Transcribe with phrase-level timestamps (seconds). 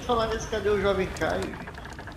[0.00, 1.54] E falar nesse, cadê o Jovem Caio?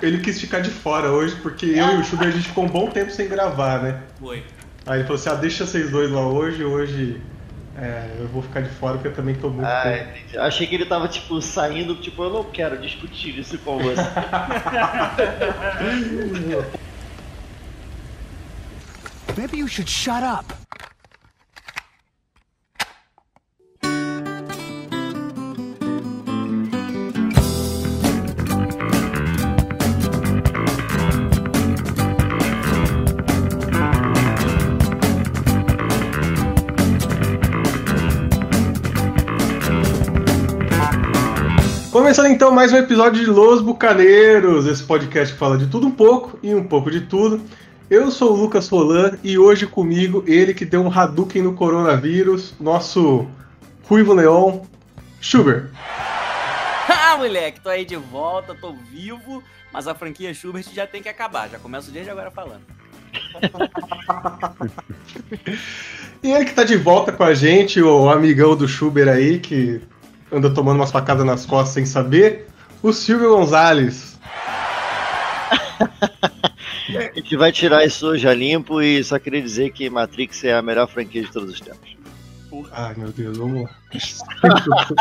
[0.01, 2.69] Ele quis ficar de fora hoje, porque eu e o Schubert a gente ficou um
[2.69, 4.01] bom tempo sem gravar, né?
[4.19, 4.41] Foi.
[4.85, 7.21] Aí ele falou assim: ah, deixa vocês dois lá hoje, hoje
[7.77, 10.37] é, eu vou ficar de fora porque eu também tô muito Ah, entendi.
[10.37, 14.01] Achei que ele tava, tipo, saindo, tipo, eu não quero discutir isso com você.
[19.37, 20.45] Maybe you should shut up.
[42.13, 45.91] Começando então mais um episódio de Los Bucaneiros, esse podcast que fala de tudo um
[45.91, 47.41] pouco e um pouco de tudo.
[47.89, 52.53] Eu sou o Lucas Rolan e hoje comigo ele que deu um Hadouken no coronavírus,
[52.59, 53.27] nosso
[53.85, 54.59] Ruivo Leon,
[55.19, 55.71] Schubert.
[56.87, 61.09] Ah, moleque, tô aí de volta, tô vivo, mas a franquia Schubert já tem que
[61.09, 61.49] acabar.
[61.49, 62.61] Já começa o dia de agora falando.
[66.21, 69.81] E ele que tá de volta com a gente, o amigão do Schubert aí, que
[70.33, 72.47] anda tomando umas facadas nas costas sem saber,
[72.81, 74.19] o Silvio Gonzalez.
[76.89, 80.53] A gente vai tirar isso hoje a limpo e só queria dizer que Matrix é
[80.53, 81.97] a melhor franquia de todos os tempos.
[82.71, 83.69] Ai meu Deus, vamos lá.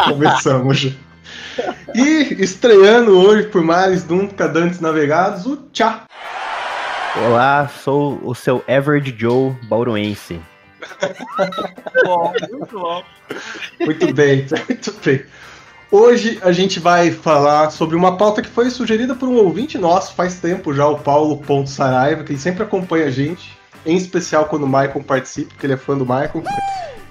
[0.09, 0.95] Começamos.
[1.95, 6.05] E estreando hoje por mares nunca dantes navegados, o Tchá.
[7.27, 10.41] Olá, sou o seu Average Joe bauruense.
[12.05, 13.05] Bom, muito bom.
[13.81, 15.25] Muito bem, muito bem.
[15.91, 20.15] Hoje a gente vai falar sobre uma pauta que foi sugerida por um ouvinte nosso
[20.15, 24.63] faz tempo já, o Paulo Ponto Saraiva, que sempre acompanha a gente, em especial quando
[24.63, 26.43] o Michael participa, porque ele é fã do Michael.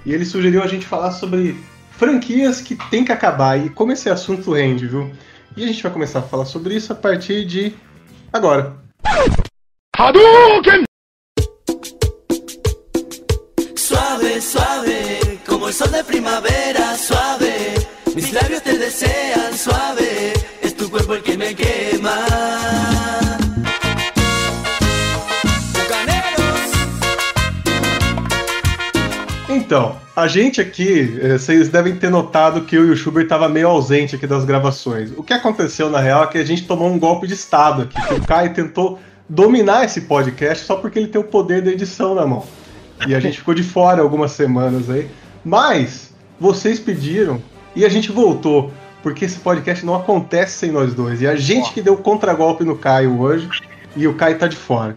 [0.04, 1.56] E ele sugeriu a gente falar sobre
[1.92, 5.12] franquias que tem que acabar e como esse assunto rende, viu?
[5.56, 7.74] E a gente vai começar a falar sobre isso a partir de
[8.32, 8.74] agora.
[9.96, 10.18] Suave,
[14.42, 17.74] suave, como el sol de primavera, suave.
[18.14, 20.32] Mis labios te desean, suave.
[20.60, 22.26] Es tu cuerpo el que me quema.
[29.48, 33.48] Então, a gente aqui, eh, vocês devem ter notado que eu e o Schubert tava
[33.48, 35.12] meio ausente aqui das gravações.
[35.16, 38.08] O que aconteceu na real é que a gente tomou um golpe de estado aqui,
[38.08, 38.98] que o Caio tentou
[39.28, 42.46] dominar esse podcast só porque ele tem o poder da edição na mão.
[43.06, 45.08] E a gente ficou de fora algumas semanas aí.
[45.44, 47.42] Mas vocês pediram
[47.74, 48.70] e a gente voltou,
[49.02, 51.20] porque esse podcast não acontece sem nós dois.
[51.20, 53.48] E a gente que deu contragolpe no Caio hoje
[53.96, 54.96] e o Caio tá de fora.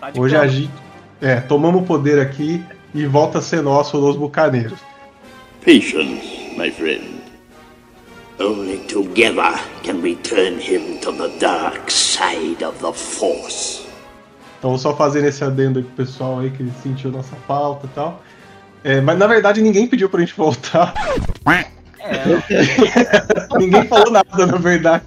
[0.00, 0.44] Tá de Hoje cama.
[0.44, 0.70] a gente.
[1.20, 2.62] É, tomamos o poder aqui
[2.94, 4.78] e volta a ser nosso Los Bucaneiros.
[5.64, 7.18] Patience, my friend.
[8.40, 13.87] Only together can we turn him to the dark side of the Force.
[14.58, 18.22] Então só fazendo esse adendo aí pro pessoal aí que sentiu nossa falta e tal.
[18.84, 20.92] É, mas na verdade ninguém pediu pra gente voltar.
[23.58, 25.04] ninguém falou nada, na verdade.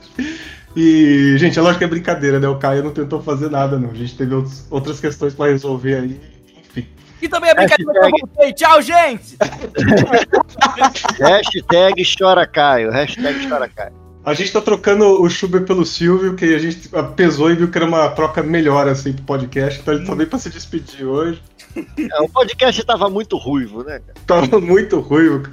[0.75, 2.47] E, gente, é lógico que é brincadeira, né?
[2.47, 3.89] O Caio não tentou fazer nada, não.
[3.91, 6.21] A gente teve outros- outras questões pra resolver aí.
[6.61, 6.87] Enfim.
[7.21, 8.53] E também é brincadeira que eu voltei.
[8.53, 9.37] Tchau, gente!
[11.19, 14.00] Hashtag chora Caio, hashtag chora Caio.
[14.23, 17.77] A gente tá trocando o Schubert pelo Silvio, que a gente pesou e viu que
[17.77, 21.41] era uma troca melhor assim pro podcast, então ele também pra se despedir hoje.
[21.75, 23.99] É, o podcast tava muito ruivo, né?
[23.99, 24.13] cara?
[24.27, 25.49] Tava muito ruivo.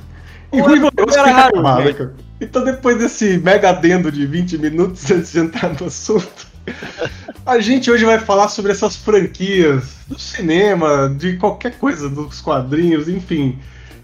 [0.53, 2.15] E ruivo eu era raro, né, cara?
[2.41, 6.47] Então depois desse mega adendo de 20 minutos antes de entrar no assunto,
[7.47, 13.09] a gente hoje vai falar sobre essas franquias do cinema, de qualquer coisa, dos quadrinhos,
[13.09, 13.59] enfim,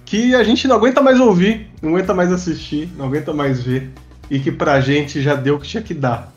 [0.06, 3.90] que a gente não aguenta mais ouvir, não aguenta mais assistir, não aguenta mais ver,
[4.30, 6.32] e que pra gente já deu o que tinha que dar.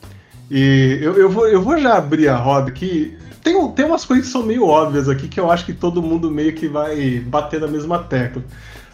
[0.50, 3.18] E eu, eu, vou, eu vou já abrir a roda aqui.
[3.44, 6.30] Tem, tem umas coisas que são meio óbvias aqui que eu acho que todo mundo
[6.32, 8.44] meio que vai bater na mesma tecla.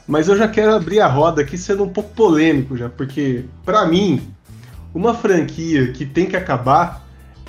[0.08, 3.86] Mas eu já quero abrir a roda aqui sendo um pouco polêmico já, porque pra
[3.86, 4.22] mim,
[4.94, 7.04] uma franquia que tem que acabar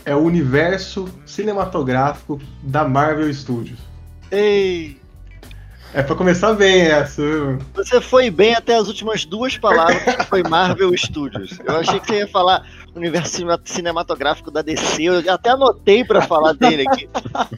[0.04, 3.78] é o universo cinematográfico da Marvel Studios.
[4.30, 4.98] Ei,
[5.94, 7.22] É pra começar bem essa,
[7.72, 11.56] você foi bem até as últimas duas palavras que foi Marvel Studios.
[11.64, 15.02] Eu achei que você ia falar universo cinema- cinematográfico da DC.
[15.02, 17.08] Eu até anotei pra falar dele aqui.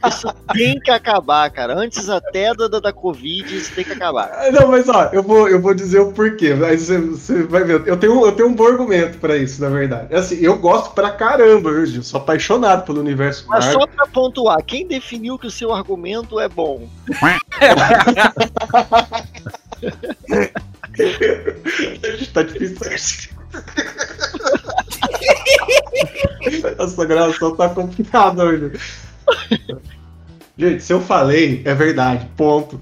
[0.07, 1.77] Isso tem que acabar, cara.
[1.77, 4.29] Antes até da, da, da Covid, isso tem que acabar.
[4.33, 6.53] Ah, Não, mas ó, eu vou, eu vou dizer o porquê.
[6.53, 7.87] Mas você, você vai ver.
[7.87, 10.13] Eu tenho, eu tenho um bom argumento pra isso, na verdade.
[10.13, 12.03] Assim, eu gosto pra caramba, viu, Gil?
[12.03, 13.81] Sou apaixonado pelo universo Mas Marvel.
[13.81, 16.87] só pra pontuar, quem definiu que o seu argumento é bom?
[22.33, 23.31] Tá difícil.
[26.77, 28.71] Nossa, a gravação tá complicada hoje.
[30.57, 32.27] Gente, se eu falei, é verdade.
[32.35, 32.81] Ponto.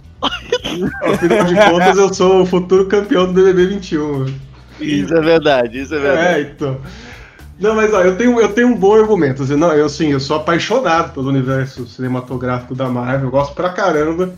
[1.03, 4.25] Afinal de contas, eu sou o futuro campeão do BBB 21.
[4.79, 6.27] Isso é verdade, isso é verdade.
[6.27, 6.77] É, então.
[7.59, 9.43] Não, mas ó, eu tenho, eu tenho um bom argumento.
[9.43, 13.69] Assim, não, eu sim, eu sou apaixonado pelo universo cinematográfico da Marvel, eu gosto pra
[13.69, 14.33] caramba.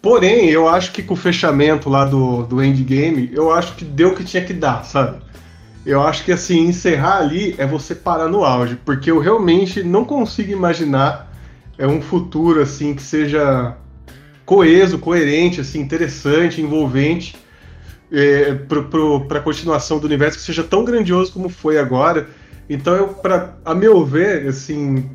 [0.00, 4.10] Porém, eu acho que com o fechamento lá do, do Endgame, eu acho que deu
[4.10, 5.18] o que tinha que dar, sabe?
[5.84, 10.04] Eu acho que assim, encerrar ali é você parar no auge, porque eu realmente não
[10.04, 11.30] consigo imaginar
[11.78, 13.74] é um futuro assim que seja
[14.44, 17.36] coeso, coerente, assim, interessante, envolvente
[18.12, 18.54] é,
[19.28, 22.28] para a continuação do universo que seja tão grandioso como foi agora.
[22.68, 25.08] Então, eu, pra, a meu ver, assim,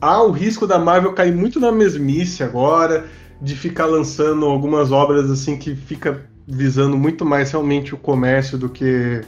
[0.00, 3.06] há o risco da Marvel cair muito na mesmice agora,
[3.40, 8.68] de ficar lançando algumas obras assim que fica visando muito mais realmente o comércio do
[8.68, 9.22] que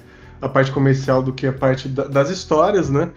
[0.45, 3.09] a parte comercial do que a parte da, das histórias, né?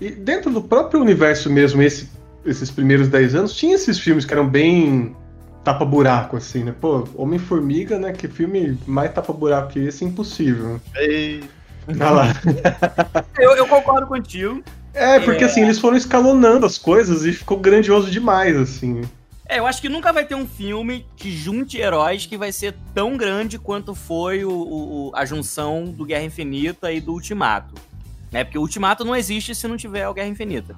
[0.00, 2.08] E dentro do próprio universo mesmo, esse,
[2.44, 5.14] esses primeiros 10 anos, tinha esses filmes que eram bem
[5.62, 6.74] tapa-buraco, assim, né?
[6.78, 8.12] Pô, Homem-Formiga, né?
[8.12, 10.80] Que filme mais tapa-buraco que esse, impossível.
[10.96, 11.42] Ei,
[11.88, 12.26] Olha lá.
[13.38, 14.62] Eu, eu concordo contigo.
[14.92, 15.46] É, porque É.
[15.46, 19.02] assim, eles foram escalonando as coisas e ficou grandioso demais, assim.
[19.46, 22.74] É, eu acho que nunca vai ter um filme que junte heróis que vai ser
[22.94, 27.74] tão grande quanto foi o, o- a junção do Guerra Infinita e do Ultimato.
[28.32, 28.42] Né?
[28.42, 30.74] Porque o Ultimato não existe se não tiver o Guerra Infinita.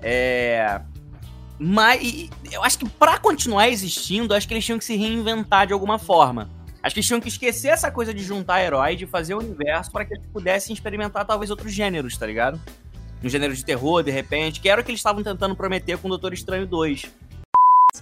[0.00, 0.80] É.
[1.58, 5.72] Mas eu acho que pra continuar existindo, acho que eles tinham que se reinventar de
[5.72, 6.48] alguma forma.
[6.80, 9.90] Acho que eles tinham que esquecer essa coisa de juntar heróis, de fazer o universo
[9.90, 12.60] para que eles pudessem experimentar talvez outros gêneros, tá ligado?
[13.22, 16.06] Um gênero de terror, de repente, que era o que eles estavam tentando prometer com
[16.06, 17.06] o Doutor Estranho 2.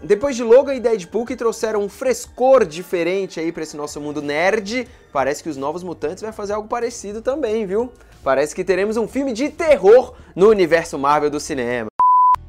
[0.02, 4.20] Depois de Logan e Deadpool que trouxeram um frescor diferente aí pra esse nosso mundo
[4.20, 7.92] nerd, parece que os Novos Mutantes vai fazer algo parecido também, viu?
[8.22, 11.88] Parece que teremos um filme de terror no universo Marvel do cinema.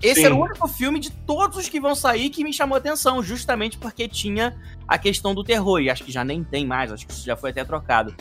[0.01, 0.25] Esse Sim.
[0.27, 3.23] era o único filme de todos os que vão sair que me chamou a atenção,
[3.23, 4.55] justamente porque tinha
[4.87, 5.79] a questão do terror.
[5.79, 8.15] E acho que já nem tem mais, acho que isso já foi até trocado.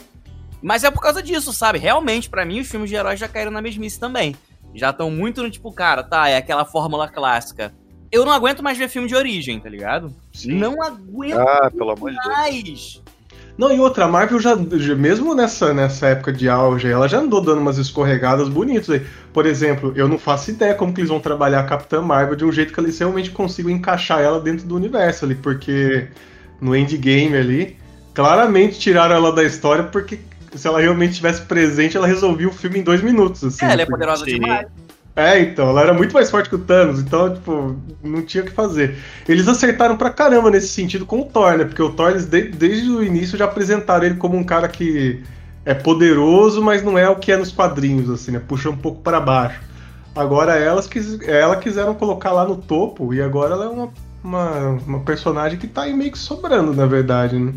[0.62, 1.78] Mas é por causa disso, sabe?
[1.78, 4.34] Realmente, pra mim, os filmes de heróis já caíram na mesmice também.
[4.74, 7.74] Já estão muito no tipo, cara, tá, é aquela fórmula clássica.
[8.10, 10.14] Eu não aguento mais ver filme de origem, tá ligado?
[10.44, 12.36] Não aguento Ah, pelo amor de Deus.
[12.36, 13.02] mais.
[13.58, 17.40] Não, e outra, a Marvel já, mesmo nessa, nessa época de auge, ela já andou
[17.40, 19.06] dando umas escorregadas bonitas aí.
[19.32, 22.44] Por exemplo, eu não faço ideia como que eles vão trabalhar a Capitã Marvel de
[22.44, 26.06] um jeito que eles realmente consigam encaixar ela dentro do universo ali, porque
[26.60, 27.76] no endgame ali,
[28.12, 30.18] claramente tiraram ela da história, porque
[30.54, 33.42] se ela realmente estivesse presente, ela resolvia o filme em dois minutos.
[33.42, 34.32] Assim, É, ela é poderosa Sim.
[34.38, 34.66] demais.
[35.18, 37.74] É, então, ela era muito mais forte que o Thanos, então, tipo,
[38.04, 38.98] não tinha o que fazer.
[39.26, 41.64] Eles acertaram pra caramba nesse sentido com o Thor, né?
[41.64, 45.22] Porque o Thor, eles de- desde o início já apresentaram ele como um cara que
[45.64, 48.42] é poderoso, mas não é o que é nos quadrinhos, assim, né?
[48.46, 49.58] Puxa um pouco pra baixo.
[50.14, 53.88] Agora elas quis, ela quiseram colocar lá no topo, e agora ela é uma,
[54.22, 54.50] uma,
[54.86, 57.54] uma personagem que tá aí meio que sobrando, na verdade, né?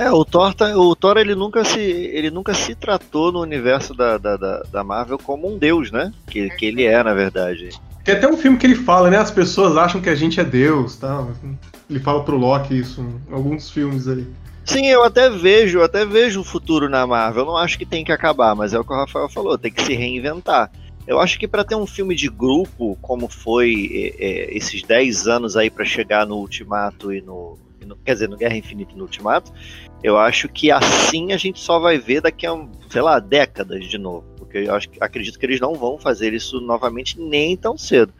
[0.00, 3.92] É, o Thor, tá- o Thor ele, nunca se, ele nunca se tratou no universo
[3.92, 6.10] da, da, da, Marvel como um deus, né?
[6.26, 7.68] Que, que ele é, na verdade.
[8.02, 9.18] Tem até um filme que ele fala, né?
[9.18, 11.22] As pessoas acham que a gente é Deus, tá?
[11.90, 14.26] Ele fala pro Loki isso em alguns filmes aí.
[14.64, 17.42] Sim, eu até vejo, eu até vejo um futuro na Marvel.
[17.42, 19.70] Eu não acho que tem que acabar, mas é o que o Rafael falou, tem
[19.70, 20.70] que se reinventar.
[21.06, 25.26] Eu acho que pra ter um filme de grupo, como foi é, é, esses 10
[25.26, 27.58] anos aí pra chegar no Ultimato e no,
[27.90, 29.52] no- Quer dizer, no Guerra Infinita e no Ultimato,
[30.02, 32.56] eu acho que assim a gente só vai ver daqui a,
[32.88, 34.24] sei lá, décadas de novo.
[34.38, 38.12] Porque eu acho, acredito que eles não vão fazer isso novamente nem tão cedo.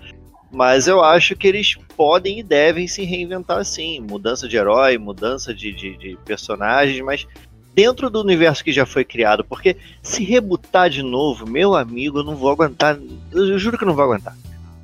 [0.52, 4.00] Mas eu acho que eles podem e devem se reinventar sim.
[4.00, 7.26] Mudança de herói, mudança de, de, de personagens, mas
[7.72, 9.44] dentro do universo que já foi criado.
[9.44, 12.98] Porque se rebutar de novo, meu amigo, eu não vou aguentar.
[13.32, 14.36] Eu juro que não vou aguentar.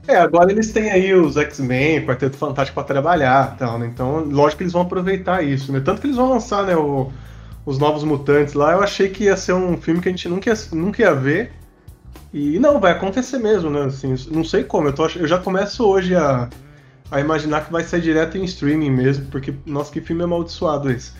[0.09, 3.87] É, agora eles têm aí os X-Men, Quarteto Fantástico pra trabalhar e tal, né?
[3.87, 5.81] Então, lógico que eles vão aproveitar isso, né?
[5.81, 7.11] Tanto que eles vão lançar, né, o-
[7.65, 10.51] os Novos Mutantes lá, eu achei que ia ser um filme que a gente nunca
[10.51, 11.53] ia, nunca ia ver.
[12.33, 13.85] E não, vai acontecer mesmo, né?
[13.87, 16.51] Assim, não sei como, eu, tô, eu já começo hoje a,
[17.11, 21.13] a imaginar que vai ser direto em streaming mesmo, porque, nossa, que filme amaldiçoado esse.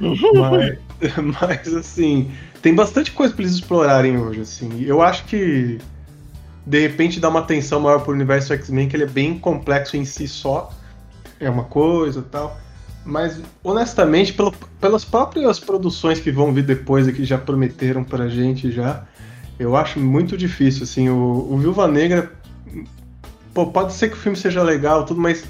[0.32, 0.78] mas,
[1.40, 2.32] mas, assim,
[2.62, 4.82] tem bastante coisa pra eles explorarem hoje, assim.
[4.84, 5.78] Eu acho que
[6.66, 10.04] de repente dar uma atenção maior pro universo X-Men, que ele é bem complexo em
[10.04, 10.70] si só,
[11.38, 12.58] é uma coisa tal.
[13.04, 18.28] Mas, honestamente, pelo- pelas próprias produções que vão vir depois e que já prometeram pra
[18.28, 19.04] gente já,
[19.58, 22.32] eu acho muito difícil, assim, o, o Viúva Negra,
[23.52, 25.44] pô, pode ser que o filme seja legal, tudo, mas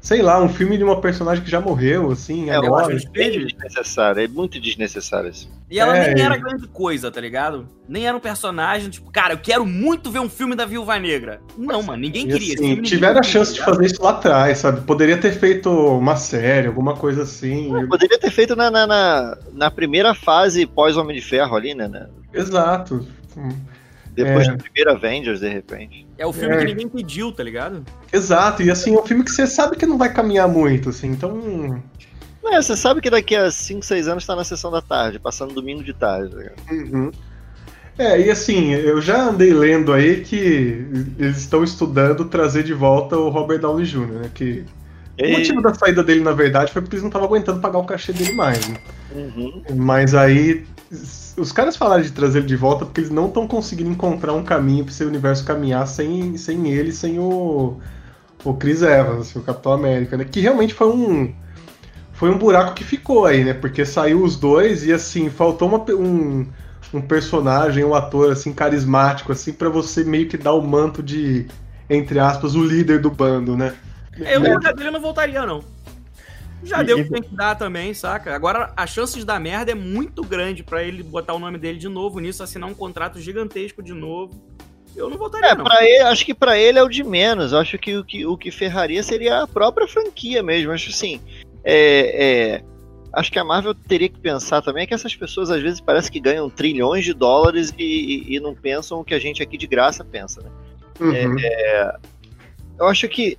[0.00, 2.96] sei lá, um filme de uma personagem que já morreu, assim, É, eu agora.
[2.96, 5.50] acho bem desnecessário, é muito desnecessário isso.
[5.70, 6.14] E ela É.
[6.14, 7.68] nem era grande coisa, tá ligado?
[7.88, 11.40] Nem era um personagem, tipo, cara, eu quero muito ver um filme da Viúva Negra.
[11.56, 12.54] Não, mano, ninguém E, queria.
[12.54, 14.80] Assim, filme ninguém tiveram a chance tá de fazer isso lá atrás, sabe?
[14.80, 17.72] Poderia ter feito uma série, alguma coisa assim.
[17.72, 21.86] Eu Poderia ter feito na, na, na, na primeira fase pós-Homem de Ferro ali, né?
[21.86, 22.08] né?
[22.34, 23.06] Exato.
[24.12, 24.52] Depois É.
[24.52, 26.06] do primeiro Avengers, de repente.
[26.18, 26.58] É o filme É.
[26.58, 27.84] que ninguém pediu, tá ligado?
[28.12, 31.08] Exato, e assim, é um filme que você sabe que não vai caminhar muito, assim,
[31.08, 31.82] então.
[32.44, 35.54] É, você sabe que daqui a 5, 6 anos tá na sessão da tarde, passando
[35.54, 36.30] domingo de tarde.
[36.34, 36.92] tá ligado?
[36.94, 37.10] Uhum.
[37.98, 40.86] É, e assim, eu já andei lendo aí que
[41.18, 44.30] eles estão estudando trazer de volta o Robert Downey Jr., né?
[44.34, 44.64] Que
[45.20, 47.78] o E- motivo da saída dele, na verdade, foi porque eles não estavam aguentando pagar
[47.78, 48.66] o cachê dele mais.
[48.66, 48.76] Né?
[49.14, 49.62] Uhum.
[49.76, 50.64] Mas aí
[51.40, 54.44] os caras falaram de trazer ele de volta porque eles não estão conseguindo encontrar um
[54.44, 57.78] caminho para esse universo caminhar sem, sem ele, sem o,
[58.44, 60.24] o Chris Evans, assim, o Capitão América, né?
[60.24, 61.34] Que realmente foi um
[62.12, 63.54] foi um buraco que ficou aí, né?
[63.54, 66.46] Porque saiu os dois e assim faltou uma um,
[66.92, 71.46] um personagem, um ator assim carismático assim para você meio que dar o manto de
[71.88, 73.74] entre aspas o líder do bando, né?
[74.18, 74.54] Eu, Né?
[74.54, 75.64] lugar dele, não voltaria, não.
[76.62, 78.34] Já E- deu o que tem que dar também, saca?
[78.34, 81.78] Agora, a chance de dar merda é muito grande pra ele botar o nome dele
[81.78, 84.42] de novo nisso, assinar um contrato gigantesco de novo.
[84.94, 85.64] Eu não voltaria, É, não.
[85.64, 87.52] pra ele, acho que pra ele é o de menos.
[87.52, 90.72] Eu acho que o que, o que ferraria seria a própria franquia mesmo.
[90.72, 91.20] Acho assim.
[91.64, 92.62] É, é,
[93.12, 96.18] acho que a Marvel teria que pensar também que essas pessoas às vezes parece que
[96.20, 99.66] ganham trilhões de dólares e, e- e não pensam o que a gente aqui de
[99.66, 100.50] graça pensa, né?
[101.00, 101.36] Uhum.
[102.78, 103.38] Eu acho que.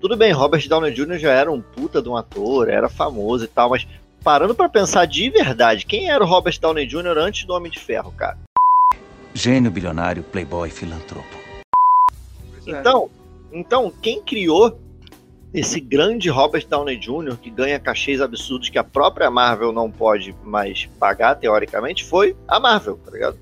[0.00, 1.18] Tudo bem, Robert Downey Jr.
[1.18, 3.86] já era um puta de um ator, era famoso e tal, mas
[4.24, 7.18] parando pra pensar de verdade, quem era o Robert Downey Jr.
[7.18, 8.38] antes do Homem de Ferro, cara?
[9.34, 11.38] Gênio bilionário, playboy, filantropo.
[12.66, 13.10] Então,
[13.52, 14.80] então, quem criou
[15.52, 20.34] esse grande Robert Downey Jr., que ganha cachês absurdos que a própria Marvel não pode
[20.44, 23.38] mais pagar, teoricamente, foi a Marvel, tá ligado?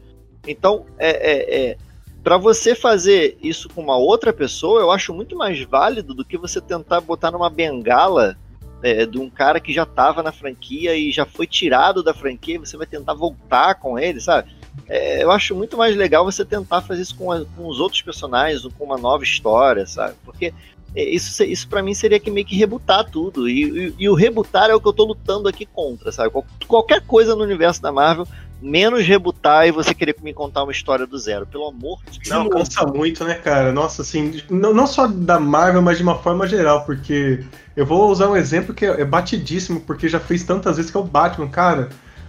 [0.47, 1.77] Então, é, é, é,
[2.23, 6.37] para você fazer isso com uma outra pessoa, eu acho muito mais válido do que
[6.37, 8.37] você tentar botar numa bengala
[8.83, 12.57] é, de um cara que já tava na franquia e já foi tirado da franquia,
[12.57, 14.51] e você vai tentar voltar com ele, sabe?
[14.89, 18.03] É, eu acho muito mais legal você tentar fazer isso com, a- com os outros
[18.03, 20.15] personagens, com uma nova história, sabe?
[20.25, 20.55] Porque
[20.95, 23.49] é, isso, isso para mim seria que meio que rebutar tudo.
[23.49, 26.31] E, e- e o rebutar é o que eu tô lutando aqui contra, sabe?
[26.31, 28.27] Qual- qualquer coisa no universo da Marvel,
[28.61, 31.47] menos rebutar e você querer me contar uma história do zero.
[31.47, 32.29] Pelo amor de Deus.
[32.29, 33.73] Não, cansa muito, né, cara?
[33.73, 37.45] Nossa, assim, não, não só da Marvel, mas de uma forma geral, porque
[37.77, 40.97] eu vou usar um exemplo que é, é batidíssimo, porque já fez tantas vezes que
[40.97, 41.89] é o Batman, cara.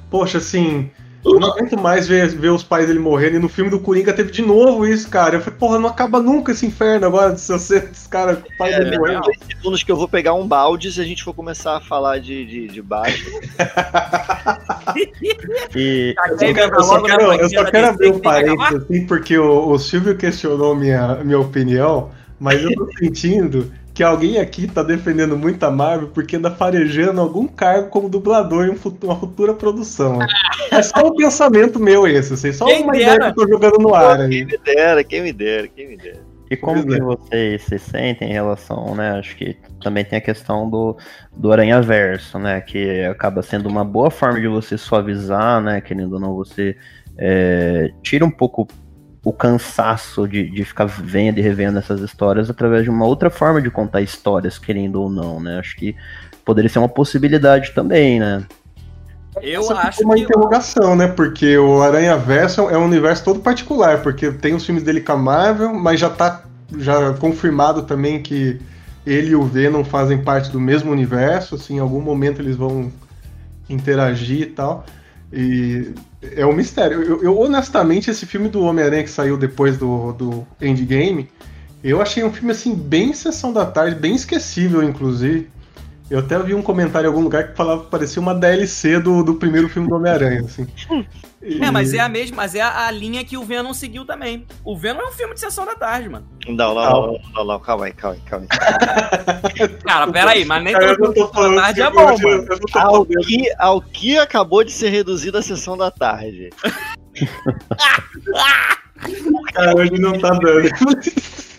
[0.10, 0.92] Poxa, assim,
[1.26, 4.14] eu não aguento mais ver, ver os pais dele morrendo, e no filme do Coringa
[4.14, 5.36] teve de novo isso, cara.
[5.36, 8.74] Eu falei, porra, não acaba nunca esse inferno agora, se você, esse cara, o pai
[8.74, 9.22] É, dele morrendo.
[9.22, 12.20] dois segundos que eu vou pegar um balde se a gente for começar a falar
[12.20, 13.40] de, de, de Batman.
[15.76, 19.06] E Tá, Eu só quero, eu só quero, eu só quero abrir um parênteses, assim,
[19.06, 22.10] porque o, o Silvio questionou minha, minha opinião,
[22.40, 27.20] mas eu tô sentindo que alguém aqui tá defendendo muito a Marvel porque anda farejando
[27.20, 30.20] algum cargo como dublador em um uma futura produção.
[30.72, 33.16] É só um pensamento meu esse, assim, só Quem uma dera.
[33.16, 34.46] ideia que eu tô jogando no ar Quem aí.
[34.46, 36.22] me dera, quem me dera, quem me dera.
[36.50, 36.98] E como Pois é.
[36.98, 39.20] que vocês se sentem em relação, né?
[39.20, 40.96] Acho que também tem a questão do,
[41.36, 42.62] do Aranha Verso, né?
[42.62, 45.82] Que acaba sendo uma boa forma de você suavizar, né?
[45.82, 46.78] Querendo ou não, você
[47.18, 48.66] é, tira um pouco
[49.24, 53.62] o cansaço de, de ficar vendo e revendo essas histórias através de uma outra forma
[53.62, 55.60] de contar histórias, querendo ou não, né?
[55.60, 55.96] Acho que
[56.46, 58.46] poderia ser uma possibilidade também, né?
[59.42, 60.22] Eu Essa acho uma que.
[60.22, 61.08] interrogação, né?
[61.08, 65.12] Porque o Aranha Verso é um universo todo particular, porque tem os filmes dele com
[65.12, 66.44] a Marvel, mas já tá
[66.78, 68.60] já confirmado também que
[69.06, 72.92] ele e o Venom fazem parte do mesmo universo, assim, em algum momento eles vão
[73.70, 74.86] interagir e tal.
[75.32, 77.02] E é um mistério.
[77.04, 81.30] Eu, eu, honestamente, esse filme do Homem-Aranha que saiu depois do, do Endgame,
[81.84, 85.50] eu achei um filme assim bem sessão da tarde, bem esquecível, inclusive.
[86.10, 89.24] Eu até vi um comentário em algum lugar que falava que parecia uma DLC do,
[89.24, 90.68] do primeiro filme do Homem-Aranha, assim.
[91.42, 94.04] E- É, mas é a mesma, mas é a, a linha que o Venom seguiu
[94.06, 94.46] também.
[94.64, 96.28] O Venom é um filme de sessão da tarde, mano.
[96.48, 99.68] Não, não, não, não, não, calma aí, calma aí, calma aí.
[99.86, 102.48] Cara, peraí, mas nem Cara, todo filme da tarde é eu- bom, mano.
[102.76, 106.50] Ao que, ao que acabou de ser reduzida a sessão da tarde.
[109.54, 110.70] Cara, hoje não tá dando.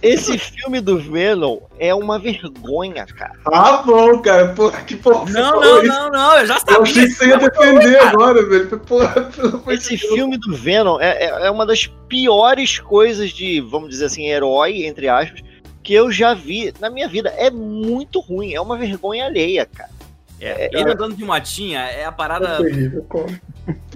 [0.02, 3.34] Esse filme do Venom é uma vergonha, cara.
[3.46, 4.48] Ah, bom, cara.
[4.54, 5.30] Porra, que porra.
[5.30, 5.88] Não, não, isso?
[5.88, 6.80] não, não, eu já Eu sabia.
[6.82, 8.80] achei que você ia defender agora, velho.
[8.80, 9.30] Porra,
[9.68, 14.26] Esse filme do Venom é, é, é uma das piores coisas de, vamos dizer assim,
[14.26, 15.42] herói, entre aspas,
[15.82, 17.28] que eu já vi na minha vida.
[17.36, 19.90] É muito ruim, é uma vergonha alheia, cara.
[20.40, 22.48] É, ele andando de motinha é a parada.
[22.54, 23.06] É terrível?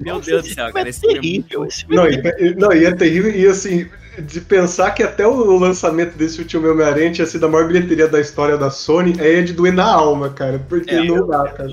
[0.00, 0.88] Meu Nossa, Deus do céu, filme cara.
[0.88, 1.60] É Esse filme é terrível.
[1.60, 5.02] muito- filme Não, é e, e- não, e é terrível, e assim, de pensar que
[5.02, 9.14] até o lançamento desse último Homem-Aranha tinha sido a maior bilheteria da história da Sony,
[9.18, 11.72] é de doer na alma, cara, porque É, não dá, cara.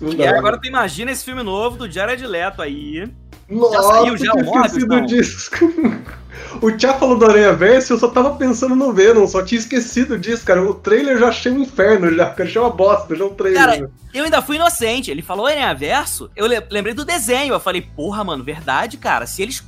[0.00, 0.36] Não E dá.
[0.38, 3.06] agora tu imagina esse filme novo do Jared Leto aí.
[3.50, 5.06] Nossa, saiu já eu o tinha Morbius, esquecido não?
[5.06, 5.50] disso.
[6.60, 10.18] O Tia falou do Aranha Verso, eu só tava pensando no Venom, só tinha esquecido
[10.18, 10.62] disso, cara.
[10.62, 13.60] O trailer eu já achei um inferno, já, cara, achei uma bosta, já o trailer.
[13.60, 15.10] Cara, Eu ainda fui inocente.
[15.10, 17.54] Ele falou Aranha Verso, eu le- lembrei do desenho.
[17.54, 19.26] Eu falei, porra, mano, verdade, cara.
[19.26, 19.62] Se eles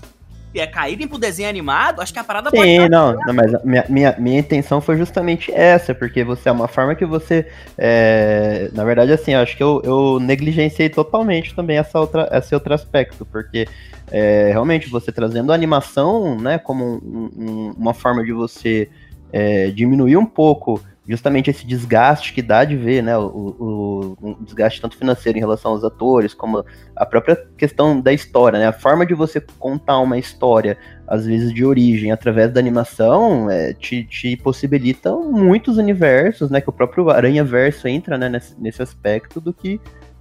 [0.54, 3.85] é, caírem pro desenho animado, acho que a parada pode Sim, não, não, mas minha,
[3.88, 7.47] minha, minha intenção foi justamente essa, porque você é uma forma que você.
[7.78, 12.75] é, na verdade, assim, acho que eu, eu negligenciei totalmente também essa outra, esse outro
[12.75, 13.66] aspecto, porque
[14.11, 18.88] é, realmente você trazendo a animação, né, como um- um- uma forma de você
[19.32, 20.78] é, diminuir um pouco
[21.09, 25.40] justamente esse desgaste que dá de ver, né, o, o- um desgaste tanto financeiro em
[25.40, 29.99] relação aos atores, como a própria questão da história, né, a forma de você contar
[29.99, 36.50] uma história às vezes de origem, através da animação, é, te, te possibilita muitos universos,
[36.50, 36.61] né?
[36.61, 39.78] Que o próprio Aranha Verso entra né, nesse, nesse aspecto do que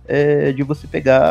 [0.07, 1.21] é, de você pegar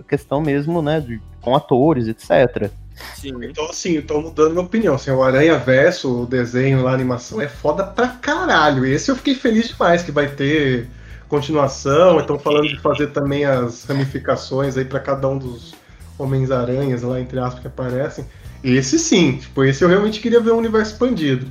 [0.00, 1.00] a questão mesmo, né?
[1.00, 2.70] de- com atores, etc.
[3.14, 3.34] Sim.
[3.42, 4.94] Então, assim, eu tô mudando minha opinião.
[4.94, 8.84] Assim, o Aranha Verso, o desenho lá, a animação, é foda pra caralho.
[8.84, 10.88] Esse eu fiquei feliz demais que vai ter
[11.28, 12.20] continuação.
[12.20, 15.74] Estão falando de fazer também as ramificações aí pra cada um dos
[16.18, 18.24] Homens-Aranhas lá, entre aspas, que aparecem.
[18.62, 21.46] Esse sim, tipo, esse eu realmente queria ver um universo expandido.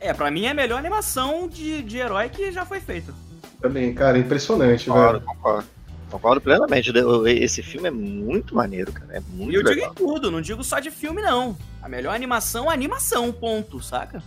[0.00, 3.12] É, pra mim é a melhor animação de, de herói que já foi feita.
[3.60, 5.24] Também, cara, é impressionante, Concordo, velho.
[5.26, 5.66] concordo.
[6.10, 6.90] Concordo plenamente.
[7.26, 9.16] Esse filme é muito maneiro, cara.
[9.18, 9.90] É muito E eu digo legal.
[9.90, 11.56] em tudo, não digo só de filme, não.
[11.82, 14.22] A melhor animação é animação, ponto, saca?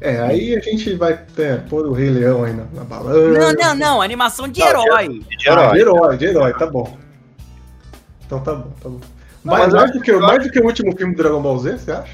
[0.00, 3.38] É, aí a gente vai é, pôr o Rei Leão aí na, na balança.
[3.38, 5.08] Não, não, não, animação de Não, herói.
[5.20, 5.72] De Ah, herói.
[5.74, 6.98] de herói, de herói, tá bom.
[8.26, 9.00] Então tá bom, tá bom.
[9.44, 11.78] Não, mais, mais, do que, mais do que o último filme do Dragon Ball Z,
[11.78, 12.12] você acha?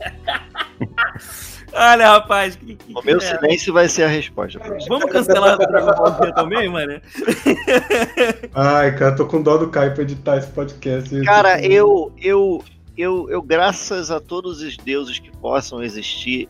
[1.80, 3.20] Olha, rapaz, que, que, O meu é?
[3.20, 4.60] silêncio vai ser a resposta.
[4.88, 7.00] Vamos cancelar o Dragon Ball Z também, mano?
[8.52, 11.22] Ai, cara, tô com dó do Caio pra editar esse podcast.
[11.22, 12.64] Cara, eu, eu,
[12.96, 16.48] eu, eu, graças a todos os deuses que possam existir,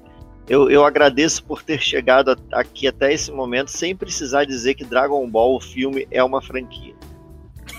[0.48, 5.28] eu, eu agradeço por ter chegado aqui até esse momento sem precisar dizer que Dragon
[5.28, 6.94] Ball, o filme, é uma franquia.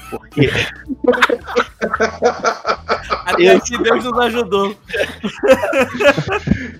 [0.09, 0.49] Porque
[3.25, 4.75] Até Eu- aqui Deus nos ajudou.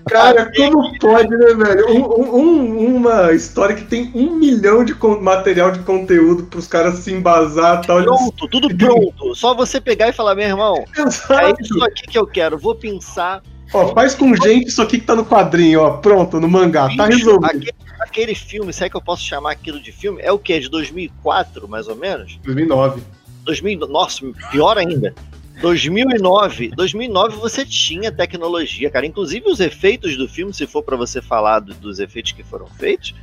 [0.08, 1.88] Cara, como pode, né, velho?
[1.90, 7.12] Um- um- uma história que tem um milhão de material de conteúdo pros caras se
[7.12, 7.98] embasar e tal.
[7.98, 9.34] eles- pronto, tudo pronto.
[9.34, 11.62] Só você pegar e falar, meu irmão, é Exato.
[11.62, 12.58] isso aqui que eu quero.
[12.58, 13.42] Vou pensar.
[13.72, 15.90] Ó, faz com gente isso aqui que tá no quadrinho, ó.
[15.98, 16.88] Pronto, no mangá.
[16.96, 17.44] Tá resolvido.
[17.44, 20.20] aquele, aquele filme, se é que eu posso chamar aquilo de filme?
[20.20, 20.58] É o quê?
[20.58, 22.36] De 2004, mais ou menos?
[22.42, 23.00] 2009.
[23.44, 25.14] 2000, nossa, pior ainda.
[25.60, 29.04] 2009, 2009 você tinha tecnologia, cara.
[29.06, 32.66] Inclusive os efeitos do filme, se for pra você falar do- dos efeitos que foram
[32.66, 33.14] feitos,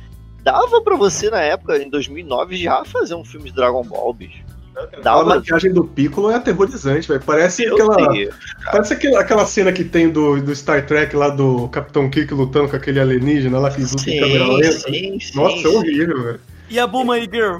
[0.42, 4.42] dava pra você na época, em 2009, já fazer um filme de Dragon Ball, bicho.
[4.76, 5.24] A Dava.
[5.24, 7.20] maquiagem do Piccolo é aterrorizante, velho.
[7.26, 8.12] Parece Meu aquela.
[8.12, 8.34] Deus.
[8.70, 12.68] Parece aquela, aquela cena que tem do, do Star Trek lá do Capitão Kirk lutando
[12.68, 14.72] com aquele alienígena lá que luta em câmera Sim, lenta.
[14.78, 15.36] sim, sim.
[15.36, 16.40] Nossa, é horrível, velho.
[16.70, 17.58] E a Bulma e Girl?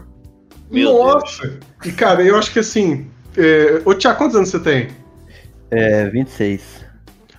[0.70, 1.58] Meu Nossa!
[1.84, 3.06] E cara, eu acho que assim.
[3.36, 3.80] É...
[3.84, 4.88] Ô, Tia, quantos anos você tem?
[5.70, 6.86] É, 26.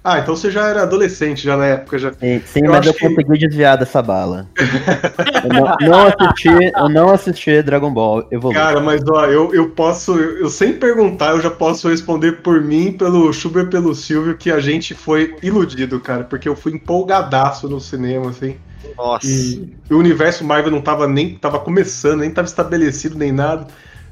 [0.02, 2.00] Ah, então você já era adolescente já na época.
[2.00, 2.13] Já...
[2.13, 4.48] Sim, sim, Eu mas eu que- consegui desviar dessa bala.
[4.58, 8.62] eu não, não assisti, eu não assisti Dragon Ball Evolution.
[8.63, 10.18] Cara, mas ó, eu, eu posso.
[10.18, 14.50] Eu sem perguntar, eu já posso responder por mim, pelo Schubert e pelo Silvio, que
[14.50, 16.24] a gente foi iludido, cara.
[16.24, 18.56] Porque eu fui empolgadaço no cinema, assim.
[18.97, 19.28] Nossa.
[19.28, 23.67] E o universo Marvel não tava nem tava começando, nem tava estabelecido nem nada.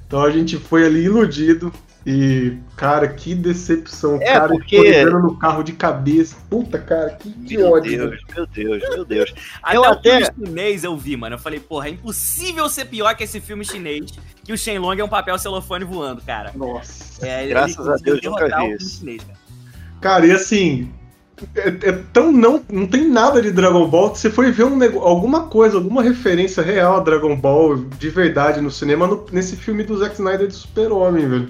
[0.08, 1.72] Então a gente foi ali iludido.
[2.10, 4.16] E, cara, que decepção.
[4.22, 6.38] É, cara, porque- entrando no carro de cabeça.
[6.50, 7.98] Puta, cara, que, que Meu ódio.
[8.10, 9.34] Deus, meu Deus, meu Deus.
[9.62, 11.36] Até Eu o até- filme chinês eu vi, mano.
[11.36, 14.10] Eu falei, porra, é impossível ser pior que esse filme chinês,
[14.42, 16.54] que o Shenlong é um papel celofane voando, cara.
[16.56, 17.28] Nossa.
[17.28, 19.00] É, Graças a Deus, nunca vi o filme isso.
[19.00, 19.38] chinês, cara.
[20.00, 20.90] Cara, e assim.
[21.56, 22.64] É, é tão não.
[22.72, 26.98] Não tem nada de Dragon Ball você foi ver um alguma coisa, alguma referência real
[26.98, 31.28] a Dragon Ball de verdade no cinema no- nesse filme do Zack Snyder de Super-Homem,
[31.28, 31.50] velho.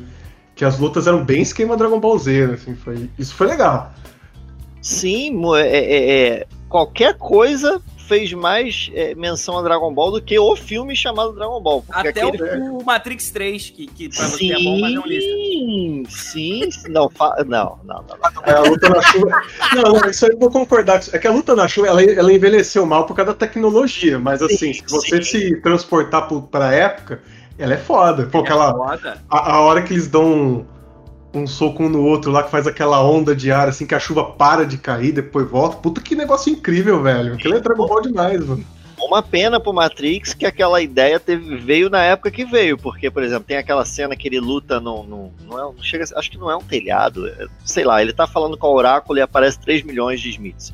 [0.55, 3.93] Que as lutas eram bem esquema Dragon Ball Z, né, assim, foi, isso foi legal.
[4.81, 10.39] Sim, é, é- é- qualquer coisa fez mais é, menção a Dragon Ball do que
[10.39, 11.83] o filme chamado Dragon Ball.
[11.83, 12.61] Porque Até aquele...
[12.61, 15.27] o, o Matrix 3, que, que pra você é bom, mas é um lixo.
[15.27, 16.91] Sim, sim, sim.
[16.91, 17.35] Não, fa...
[17.45, 18.43] não, não, não.
[18.45, 19.41] É, a luta na chuva.
[19.75, 21.01] Não, não, isso aí eu vou concordar.
[21.11, 24.41] É que a luta na chuva ela, ela envelheceu mal por causa da tecnologia, mas
[24.41, 25.39] assim, Sim, se você sim.
[25.39, 27.21] se transportar pro, pra época,
[27.57, 28.25] ela é foda.
[28.27, 29.17] Pô, É aquela, foda.
[29.29, 30.65] a, a hora que eles dão
[31.33, 33.99] um, soco um no outro lá, que faz aquela onda de ar, assim, que a
[33.99, 35.77] chuva para de cair, depois volta.
[35.77, 37.33] Puta que negócio incrível, velho.
[37.33, 38.65] Aquilo é Dragon Ball demais, mano.
[38.99, 43.21] Uma pena pro Matrix que aquela ideia teve, veio na época que veio, porque, por
[43.21, 45.03] exemplo, tem aquela cena que ele luta no.
[45.03, 48.11] no não é, não chega, acho que não é um telhado, é- sei lá, ele
[48.11, 50.73] tá falando com o Oráculo e aparece 3 milhões de Smiths.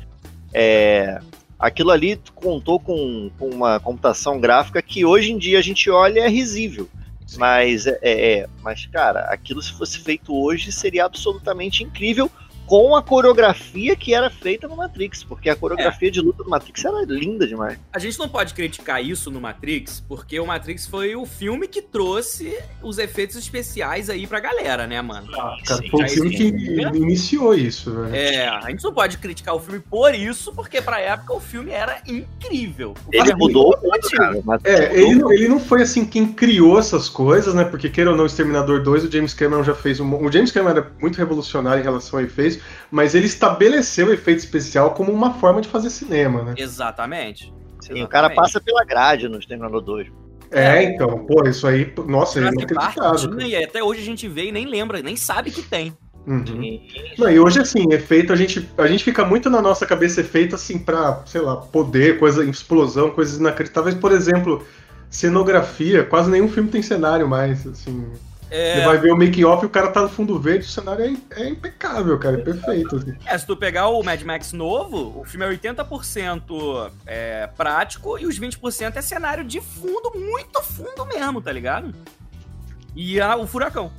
[0.54, 1.20] É,
[1.58, 6.20] aquilo ali contou com, com uma computação gráfica que hoje em dia a gente olha
[6.20, 6.88] e é risível.
[7.36, 12.30] Mas, é, é, mas, cara, aquilo se fosse feito hoje seria absolutamente incrível
[12.66, 16.84] com a coreografia que era feita no Matrix, porque a coreografia de luta do Matrix
[16.84, 17.78] era linda demais.
[17.92, 21.82] A gente não pode criticar isso no Matrix, porque o Matrix foi o filme que
[21.82, 25.30] trouxe os efeitos especiais aí pra galera, né, mano?
[25.30, 26.88] Cara, Sim, foi o filme que existia.
[26.94, 28.14] iniciou isso, velho.
[28.14, 31.70] É, a gente não pode criticar o filme por isso, porque pra época o filme
[31.70, 32.94] era incrível.
[33.06, 34.40] O Ele mudou muito muito, cara.
[34.44, 37.64] Mas É, ele, não- ele não foi assim quem criou essas coisas, né?
[37.64, 40.14] Porque queira ou não, Exterminador 2, o James Cameron já fez um.
[40.24, 42.53] O James Cameron era muito revolucionário em relação a efeitos,
[42.90, 46.54] mas ele estabeleceu o efeito especial como uma forma de fazer cinema, né?
[46.56, 47.52] Exatamente.
[47.80, 50.08] Sim, o cara passa pela grade no Exterminador 2.
[50.50, 53.40] É, então, pô, isso aí, nossa, é inacreditável.
[53.40, 55.96] e até hoje a gente vê e nem lembra, nem sabe que tem.
[56.26, 56.80] Uhum.
[57.18, 60.54] Não, e hoje, assim, efeito, a gente, a gente fica muito na nossa cabeça efeito,
[60.54, 63.94] assim, pra, sei lá, poder, coisa, explosão, coisas inacreditáveis.
[63.94, 64.64] Por exemplo,
[65.10, 68.06] cenografia, quase nenhum filme tem cenário mais, assim.
[68.50, 71.04] É, Você vai ver o make-off e o cara tá no fundo verde, o cenário
[71.30, 72.96] é, é impecável, cara, é perfeito.
[72.96, 73.14] assim.
[73.26, 78.26] é, se tu pegar o Mad Max novo, o filme é 80% é, prático e
[78.26, 81.94] os 20% é cenário de fundo, muito fundo mesmo, tá ligado?
[82.94, 83.90] E a- o furacão.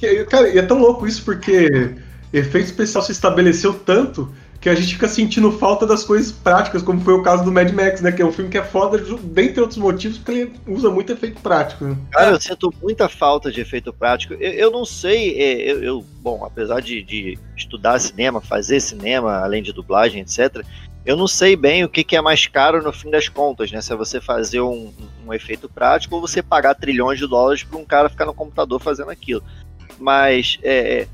[0.00, 1.96] E, cara, e é tão louco isso porque
[2.32, 4.32] efeito especial se estabeleceu tanto
[4.66, 7.70] que a gente fica sentindo falta das coisas práticas, como foi o caso do Mad
[7.70, 8.10] Max, né?
[8.10, 11.40] Que é um filme que é foda, dentre outros motivos, porque ele usa muito efeito
[11.40, 11.84] prático.
[11.84, 11.96] Né?
[12.10, 14.34] Cara, eu sinto muita falta de efeito prático.
[14.34, 19.36] Eu, eu não sei, é, eu, eu- bom, apesar de, de estudar cinema, fazer cinema,
[19.36, 20.66] além de dublagem, etc.,
[21.04, 23.80] eu não sei bem o que, que é mais caro no fim das contas, né?
[23.80, 24.92] Se é você fazer um,
[25.24, 28.80] um efeito prático ou você pagar trilhões de dólares para um cara ficar no computador
[28.80, 29.44] fazendo aquilo.
[29.96, 31.06] Mas é,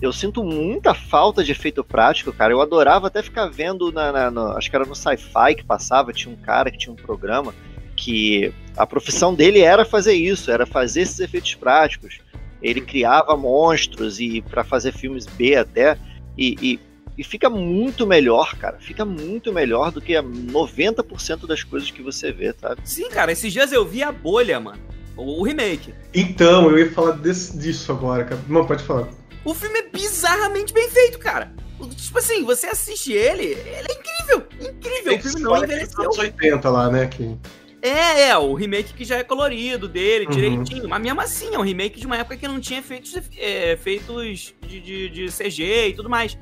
[0.00, 2.52] eu sinto muita falta de efeito prático, cara.
[2.52, 6.12] Eu adorava até ficar vendo na, na- no- acho que era no Sci-Fi que passava,
[6.12, 7.52] tinha um cara que tinha um programa
[7.96, 12.20] que a profissão dele era fazer isso, era fazer esses efeitos práticos.
[12.62, 15.98] Ele criava monstros e para fazer filmes B até
[16.36, 16.80] e, e,
[17.18, 18.78] e fica muito melhor, cara.
[18.78, 22.80] Fica muito melhor do que a 90% das coisas que você vê, sabe?
[22.84, 24.78] Sim, cara, esses dias eu vi a bolha, mano.
[25.16, 25.92] O, o remake.
[26.14, 28.40] Então, eu ia falar desse- disso agora, cara.
[28.48, 29.08] Não, pode falar.
[29.48, 31.50] O filme é bizarramente bem feito, cara.
[31.96, 34.46] Tipo assim, você assiste ele, ele é incrível.
[34.60, 35.16] Incrível.
[35.16, 36.02] O filme não é envelheceu.
[36.02, 37.06] anos 80 lá, né?
[37.06, 37.36] Que...
[37.80, 40.30] É, é, o remake que já é colorido dele, Uhum.
[40.32, 40.88] direitinho.
[40.88, 44.54] Mas mesmo assim, é um remake de uma época que não tinha efeitos, é, feitos
[44.66, 46.36] de, de, de CG e tudo mais.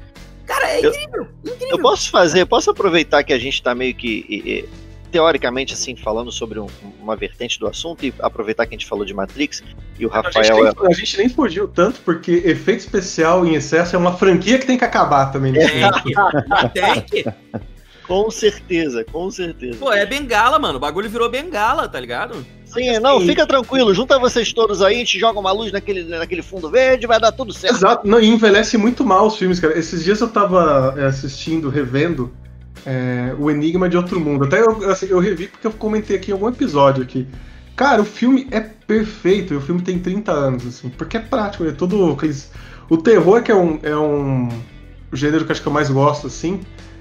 [0.46, 1.68] Cara, é Eu- incrível, incrível.
[1.70, 4.68] Eu posso fazer, posso aproveitar que a gente tá meio que
[5.16, 6.66] teoricamente assim falando sobre um-
[7.00, 9.62] uma vertente do assunto e aproveitar que a gente falou de Matrix
[9.98, 13.46] e o A, gente Rafael é nem, a gente nem fugiu tanto, porque efeito especial
[13.46, 15.52] em excesso é uma franquia que tem que acabar também.
[15.52, 15.60] né?
[16.74, 17.24] Tem que.
[18.06, 19.78] com certeza, com certeza.
[19.78, 20.76] Pô, é bengala, mano.
[20.76, 22.44] O bagulho virou bengala, tá ligado?
[22.66, 26.42] Sim, não, fica tranquilo, junta vocês todos aí, a gente joga uma luz naquele, naquele
[26.42, 27.76] fundo verde, vai dar tudo certo.
[27.76, 29.78] Exato, não, e envelhece muito mal os filmes, cara.
[29.78, 32.30] Esses dias eu tava é, assistindo, revendo
[32.86, 34.44] é, O Enigma de Outro Mundo.
[34.44, 37.26] Até eu, assim, eu revi porque eu comentei aqui em algum episódio aqui.
[37.74, 41.72] Cara, o filme é perfeito, o filme tem 30 anos, assim, porque é prático, é
[41.72, 42.50] tudo aqueles...
[42.88, 44.48] O terror, que é um, é um
[45.12, 46.60] gênero que acho que eu mais gosto, assim,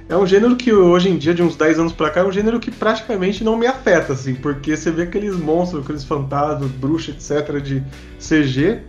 [0.09, 2.31] é um gênero que hoje em dia, de uns 10 anos pra cá, é um
[2.31, 7.15] gênero que praticamente não me afeta, assim, porque você vê aqueles monstros, aqueles fantasmas, bruxas,
[7.15, 7.83] etc., de
[8.19, 8.81] CG,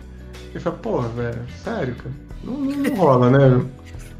[0.54, 2.14] e fala, porra, velho, sério, cara?
[2.42, 3.64] Não, não rola, né?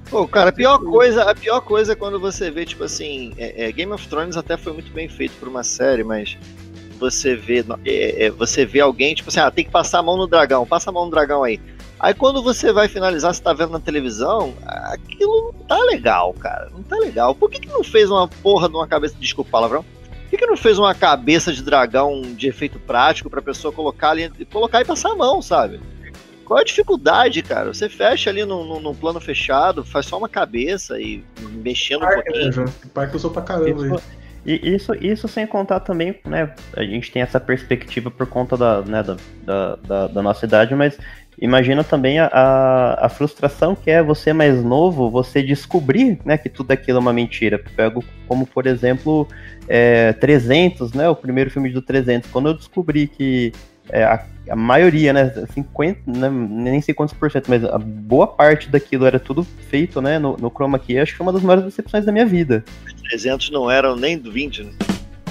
[0.09, 3.67] Pô, cara, a pior coisa, a pior coisa é quando você vê, tipo assim, é-
[3.67, 6.39] é, Game of Thrones até foi muito bem feito por uma série, mas
[6.99, 10.17] você vê, é, é, você vê alguém, tipo assim, ah, tem que passar a mão
[10.17, 11.61] no dragão, passa a mão no dragão aí.
[11.99, 16.69] Aí quando você vai finalizar, você tá vendo na televisão, aquilo não tá legal, cara.
[16.73, 17.35] Não tá legal.
[17.35, 19.17] Por que, que não fez uma porra de uma cabeça.
[19.19, 19.83] Desculpa o palavrão.
[19.83, 24.11] Por que, que não fez uma cabeça de dragão de efeito prático pra pessoa colocar
[24.11, 25.81] ali, colocar e passar a mão, sabe?
[26.47, 27.75] Qual é a dificuldade, cara?
[27.75, 31.23] Você fecha ali no, no- no plano fechado, faz só uma cabeça e
[31.63, 32.53] mexendo um Parque, né, pouquinho.
[32.53, 32.67] João?
[32.95, 34.01] Parque eu sou pra caramba aí.
[34.47, 36.55] E isso, isso sem contar também, né?
[36.77, 40.73] A gente tem essa perspectiva por conta da, né, da, da, da, da nossa idade,
[40.73, 40.97] mas
[41.37, 46.49] imagina também a, a, a frustração que é você mais novo, você descobrir né, que
[46.49, 47.61] tudo aquilo é uma mentira.
[47.75, 49.27] Pego como, por exemplo,
[49.69, 51.09] é, 300, né?
[51.09, 52.31] O primeiro filme do 300.
[52.31, 53.53] Quando eu descobri que
[53.91, 58.27] é, a, a maioria, né, 50, né, nem sei quantos por cento, mas a boa
[58.27, 61.43] parte daquilo era tudo feito, né, no, no chroma key, acho que foi uma das
[61.43, 62.65] maiores decepções da minha vida.
[63.09, 64.73] 300 não eram nem do 20, né?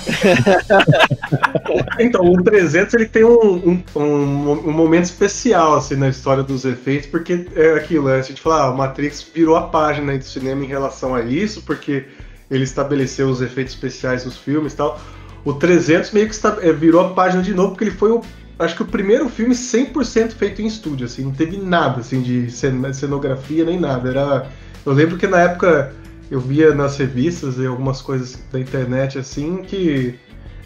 [2.00, 6.64] Então, o 300 ele tem um, um, um, um momento especial assim, na história dos
[6.66, 10.20] efeitos, porque é aquilo, é, a gente fala, ah, o Matrix virou a página aí
[10.20, 12.06] do cinema em relação a isso, porque
[12.50, 15.00] ele estabeleceu os efeitos especiais nos filmes e tal.
[15.44, 18.22] O 300 meio que é, virou a página de novo, porque ele foi o,
[18.58, 22.50] acho que o primeiro filme 100% feito em estúdio, assim, não teve nada assim de
[22.52, 24.10] cen- cenografia nem nada.
[24.10, 24.48] Era,
[24.86, 25.94] eu lembro que na época
[26.30, 30.16] eu via nas revistas e algumas coisas da internet assim que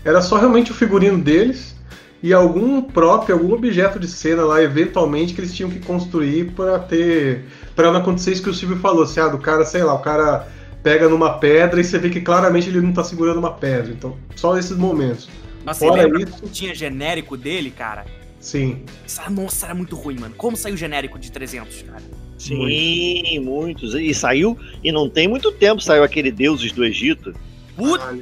[0.05, 1.75] era só realmente o figurino deles
[2.21, 6.77] e algum próprio, algum objeto de cena lá, eventualmente, que eles tinham que construir para
[6.79, 7.45] ter.
[7.75, 9.99] para não acontecer isso que o Silvio falou, assim, ah, do cara, sei lá, o
[9.99, 10.47] cara
[10.83, 13.91] pega numa pedra e você vê que claramente ele não tá segurando uma pedra.
[13.91, 15.29] Então, só nesses momentos.
[15.69, 18.05] Nossa, Fora você lembra isso- que tinha genérico dele, cara?
[18.39, 18.83] Sim.
[19.29, 20.33] Nossa, era muito ruim, mano.
[20.35, 22.01] Como saiu o genérico de 300, cara?
[22.39, 23.93] Sim, muitos.
[23.93, 27.35] E saiu, e não tem muito tempo, saiu aquele Deuses do Egito.
[27.75, 28.17] Puta,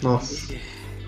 [0.00, 0.54] Nossa.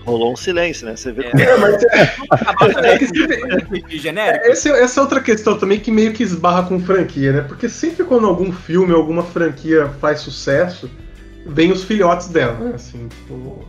[0.05, 0.95] Rolou um silêncio, né?
[0.95, 1.31] Você vê É.
[1.31, 2.97] como É, mas é, acabar é
[3.87, 4.45] de genérico?
[4.45, 7.41] É, esse- essa é outra questão também que meio que esbarra com franquia, né?
[7.41, 10.89] Porque sempre quando algum filme, alguma franquia faz sucesso,
[11.45, 12.71] vem os filhotes dela, né?
[12.75, 13.65] Assim, tipo,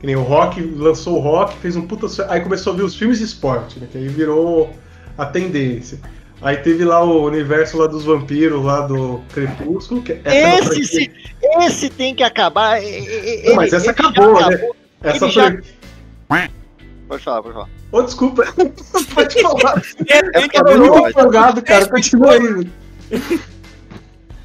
[0.00, 2.06] que nem o Rock lançou o Rock, fez um puta.
[2.28, 3.86] Aí começou a vir os filmes de esporte, né?
[3.90, 4.70] Que aí virou
[5.16, 6.00] a tendência.
[6.42, 10.00] Aí teve lá o universo lá dos vampiros, lá do Crepúsculo.
[10.02, 11.08] Que é Esse, sim,
[11.60, 12.82] esse tem que acabar.
[12.82, 14.46] e- e- Não, mas ele- essa ele já acabou, né?
[14.56, 14.76] acabou.
[15.02, 16.50] Essa ele já- franquia.
[17.08, 17.68] Pode falar, pode falar.
[17.92, 18.44] Ô, desculpa.
[19.14, 19.82] Pode falar.
[20.08, 21.88] É porque é Eu tô muito empolgado, cara.
[21.90, 22.70] Continua aí.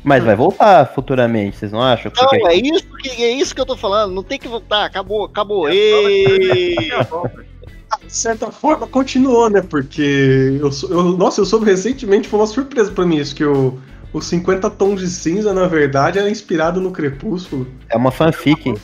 [0.05, 2.11] Mas vai voltar futuramente, vocês não acham?
[2.15, 4.13] Não, Porque- é isso, que, é isso que eu tô falando.
[4.13, 4.85] Não tem que voltar.
[4.85, 5.67] Acabou, acabou.
[5.69, 6.77] Ê!
[8.05, 9.61] de certa forma continuou, né?
[9.61, 13.43] Porque eu, sou- eu- nossa, eu soube recentemente, foi uma surpresa pra mim isso, que
[13.43, 13.79] o,
[14.13, 17.67] o 50 Tons de Cinza, na verdade, era inspirado no Crepúsculo.
[17.89, 18.75] É uma fanfic.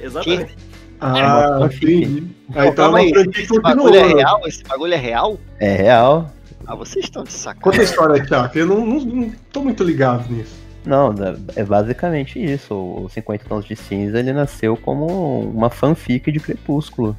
[0.00, 0.56] Exatamente.
[1.00, 2.24] Ah, uma entendi.
[2.54, 4.14] Aí então Calma uma aí, franquia que esse bagulho é né?
[4.14, 4.40] real?
[4.46, 5.38] Esse bagulho é real?
[5.58, 6.30] É real.
[6.64, 7.84] Ah, vocês estão de Conta a sacanagem.
[7.84, 10.61] história aqui, ó, que eu não, não, não tô muito ligado nisso.
[10.84, 11.14] Não,
[11.54, 12.74] é basicamente isso.
[12.74, 17.16] O 50 Tons de Cinza ele nasceu como uma fanfic de Crepúsculo.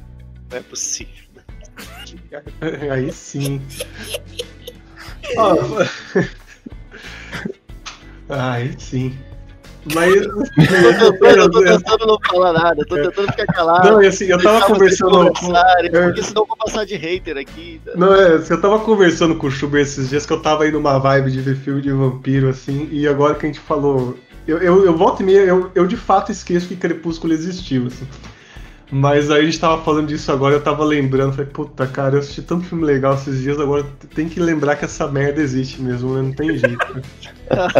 [0.50, 1.24] Não é possível.
[2.92, 3.60] Aí sim.
[5.36, 5.56] Ó,
[8.28, 9.16] Aí sim.
[9.92, 10.14] Mas.
[10.14, 10.32] Eu
[10.98, 13.90] tô tentando, eu tô tentando não falar nada, eu tô tentando ficar calado.
[13.90, 15.52] Não, e assim, eu tava conversando com.
[15.82, 17.80] eu- Porque senão eu vou passar de hater aqui.
[17.94, 20.98] Não, é, eu tava conversando com o Schubert esses dias que eu tava aí numa
[20.98, 24.16] vibe de ver filme de vampiro, assim, e agora que a gente falou.
[24.46, 28.06] Eu, eu, eu volto e meia, eu, eu de fato esqueço que Crepúsculo existiu, assim.
[28.96, 32.20] Mas aí a gente tava falando disso agora, eu tava lembrando, falei, puta, cara, eu
[32.20, 36.14] assisti tanto filme legal esses dias, agora tem que lembrar que essa merda existe mesmo,
[36.14, 36.22] né?
[36.22, 37.02] Não tem jeito.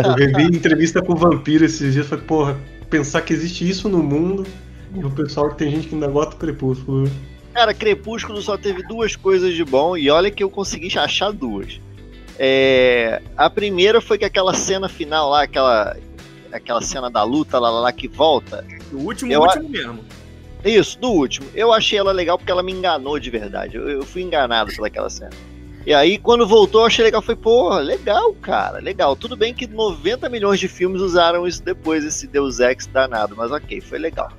[0.04, 2.56] eu revi entrevista com o vampiro esses dias, falei, porra,
[2.90, 4.44] pensar que existe isso no mundo,
[4.92, 7.08] e o pessoal tem gente que ainda gosta do Crepúsculo.
[7.52, 11.80] Cara, Crepúsculo só teve duas coisas de bom e olha que eu consegui achar duas.
[12.36, 15.96] É, a primeira foi que aquela cena final lá, aquela,
[16.52, 18.66] aquela cena da luta lá, lá, lá que volta.
[18.92, 20.00] O último, Eu- último mesmo.
[20.64, 21.46] Isso, do último.
[21.54, 23.76] Eu achei ela legal porque ela me enganou de verdade.
[23.76, 25.30] Eu, eu fui enganado pelaquela cena.
[25.86, 27.20] E aí, quando voltou, eu achei legal.
[27.20, 29.14] Foi, porra, legal, cara, legal.
[29.14, 33.52] Tudo bem que 90 milhões de filmes usaram isso depois, esse Deus Ex danado, mas
[33.52, 34.32] ok, foi legal.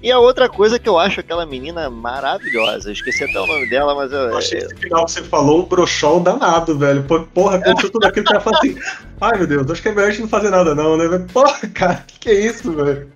[0.00, 3.68] E a outra coisa que eu acho aquela menina maravilhosa, eu esqueci até o nome
[3.70, 7.02] dela, mas eu, Eu achei que esse final que você falou um brochol danado, velho.
[7.32, 8.76] Porra, aconteceu tudo aquilo, o cara fala assim,
[9.20, 11.26] ai meu Deus, acho que é melhor a gente não fazer nada não, né?
[11.32, 13.10] Porra, cara, que que é isso, velho?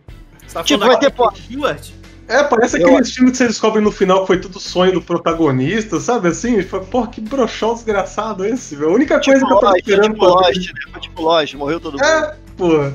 [0.46, 1.90] Você tá Tipo, vai ter agora po- do Stewart?
[2.28, 5.00] É, parece Eu- aqueles filmes que você descobre no final que foi tudo sonho do
[5.02, 6.62] protagonista, sabe assim?
[6.62, 8.90] Fala, Porra, que brochol desgraçado esse, velho.
[8.90, 10.80] A única coisa tipo que eu tava Lost, esperando tipo Lost, né?
[10.92, 12.04] Foi tipo Lost, morreu todo mundo.
[12.04, 12.92] É, porra.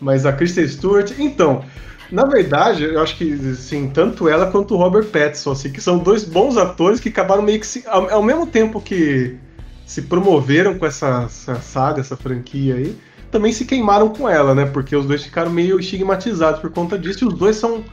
[0.00, 1.64] Mas a Kristen Stewart, então,
[2.10, 5.98] na verdade, eu acho que, assim, tanto ela quanto o Robert Pattinson, assim, que são
[5.98, 9.36] dois bons atores que acabaram meio que se, ao, ao mesmo tempo que
[9.84, 12.96] se promoveram com essa, essa saga, essa franquia aí,
[13.30, 14.66] também se queimaram com ela, né?
[14.66, 17.84] Porque os dois ficaram meio estigmatizados por conta disso, e os dois são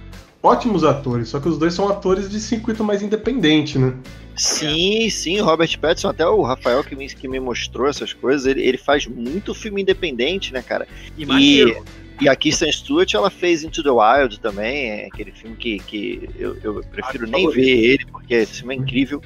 [0.41, 3.93] ótimos atores, só que os dois são atores de circuito mais independente, né?
[4.35, 8.61] Sim, sim, Robert Pattinson, até o Rafael que me, que me mostrou essas coisas, ele,
[8.61, 10.87] ele faz muito filme independente, né, cara?
[11.17, 11.75] E.
[12.19, 16.27] E a Kristen Stewart, ela fez Into the Wild também, é aquele filme que, que
[16.35, 17.63] eu, eu prefiro Ah, nem favorito.
[17.63, 19.21] ver ele, porque esse filme é incrível.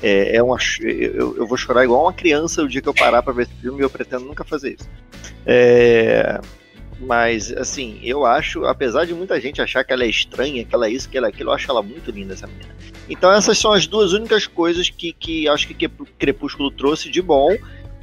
[0.00, 3.24] É, é uma, eu, eu vou chorar igual uma criança o dia que eu parar
[3.24, 4.88] pra ver esse filme e eu pretendo nunca fazer isso.
[5.44, 6.40] É,
[7.00, 10.86] mas, assim, eu acho, apesar de muita gente achar que ela é estranha, que ela
[10.86, 12.74] é isso, que ela é aquilo, eu acho ela muito linda, essa menina.
[13.08, 17.50] Então essas são as duas únicas coisas que, que acho que Crepúsculo trouxe de bom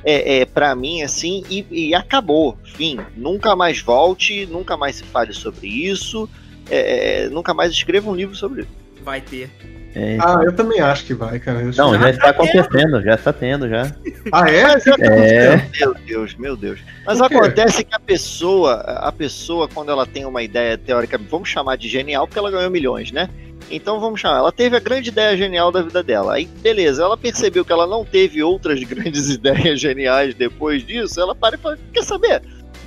[0.04, 2.58] é, é, para mim, assim, e, e acabou.
[2.64, 3.00] Fim.
[3.16, 6.30] Nunca mais volte, nunca mais se fale sobre isso,
[6.70, 8.72] é, é, nunca mais escreva um livro sobre isso.
[9.04, 9.50] Vai ter.
[9.96, 11.62] É, Ah, eu também acho que vai, cara.
[11.62, 13.90] Eu não, acho- já está acontecendo, já está tendo, já.
[14.32, 14.64] Ah, é?
[15.00, 16.80] É, Meu Deus, meu Deus.
[17.06, 21.78] Mas acontece que a pessoa, a pessoa, quando ela tem uma ideia teórica, vamos chamar
[21.78, 23.30] de genial, porque ela ganhou milhões, né?
[23.72, 26.34] Então vamos chamar, ela teve a grande ideia genial da vida dela.
[26.36, 31.34] Aí, beleza, ela percebeu que ela não teve outras grandes ideias geniais depois disso, ela
[31.34, 32.42] para e fala, quer saber?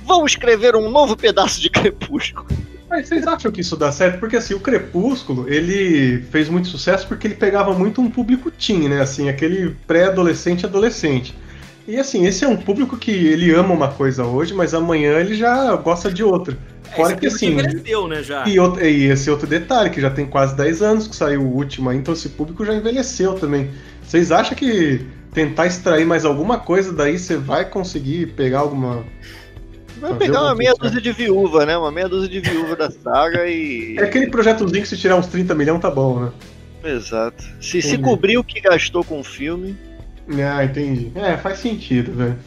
[0.05, 2.47] Vamos escrever um novo pedaço de crepúsculo.
[2.89, 4.19] Mas vocês acham que isso dá certo?
[4.19, 8.89] Porque assim, o Crepúsculo, ele fez muito sucesso porque ele pegava muito um público teen,
[8.89, 8.99] né?
[9.01, 11.35] Assim, aquele pré-adolescente adolescente.
[11.87, 15.35] E assim, esse é um público que ele ama uma coisa hoje, mas amanhã ele
[15.35, 16.57] já gosta de outra.
[16.95, 17.47] Fora esse que assim.
[17.51, 18.47] envelheceu, né, já.
[18.47, 21.55] E, outro- e esse outro detalhe, que já tem quase 10 anos que saiu o
[21.55, 23.69] último aí, então esse público já envelheceu também.
[24.03, 25.01] Vocês acham que
[25.33, 29.03] tentar extrair mais alguma coisa daí você vai conseguir pegar alguma.
[29.99, 31.77] Vai pegar uma meia dúzia de viúva, né?
[31.77, 33.97] Uma meia dúzia de viúva da saga e.
[33.97, 36.31] É aquele projetozinho que se tirar uns 30 milhões tá bom, né?
[36.83, 37.43] Exato.
[37.59, 39.77] Se, se cobrir o que gastou com o filme.
[40.55, 41.11] Ah, entendi.
[41.15, 42.37] É, faz sentido, velho.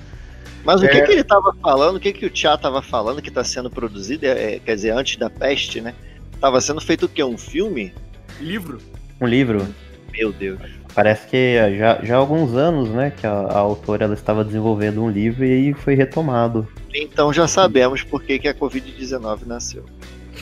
[0.65, 1.01] Mas o que, É.
[1.05, 4.25] que ele tava falando, o que, que o Tchá tava falando que tá sendo produzido,
[4.25, 5.93] é, quer dizer, antes da peste, né?
[6.41, 7.23] Tava sendo feito o quê?
[7.23, 7.93] Um filme?
[8.41, 8.79] Livro.
[9.21, 9.67] um livro.
[10.13, 10.61] Meu Deus.
[10.95, 15.03] Parece que já, já há alguns anos, né, que a, a autora ela estava desenvolvendo
[15.03, 16.69] um livro e aí foi retomado.
[16.95, 19.85] Então já sabemos por que, que a Covid-19 nasceu.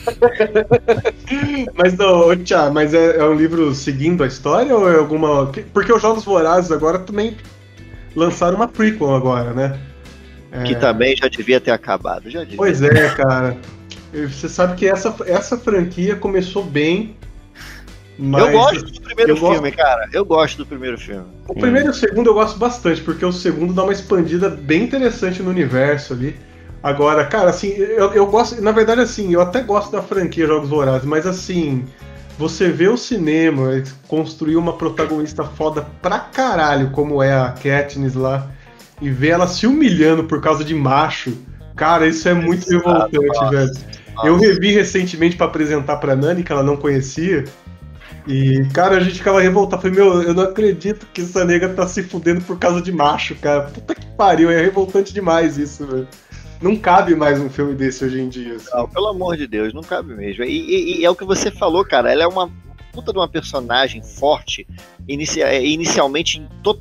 [1.75, 5.49] Mas, ô, Tchá, mas é, é um livro seguindo a história ou é alguma.
[5.51, 7.37] que- Porque os Jogos Vorazes agora também
[8.15, 9.79] lançaram uma prequel agora, né?
[10.51, 12.29] É, Que também já devia ter acabado.
[12.29, 12.57] Já devia.
[12.57, 13.57] Pois é, cara.
[14.13, 17.15] Você sabe que essa, essa franquia começou bem.
[18.23, 20.07] Mas eu gosto do primeiro eu gosto- filme, cara.
[20.13, 21.25] Eu gosto do primeiro filme.
[21.47, 24.83] O primeiro e o segundo eu gosto bastante, porque o segundo dá uma expandida bem
[24.83, 26.35] interessante no universo ali.
[26.83, 28.61] Agora, cara, assim, eu, eu gosto.
[28.61, 31.83] Na verdade, assim, eu até gosto da franquia Jogos Vorazes, mas assim,
[32.37, 38.47] você vê o cinema construir uma protagonista foda pra caralho, como é a Katniss lá,
[39.01, 41.33] e ver ela se humilhando por causa de macho.
[41.75, 43.71] Cara, isso é muito Exato, revoltante, nossa, velho.
[44.23, 47.45] Eu revi recentemente pra apresentar pra Nani, que ela não conhecia.
[48.27, 49.81] E, cara, a gente ficava revoltado.
[49.81, 53.35] Falei, meu, eu não acredito que essa nega tá se fudendo por causa de macho,
[53.35, 53.61] cara.
[53.63, 56.07] Puta que pariu, é revoltante demais isso, velho.
[56.61, 58.55] Não cabe mais um filme desse hoje em dia.
[58.55, 58.69] assim.
[58.73, 60.43] Não, pelo amor de Deus, não cabe mesmo.
[60.43, 62.11] E, e- e é o que você falou, cara.
[62.11, 62.51] Ela é uma
[62.93, 64.67] puta de uma personagem forte,
[65.07, 66.79] inicia- é, inicialmente em to-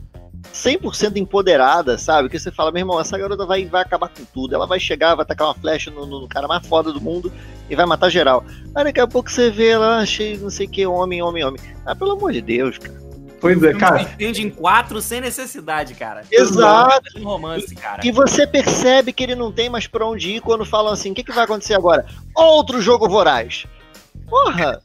[0.52, 2.28] 100% empoderada, sabe?
[2.28, 4.54] Que você fala, meu irmão, essa garota vai, vai acabar com tudo.
[4.54, 7.32] Ela vai chegar, vai tacar uma flecha no, no cara mais foda do mundo
[7.68, 8.44] e vai matar geral.
[8.74, 11.44] Aí daqui a pouco você vê ela cheia, de não sei o que, homem, homem,
[11.44, 11.60] homem.
[11.86, 13.00] Ah, pelo amor de Deus, cara.
[13.40, 14.00] Pois é, cara.
[14.00, 16.22] se estende em quatro sem necessidade, cara.
[16.30, 17.18] Exato.
[17.18, 18.00] Um romance, cara.
[18.04, 21.14] E você percebe que ele não tem mais pra onde ir quando falam assim: o
[21.14, 22.04] que, que vai acontecer agora?
[22.36, 23.66] Outro jogo voraz.
[24.28, 24.80] Porra!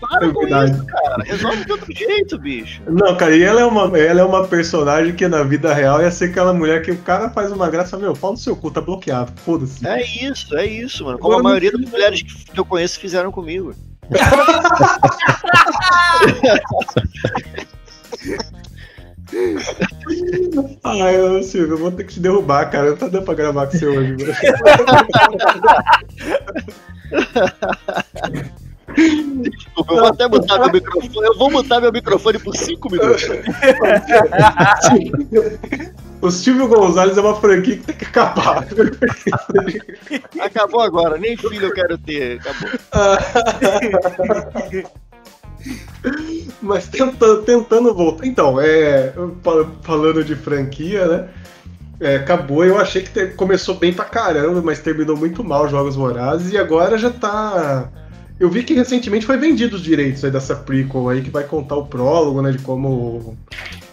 [0.00, 1.24] Para É com isso, cara.
[1.24, 2.82] Resolve de outro jeito, bicho.
[2.86, 6.10] Não, cara, e ela é, uma, ela é uma personagem que na vida real ia
[6.10, 8.80] ser aquela mulher que o cara faz uma graça, meu, pau no seu cu, tá
[8.80, 9.86] bloqueado, foda-se.
[9.86, 11.18] É isso, é isso, mano.
[11.18, 13.74] Como a Agora, maioria no das mulheres que eu conheço fizeram comigo.
[20.82, 22.90] Ah, eu, Silvio, eu vou ter que te derrubar, cara.
[22.90, 24.16] Não tá dando pra gravar com você hoje,
[29.76, 31.26] eu vou até botar meu microfone.
[31.26, 33.22] Eu vou botar meu microfone por cinco minutos.
[36.20, 38.66] O Silvio Gonzalez é uma franquia que tem que acabar.
[40.40, 42.40] Acabou agora, nem filho eu quero ter.
[42.40, 42.68] Acabou.
[46.62, 48.26] Mas tentando, tentando voltar.
[48.26, 51.28] Então, é, fa- falando de franquia, né?
[51.98, 55.70] É, acabou, eu achei que te- começou bem pra caramba, mas terminou muito mal os
[55.70, 57.90] Jogos Vorazes e agora já tá.
[58.38, 61.76] Eu vi que recentemente foi vendido os direitos aí dessa prequel aí que vai contar
[61.76, 62.52] o prólogo, né?
[62.52, 63.36] De como.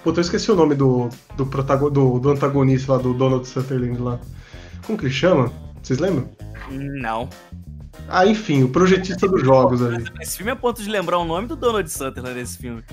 [0.05, 4.01] Puta, eu esqueci o nome do, do, protago- do, do antagonista lá, do Donald Sutherland
[4.01, 4.19] lá.
[4.85, 5.51] Como que ele chama?
[5.83, 6.29] Vocês lembram?
[6.71, 7.27] Não.
[8.07, 10.05] Ah, enfim, o projetista dos jogos ali.
[10.21, 12.83] Esse filme é a ponto de lembrar o nome do Donald Sutherland nesse filme.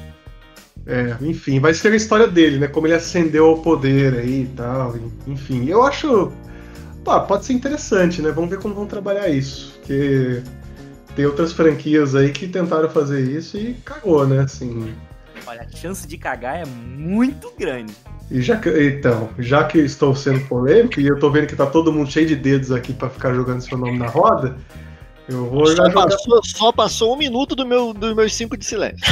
[0.87, 2.67] É, enfim, vai ser a história dele, né?
[2.67, 4.95] Como ele ascendeu ao poder aí e tal.
[5.27, 6.33] Enfim, eu acho.
[7.03, 8.31] pô, pode ser interessante, né?
[8.31, 9.79] Vamos ver como vão trabalhar isso.
[9.79, 10.43] Porque
[11.17, 14.41] tem outras franquias aí que tentaram fazer isso e cagou, né?
[14.41, 14.95] Assim.
[15.47, 17.95] Olha, a chance de cagar é muito grande.
[18.31, 21.67] E já que, então, já que estou sendo polêmico e eu tô vendo que tá
[21.67, 24.57] todo mundo cheio de dedos aqui pra ficar jogando seu nome na roda,
[25.29, 26.07] eu vou já Só jogar.
[26.09, 28.99] passou, só passou um minuto do meu, dos meus cinco de silêncio.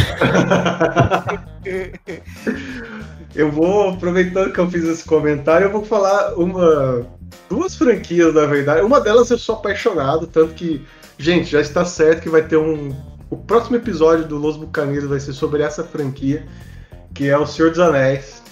[3.35, 7.07] Eu vou, aproveitando que eu fiz esse comentário, eu vou falar uma.
[7.49, 8.83] Duas franquias, na verdade.
[8.83, 10.85] Uma delas eu sou apaixonado, tanto que,
[11.19, 12.95] gente, já está certo que vai ter um.
[13.31, 16.47] O próximo episódio do Los Bucaneiros vai ser sobre essa franquia,
[17.15, 18.43] que é O Senhor dos Anéis.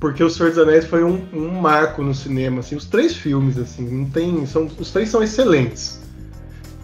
[0.00, 3.58] Porque O Senhor dos Anéis foi um, um marco no cinema, assim, os três filmes,
[3.58, 4.46] assim, não tem.
[4.46, 6.00] São, os três são excelentes.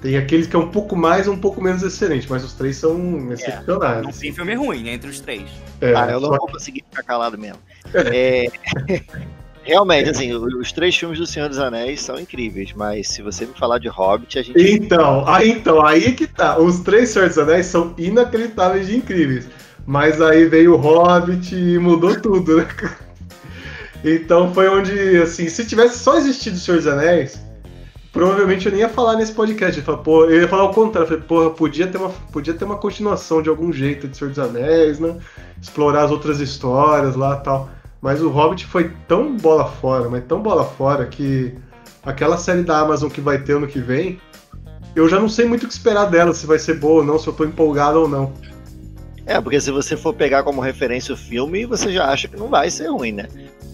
[0.05, 2.77] Tem aqueles que é um pouco mais e um pouco menos excelente, mas os três
[2.77, 4.03] são excepcionais.
[4.03, 4.93] Não tem filme ruim, né?
[4.93, 5.45] Entre os três.
[5.81, 7.59] É, Ah, eu não só vou conseguir ficar calado mesmo.
[7.95, 8.49] É,
[9.65, 13.55] Realmente, assim, os três filmes do Senhor dos Anéis são incríveis, mas se você me
[13.55, 14.61] falar de Hobbit, a gente.
[14.75, 16.59] Então, aí, então, aí que tá.
[16.59, 19.49] Os três Senhor dos Anéis são inacreditáveis de incríveis.
[19.87, 22.69] Mas aí veio o Hobbit e mudou tudo, né?
[24.07, 27.41] Então foi onde, assim, se tivesse só existido o Senhor dos Anéis,
[28.15, 29.77] provavelmente eu nem ia falar nesse podcast.
[29.77, 31.05] Eu ia falar, eu ia falar o contrário.
[31.05, 34.31] Eu falei, porra, podia ter, uma, podia ter uma continuação de algum jeito de Senhor
[34.31, 35.19] dos Anéis, né?
[35.61, 37.69] Explorar as outras histórias lá tal.
[38.01, 41.53] Mas o Hobbit foi tão bola fora, mas tão bola fora que
[42.03, 44.21] aquela série da Amazon que vai ter ano que vem,
[44.95, 47.19] eu já não sei muito o que esperar dela, se vai ser boa ou não,
[47.19, 48.33] se eu tô empolgado ou não.
[49.27, 52.49] É, porque se você for pegar como referência o filme, você já acha que não
[52.49, 53.27] vai ser ruim, né?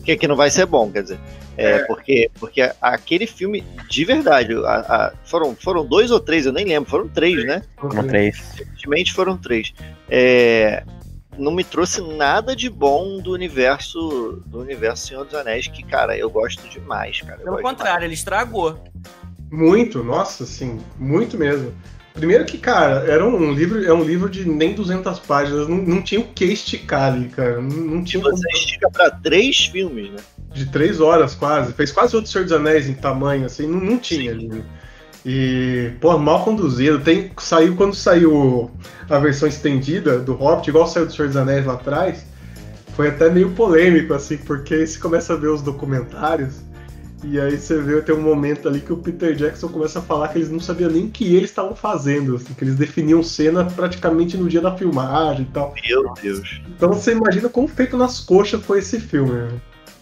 [0.05, 1.19] Que, que não vai ser bom, quer dizer.
[1.61, 6.53] É, Porque, porque aquele filme, de verdade, a- a- foram, foram dois ou três, eu
[6.53, 7.63] nem lembro, foram três, né?
[7.83, 8.39] Uma três.
[8.59, 9.73] Recentemente foram três.
[10.09, 10.83] É,
[11.37, 16.17] não me trouxe nada de bom do universo do universo Senhor dos Anéis, que, cara,
[16.17, 17.39] eu gosto demais, cara.
[17.39, 18.83] Pelo contrário, ele estragou.
[19.51, 21.75] Muito, nossa, assim, muito mesmo.
[22.15, 26.03] Primeiro que, cara, era um livro, é um livro de nem 200 páginas, não, não
[26.03, 27.61] tinha o que esticar ali, cara.
[27.61, 28.23] Não, não tinha.
[28.23, 30.19] Você estica pra três filmes, né?
[30.53, 31.73] de três horas quase.
[31.73, 34.49] Fez quase outro Senhor dos Anéis em tamanho, assim, não, não tinha ali.
[34.49, 34.63] né?
[35.25, 36.99] E, pô, mal conduzido.
[37.01, 38.71] Tem, saiu quando saiu
[39.09, 42.25] a versão estendida do Hobbit, igual saiu do Senhor dos Anéis lá atrás.
[42.95, 46.57] Foi até meio polêmico, assim, porque você começa a ver os documentários.
[47.23, 50.29] E aí você vê, tem um momento ali que o Peter Jackson começa a falar
[50.29, 53.65] que eles não sabiam nem o que eles estavam fazendo, assim, que eles definiam cena
[53.65, 55.75] praticamente no dia da filmagem e tal.
[55.87, 56.61] Meu Deus.
[56.69, 59.33] Então você imagina como feito nas coxas foi esse filme.
[59.33, 59.49] né?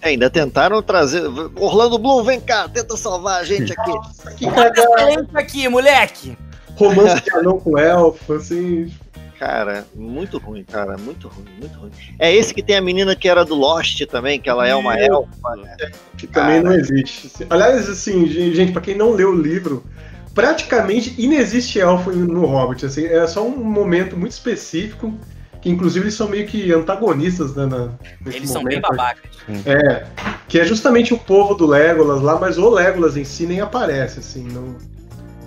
[0.01, 1.23] É, ainda tentaram trazer.
[1.57, 3.93] Orlando Bloom, vem cá, tenta salvar a gente aqui.
[4.37, 4.89] Que cagada!
[4.95, 6.37] Talento aqui, moleque!
[6.79, 8.93] romance de anão com elfo, assim.
[9.39, 11.91] Cara, muito ruim, cara, muito ruim, muito ruim.
[12.19, 14.99] É esse que tem a menina que era do Lost também, que ela é uma
[14.99, 15.57] elfa.
[15.57, 15.77] né?
[16.17, 17.31] Que também não existe.
[17.49, 19.85] Aliás, assim, gente, pra quem não leu o livro,
[20.35, 22.85] praticamente inexiste elfo no Hobbit.
[22.87, 25.17] Assim, é só um momento muito específico,
[25.63, 28.91] que inclusive eles são meio que antagonistas né, na, nesse Eles são bem momento.
[28.97, 29.31] babacas.
[29.67, 30.07] É,
[30.49, 34.19] que é justamente o povo do Legolas lá, mas o Legolas em si nem aparece,
[34.19, 34.77] assim, não,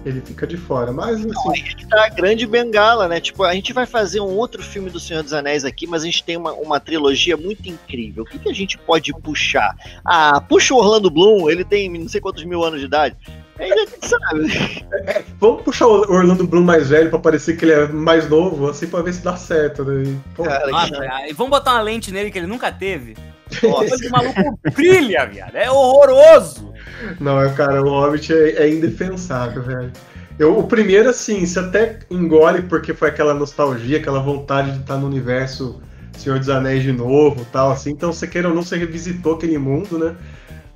[0.06, 0.91] ele fica de fora.
[0.91, 3.20] Mas, assim, que tá a grande bengala, né?
[3.20, 6.06] Tipo, a gente vai fazer um outro filme do Senhor dos Anéis aqui, mas a
[6.06, 8.24] gente tem uma, uma trilogia muito incrível.
[8.24, 9.76] O que, que a gente pode puxar?
[10.06, 13.16] Ah, puxa o Orlando Bloom, ele tem não sei quantos mil anos de idade.
[13.60, 14.86] Aí a gente sabe.
[15.39, 18.88] vamos puxar o Orlando Bloom mais velho pra parecer que ele é mais novo, assim,
[18.88, 19.84] pra ver se dá certo.
[19.84, 20.04] Né?
[20.04, 23.16] E, pô, Cara, Nossa, e vamos botar uma lente nele que ele nunca teve.
[23.64, 23.95] Nossa.
[23.95, 25.56] Esse maluco brilha, viado.
[25.56, 26.72] É horroroso.
[27.20, 29.91] Não, é, cara, o Hobbit é, é indefensável, velho.
[30.39, 34.97] Eu, o primeiro, assim, você até engole porque foi aquela nostalgia, aquela vontade de estar
[34.97, 35.82] no universo
[36.18, 37.91] Senhor dos Anéis de novo tal, assim.
[37.91, 40.16] Então, você queira ou não, você revisitou aquele mundo, né?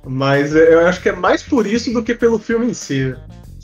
[0.04, 3.14] Mas é, eu acho que é mais por isso do que pelo filme em si.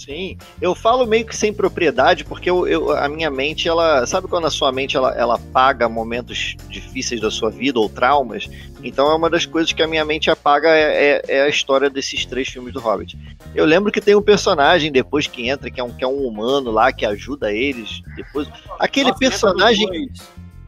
[0.05, 4.05] Sim, eu falo meio que sem propriedade, porque eu, eu- a minha mente, ela.
[4.05, 8.51] Sabe quando a sua mente ela, ela apaga momentos difíceis da sua vida ou traumas?
[8.83, 11.89] Então é uma das coisas que a minha mente apaga é, é- é a história
[11.89, 13.17] desses três filmes do Hobbit.
[13.55, 16.27] Eu lembro que tem um personagem depois que entra, que é um, que é um
[16.27, 18.03] humano lá, que ajuda eles.
[18.17, 18.49] Depois.
[18.81, 19.87] Aquele Nossa, personagem.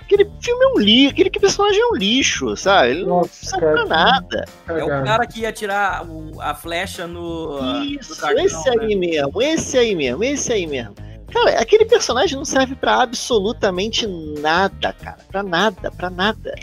[0.05, 2.90] Aquele filme é um lixo, aquele que personagem é um lixo, sabe?
[2.90, 4.44] Ele não Nossa, serve pra nada.
[4.68, 7.61] É o cara que ia tirar o- a flecha no.
[7.62, 9.07] no Isso, dragão, esse aí né?
[9.07, 10.94] mesmo, esse aí mesmo, esse aí mesmo.
[11.32, 15.16] Cara, aquele personagem não serve pra absolutamente nada, cara.
[15.26, 16.55] Pra nada, pra nada.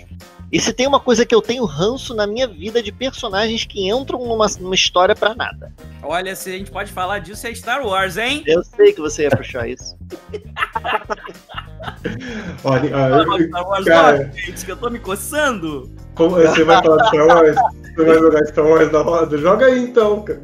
[0.49, 3.89] E se tem uma coisa que eu tenho ranço na minha vida de personagens que
[3.89, 5.73] entram numa, numa história pra nada.
[6.03, 8.43] Olha, se a gente pode falar disso, é Star Wars, hein?
[8.45, 9.97] Eu sei que você ia puxar isso.
[12.64, 14.32] Olha, Fala ah, Star Wars cara.
[14.34, 15.89] gente, que eu tô me coçando.
[16.16, 17.56] como- você vai falar de Star Wars?
[17.82, 19.38] Você vai jogar Star Wars na roda?
[19.38, 20.41] Joga aí então, cara.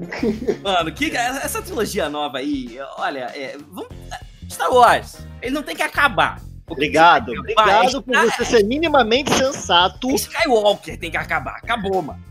[0.63, 3.89] Mano, que, essa trilogia nova aí, olha, é, vamos,
[4.49, 6.41] Star Wars, ele não tem que acabar.
[6.69, 10.09] Obrigado, obrigado por você ser minimamente sensato.
[10.11, 12.21] Skywalker tem que acabar, acabou, mano.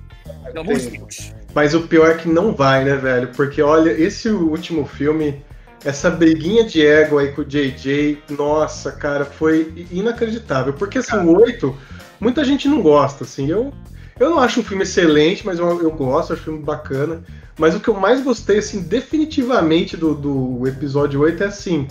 [0.44, 1.32] Pelo amor de Deus.
[1.54, 3.28] Mas o pior é que não vai, né, velho?
[3.28, 5.42] Porque olha, esse último filme,
[5.84, 10.72] essa briguinha de ego aí com o JJ, nossa, cara, foi inacreditável.
[10.72, 11.76] Porque assim, o 8,
[12.20, 13.48] muita gente não gosta, assim.
[13.48, 13.72] Eu,
[14.18, 17.22] eu não acho um filme excelente, mas eu, eu gosto, acho um filme bacana.
[17.58, 21.88] Mas o que eu mais gostei, assim, definitivamente do, do episódio 8 é assim.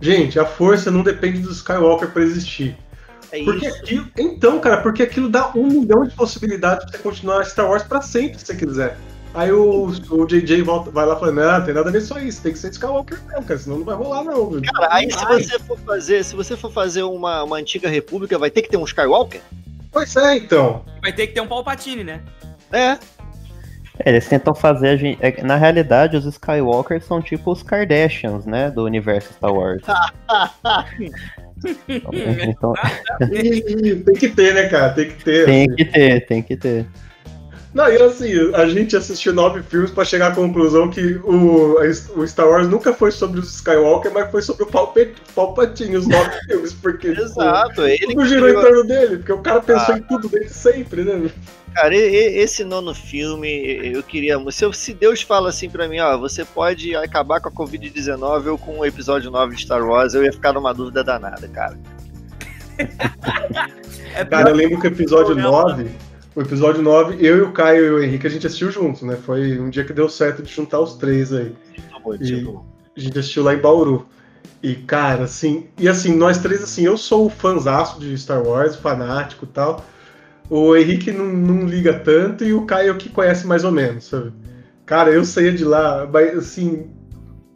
[0.00, 2.76] Gente, a força não depende do Skywalker para existir.
[3.32, 3.78] É Porque isso.
[3.78, 7.82] aquilo, então, cara, porque aquilo dá um milhão de possibilidades de você continuar Star Wars
[7.82, 8.96] pra sempre, se você quiser.
[9.34, 12.18] Aí o, o JJ volta, vai lá e fala, não, tem nada a ver só
[12.18, 14.50] isso, tem que ser Skywalker mesmo, cara, senão não vai rolar não.
[14.50, 15.42] velho." Cara, aí Não se vai.
[15.42, 18.76] você for fazer, se você for fazer uma, uma antiga república, vai ter que ter
[18.76, 19.40] um Skywalker?
[19.92, 20.84] Pois é, então.
[21.02, 22.20] Vai ter que ter um Palpatine, né?
[22.72, 22.98] É.
[24.04, 25.18] É, eles tentam fazer a gente.
[25.20, 28.70] é na realidade, os Skywalkers são tipo os Kardashians, né?
[28.70, 29.82] Do universo Star Wars.
[31.88, 32.72] Então,
[33.28, 35.44] tem que ter, né, cara, tem que ter.
[35.44, 36.86] tem que ter, tem que ter.
[37.74, 41.76] Não, e assim, a gente assistiu nove filmes pra chegar à conclusão que o,
[42.16, 44.66] o Star Wars nunca foi sobre os Skywalker, mas foi sobre o
[45.34, 49.38] Palpatine, os nove filmes, porque tipo, Exato, ele tudo girou em torno dele, porque o
[49.42, 49.98] cara pensou Ah.
[49.98, 51.30] em tudo desde sempre, né?
[51.74, 54.36] Cara, esse nono filme, eu queria.
[54.50, 58.46] Se, eu- se Deus fala assim pra mim, ó, você pode acabar com a Covid-19
[58.50, 61.78] ou com o episódio 9 de Star Wars, eu ia ficar numa dúvida danada, cara.
[64.14, 65.90] É Cara, eu lembro que o episódio Não, 9,
[66.38, 69.16] o episódio 9, eu e o Caio e o Henrique, a gente assistiu juntos, né?
[69.16, 71.52] Foi um dia que deu certo de juntar os três aí.
[71.90, 72.46] Tá bom, E-
[72.96, 74.06] A gente assistiu lá em Bauru.
[74.62, 78.76] E, cara, assim, e assim, nós três, assim, eu sou o fãzaço de Star Wars,
[78.76, 79.84] fanático e tal.
[80.48, 84.32] O Henrique não, não liga tanto e o Caio que conhece mais ou menos, sabe?
[84.86, 86.86] Cara, eu saía de lá, mas, assim,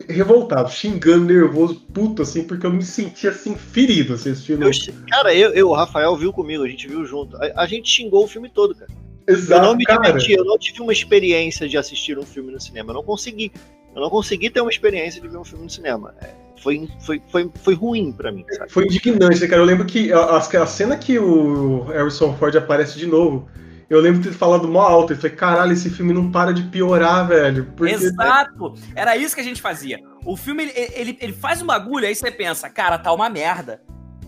[0.09, 4.63] revoltado, xingando, nervoso, puto, assim, porque eu me sentia, assim, ferido, assim, assistindo.
[4.65, 4.71] eu-
[5.09, 7.37] cara, eu, eu, o Rafael viu comigo, a gente viu junto.
[7.37, 8.91] A, a gente xingou o filme todo, cara.
[9.29, 10.03] Eu Exato, não me cara.
[10.03, 12.91] diverti, eu não tive uma experiência de assistir um filme no cinema.
[12.91, 13.53] Eu não consegui.
[13.95, 16.15] Eu não consegui ter uma experiência de ver um filme no cinema.
[16.21, 16.31] É,
[16.61, 18.71] foi, foi, foi, foi ruim pra mim, sabe?
[18.73, 19.63] Foi indignante, cara?
[19.63, 23.49] Eu lembro que a- a cena que o Harrison Ford aparece de novo,
[23.95, 25.13] eu lembro de ter falado mó alto.
[25.13, 27.73] Eu falei, caralho, esse filme não para de piorar, velho.
[27.77, 28.75] Porque, Exato!
[28.95, 29.99] Era isso que a gente fazia.
[30.25, 33.81] O filme, ele, ele, ele faz um bagulho, aí você pensa, cara, tá uma merda.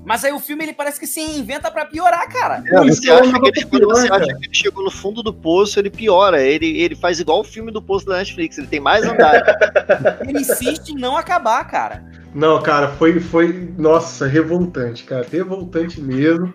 [0.05, 2.63] Mas aí o filme, ele parece que se inventa pra piorar, cara.
[2.67, 4.39] É, você Então, acha que ele, quando você pior, acha cara.
[4.39, 6.43] que ele chegou no fundo do poço, ele piora.
[6.43, 8.59] Ele, ele faz igual o filme do poço da Netflix.
[8.59, 9.43] Ele tem mais andar.
[10.29, 12.05] Ele insiste em não acabar, cara.
[12.35, 13.73] Não, cara, foi, foi.
[13.79, 15.27] Nossa, revoltante, cara.
[15.31, 16.53] Revoltante mesmo.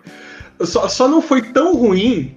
[0.60, 2.36] Só, só não foi tão ruim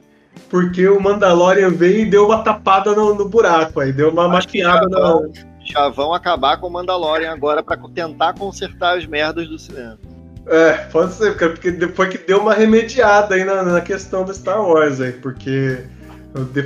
[0.53, 4.83] porque o Mandalorian veio e deu uma tapada no, no buraco aí, deu uma maquiada
[4.83, 4.99] já na.
[4.99, 5.31] vão,
[5.65, 9.97] já vão acabar com o Mandalorian agora pra tentar consertar as merdas do cinema.
[10.45, 14.31] É, pode ser, cara, porque depois que deu uma remediada aí na, na questão do
[14.31, 15.87] Star Wars aí, porque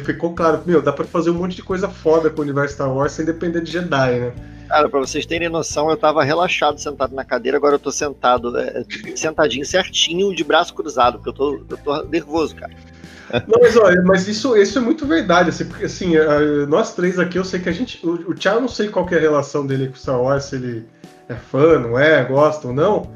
[0.04, 2.94] ficou claro, meu, dá pra fazer um monte de coisa foda com o universo Star
[2.94, 4.34] Wars sem depender de Jedi, né?
[4.68, 8.58] Cara, pra vocês terem noção, eu tava relaxado sentado na cadeira, agora eu tô sentado,
[8.58, 8.84] é,
[9.16, 12.74] sentadinho certinho, de braço cruzado, porque eu tô, eu tô nervoso, cara.
[13.48, 17.20] Não, mas olha, mas isso, isso é muito verdade, assim, porque assim, a- nós três
[17.20, 18.00] aqui, eu sei que a gente.
[18.06, 20.56] O, o Thiago, não sei qual que é a relação dele com Star Wars, se
[20.56, 20.86] ele
[21.28, 23.12] é fã, não é, gosta ou não.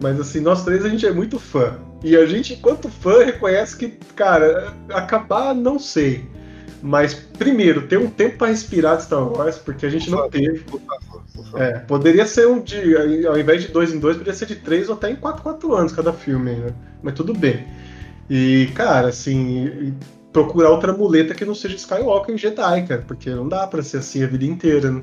[0.00, 1.76] Mas assim, nós três a gente é muito fã.
[2.04, 6.24] E a gente, enquanto fã, reconhece que, cara, acabar não sei.
[6.80, 10.60] Mas, primeiro, ter um tempo pra respirar de Star Wars, porque a gente não teve.
[10.60, 11.62] Por favor, por favor.
[11.62, 13.26] É, poderia ser um de.
[13.26, 15.74] Ao invés de dois em dois, poderia ser de três ou até em quatro, quatro
[15.74, 16.72] anos cada filme, né?
[17.02, 17.66] Mas tudo bem.
[18.30, 19.94] E, cara, assim, e
[20.32, 23.98] procurar outra muleta que não seja Skywalker e Jedi, cara, porque não dá pra ser
[23.98, 25.02] assim a vida inteira, né?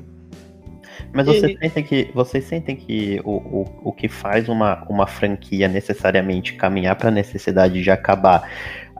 [1.12, 5.06] Mas E- vocês sentem que, vocês sentem que o, o, o que faz uma, uma
[5.06, 8.48] franquia necessariamente caminhar para a necessidade de acabar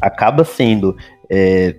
[0.00, 0.96] acaba sendo
[1.30, 1.76] é,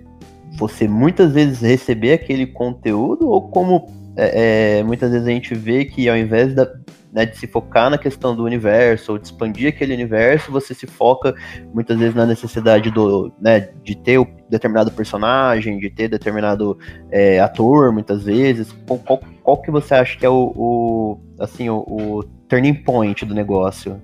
[0.58, 3.86] você muitas vezes receber aquele conteúdo ou como
[4.16, 6.68] é, é, muitas vezes a gente vê que ao invés da,
[7.12, 10.88] né, de se focar na questão do universo ou de expandir aquele universo, você se
[10.88, 11.34] foca
[11.72, 16.76] muitas vezes na necessidade do, né, de ter o determinado personagem, de ter determinado
[17.12, 18.74] é, ator, muitas vezes.
[18.86, 23.34] Qual, qual, que você acha que é o, o assim, o, o turning point do
[23.34, 24.02] negócio?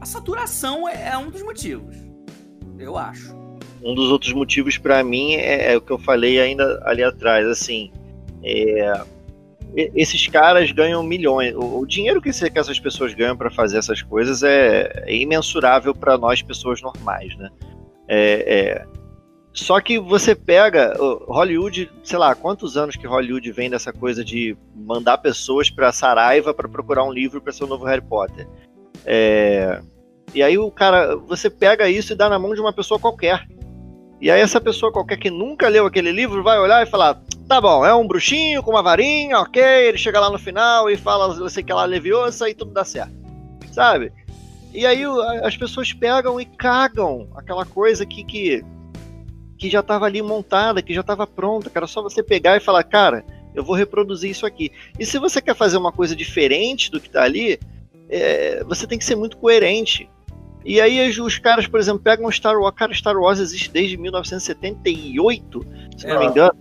[0.00, 1.96] A saturação é um dos motivos.
[2.78, 3.47] Eu acho.
[3.82, 7.46] Um dos outros motivos pra mim é, é o que eu falei ainda ali atrás,
[7.46, 7.92] assim,
[8.42, 9.04] é,
[9.94, 11.54] esses caras ganham milhões.
[11.54, 15.94] O, o dinheiro que, que essas pessoas ganham pra fazer essas coisas é, é imensurável
[15.94, 17.50] pra nós pessoas normais, né?
[18.08, 18.86] É, é,
[19.52, 24.56] Só que você pega Hollywood, sei lá, quantos anos que Hollywood vem dessa coisa de
[24.74, 28.48] mandar pessoas pra Saraiva pra procurar um livro pra ser o novo Harry Potter.
[29.04, 29.80] É,
[30.34, 33.46] E aí o cara, você pega isso e dá na mão de uma pessoa qualquer.
[34.20, 37.60] E aí essa pessoa qualquer que nunca leu aquele livro vai olhar e falar: tá
[37.60, 39.62] bom, é um bruxinho com uma varinha, ok.
[39.62, 43.12] Ele chega lá no final e fala, você que ela leviosa e tudo dá certo.
[43.72, 44.12] Sabe?
[44.72, 45.02] E aí
[45.42, 48.64] as pessoas pegam e cagam aquela coisa que, que,
[49.56, 51.86] que já estava ali montada, que já estava pronta, cara.
[51.86, 54.70] Só você pegar e falar, cara, eu vou reproduzir isso aqui.
[54.98, 57.58] E se você quer fazer uma coisa diferente do que tá ali,
[58.10, 60.08] é, você tem que ser muito coerente.
[60.68, 62.74] E aí os- caras, por exemplo, pegam Star Wars.
[62.76, 65.64] Cara, Star Wars existe desde 1978,
[65.96, 66.28] se não me É.
[66.28, 66.52] engano.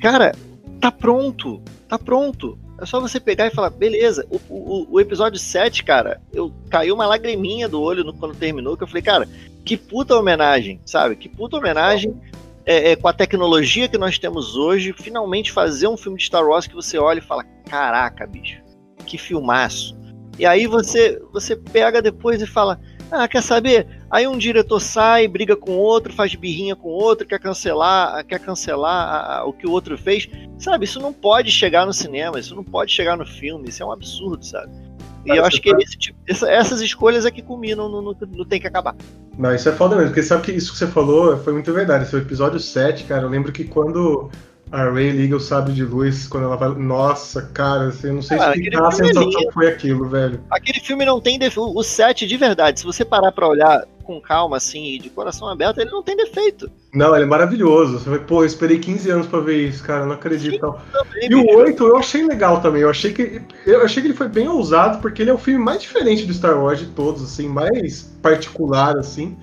[0.00, 0.34] Cara,
[0.80, 1.62] tá pronto.
[1.88, 2.58] Tá pronto.
[2.80, 4.26] É só você pegar e falar, beleza.
[4.30, 8.76] O, o- o episódio 7, cara, eu caiu uma lagriminha do olho no- quando terminou,
[8.76, 9.28] que eu falei, cara,
[9.64, 11.16] que puta homenagem, sabe?
[11.16, 12.14] Que puta homenagem
[12.66, 16.46] é, é, com a tecnologia que nós temos hoje, finalmente fazer um filme de Star
[16.46, 18.60] Wars que você olha e fala, caraca, bicho,
[19.06, 19.98] que filmaço.
[20.38, 22.78] E aí você, você pega depois e fala,
[23.10, 23.86] ah, quer saber?
[24.10, 29.08] Aí um diretor sai, briga com outro, faz birrinha com outro, quer cancelar, quer cancelar
[29.08, 30.28] a- a- o que o outro fez.
[30.58, 33.86] Sabe, isso não pode chegar no cinema, isso não pode chegar no filme, isso é
[33.86, 34.72] um absurdo, sabe?
[35.24, 38.00] E Cara, eu acho que tá- esse tipo- essa- essas escolhas é que culminam no,
[38.00, 38.94] no, no Tem que Acabar.
[39.38, 42.04] Não, isso é foda mesmo, porque sabe que isso que você falou foi muito verdade.
[42.04, 43.22] Esse é o episódio 7, cara.
[43.24, 44.30] Eu lembro que quando
[44.72, 46.68] a Ray liga o sabre de luz, quando ela vai.
[46.70, 50.40] Nossa, cara, assim, eu não sei Cara, explicar a sensação que foi aquilo, velho.
[50.50, 51.38] Aquele filme não tem.
[51.56, 55.48] O 7, de verdade, se você parar pra olhar com calma, assim, e de coração
[55.48, 56.70] aberto, ele não tem defeito.
[56.92, 57.98] Não, ele é maravilhoso.
[57.98, 60.66] Você vai, pô, eu esperei 15 anos pra ver isso, cara, não acredito.
[60.66, 60.82] Sim.
[60.92, 61.58] Também, E o bicho.
[61.58, 62.82] 8 eu achei legal também.
[62.82, 65.62] Eu achei que eu achei que ele foi bem ousado, porque ele é o filme
[65.62, 69.36] mais diferente do Star Wars de todos, assim, mais particular, assim.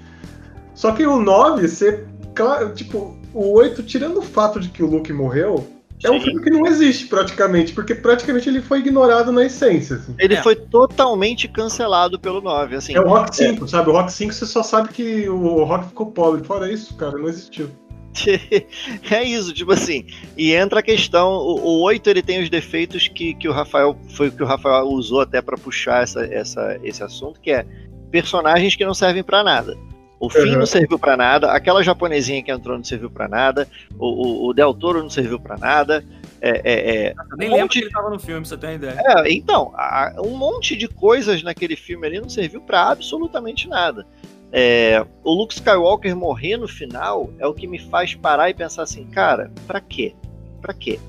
[0.74, 2.06] Só que o 9, você.
[2.34, 5.68] claro, Tipo, o 8, tirando o fato de que o Luke morreu,
[6.04, 6.26] é um Sim.
[6.26, 9.96] filme que não existe praticamente, porque praticamente ele foi ignorado na essência.
[9.96, 10.16] Assim.
[10.20, 10.44] Ele É.
[10.44, 12.96] foi totalmente cancelado pelo 9, assim.
[12.96, 13.90] É o Rock 5, sabe?
[13.90, 16.44] O Rock 5 você só sabe que o Rock ficou pobre.
[16.44, 17.70] Fora isso, cara, não existiu.
[19.12, 20.06] é isso, tipo assim.
[20.36, 23.98] E entra a questão, o, o 8 ele tem os defeitos que, que o Rafael
[24.16, 27.66] foi o que o Rafael usou até pra puxar essa, essa, esse assunto, que é
[28.12, 29.76] personagens que não servem pra nada.
[30.20, 30.60] O Finn Uhum.
[30.60, 33.68] não serviu pra nada, aquela japonesinha que entrou não serviu pra nada,
[34.00, 36.04] o, o, o Del Toro não serviu pra nada.
[36.42, 38.68] É, é, é, nem Um lembro monte- que ele tava no filme, pra você ter
[38.68, 38.96] uma ideia.
[39.06, 44.06] É, então, a- um monte de coisas naquele filme ali não serviu pra absolutamente nada.
[44.52, 48.84] É, o Luke Skywalker morrer no final é o que me faz parar e pensar
[48.84, 50.14] assim, cara, pra quê?
[50.62, 51.00] Pra quê?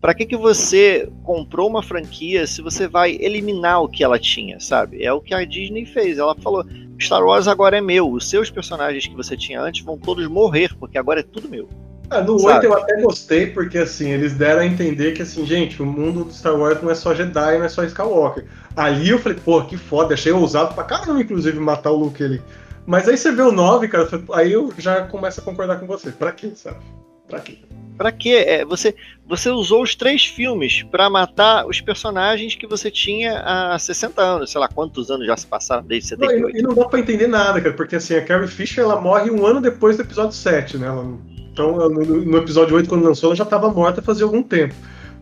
[0.00, 4.60] Pra que que você comprou uma franquia se você vai eliminar o que ela tinha,
[4.60, 5.02] sabe?
[5.02, 6.18] É o que a Disney fez.
[6.18, 6.62] Ela falou:
[7.04, 8.10] Star Wars agora é meu.
[8.10, 11.68] Os seus personagens que você tinha antes vão todos morrer, porque agora é tudo meu.
[12.10, 12.66] Ah, no Sabe?
[12.66, 16.24] 8 eu até gostei, porque assim, eles deram a entender que assim, gente, o mundo
[16.24, 18.44] do Star Wars não é só Jedi, não é só Skywalker.
[18.76, 22.42] Ali eu falei, pô, que foda, achei ousado pra caramba, inclusive, matar o Luke ali.
[22.86, 26.10] Mas aí você vê o 9, cara, aí eu já começo a concordar com você.
[26.10, 26.78] Pra quê, sabe?
[27.26, 27.58] Pra quê?
[27.96, 28.44] Pra quê?
[28.46, 28.94] É, você,
[29.26, 34.50] você usou os três filmes pra matar os personagens que você tinha há 60 anos,
[34.50, 36.58] sei lá quantos anos já se passaram desde Não, e, 78.
[36.58, 39.46] e não dá pra entender nada, cara, porque assim, a Carrie Fisher ela morre um
[39.46, 40.88] ano depois do episódio 7, né?
[40.88, 41.06] Ela-
[41.52, 44.74] então, no, no episódio 8, quando lançou, ela já tava morta fazia algum tempo.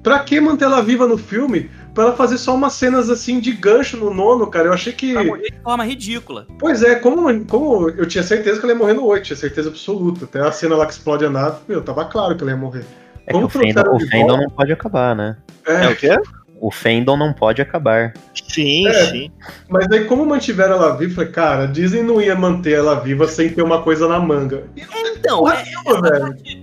[0.02, 1.70] Pra que manter ela viva no filme?
[1.94, 4.68] Pra ela fazer só umas cenas assim de gancho no nono, cara.
[4.68, 5.12] Eu achei que.
[5.12, 6.46] Pra morrer de forma ridícula.
[6.58, 9.68] Pois é, como, como eu tinha certeza que ela ia morrer no 8, tinha certeza
[9.68, 10.24] absoluta.
[10.24, 12.84] Até a cena lá que explode a nave, meu, tava claro que ela ia morrer.
[13.26, 15.36] É que Como o Fendon, o Fendon não pode acabar, né?
[15.66, 16.16] É É, o quê?
[16.60, 18.12] O Fendon não pode acabar.
[18.48, 19.06] Sim, É.
[19.10, 19.30] sim.
[19.68, 23.26] mas aí como mantiveram ela viva, eu falei, cara, Disney não ia manter ela viva
[23.28, 24.64] sem ter uma coisa na manga.
[24.76, 24.82] E
[25.18, 26.61] Então, porra é, essa velho.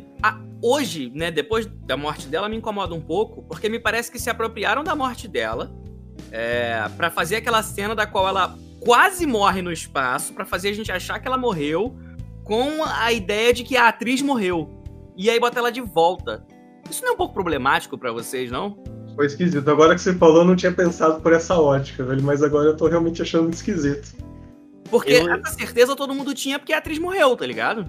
[0.62, 4.30] Hoje, né, depois da morte dela, me incomoda um pouco, porque me parece que se
[4.30, 5.72] apropriaram da morte dela
[6.32, 10.74] é, para fazer aquela cena da qual ela quase morre no espaço, pra fazer a
[10.74, 11.96] gente achar que ela morreu,
[12.44, 14.70] com a ideia de que a atriz morreu.
[15.16, 16.46] E aí bota ela de volta.
[16.90, 18.82] Isso não é um pouco problemático pra vocês, não?
[19.16, 19.70] Foi esquisito.
[19.70, 22.24] Agora que você falou, eu não tinha pensado por essa ótica, velho.
[22.24, 24.16] Mas agora eu tô realmente achando esquisito.
[24.90, 27.86] Porque Eu- essa certeza todo mundo tinha porque a atriz morreu, tá ligado?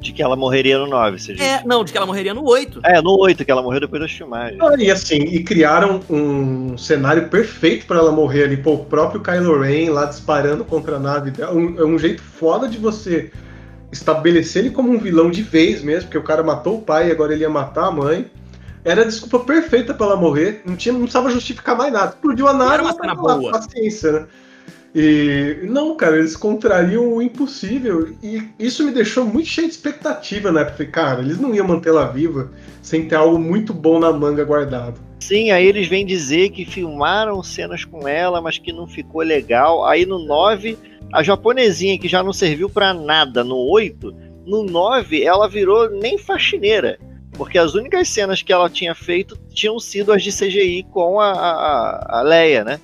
[0.00, 1.42] De que ela morreria no 9, você diz.
[1.44, 2.80] É, não, de que ela morreria no 8.
[2.84, 4.56] É, no 8, que ela morreu depois das filmagens.
[4.60, 8.56] Ah, E assim, e criaram um cenário perfeito pra ela morrer ali.
[8.56, 11.52] Pô, o próprio Kylo Ren lá disparando contra a nave dela.
[11.52, 13.32] Um- É um jeito foda de você
[13.90, 17.12] estabelecer ele como um vilão de vez mesmo, porque o cara matou o pai e
[17.12, 18.30] agora ele ia matar a mãe.
[18.84, 20.62] Era a desculpa perfeita pra ela morrer.
[20.64, 22.10] Não, tinha, não precisava justificar mais nada.
[22.10, 23.50] Explodiu a nave, Era uma ela lá, boa.
[23.52, 24.26] paciência, né?
[24.94, 28.14] E não, cara, eles contrariam o impossível.
[28.22, 30.86] E isso me deixou muito cheio de expectativa na época.
[30.86, 32.50] Cara, eles não iam mantê-la viva
[32.82, 34.98] sem ter algo muito bom na manga guardado.
[35.20, 39.84] Sim, aí eles vêm dizer que filmaram cenas com ela, mas que não ficou legal.
[39.84, 40.78] Aí no 9,
[41.12, 44.14] a japonesinha que já não serviu pra nada no 8,
[44.46, 46.98] no 9 ela virou nem faxineira.
[47.32, 51.30] Porque as únicas cenas que ela tinha feito tinham sido as de CGI com a,
[51.30, 52.80] a, a Leia, né?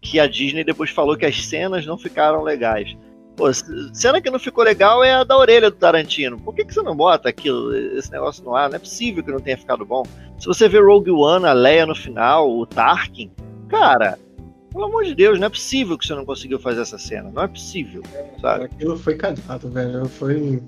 [0.00, 2.96] Que a Disney depois falou que as cenas não ficaram legais.
[3.36, 3.46] Pô,
[3.92, 6.40] cena que não ficou legal é a da orelha do Tarantino.
[6.40, 8.68] Por que, que você não bota aquilo, esse negócio no ar?
[8.68, 10.02] Não é possível que não tenha ficado bom.
[10.38, 13.30] Se você vê Rogue One, a Leia no final, o Tarkin,
[13.68, 14.18] cara,
[14.72, 17.30] pelo amor de Deus, não é possível que você não conseguiu fazer essa cena.
[17.32, 18.02] Não é possível,
[18.40, 18.64] sabe?
[18.64, 20.06] Aquilo foi cagado, velho.
[20.06, 20.62] Foi.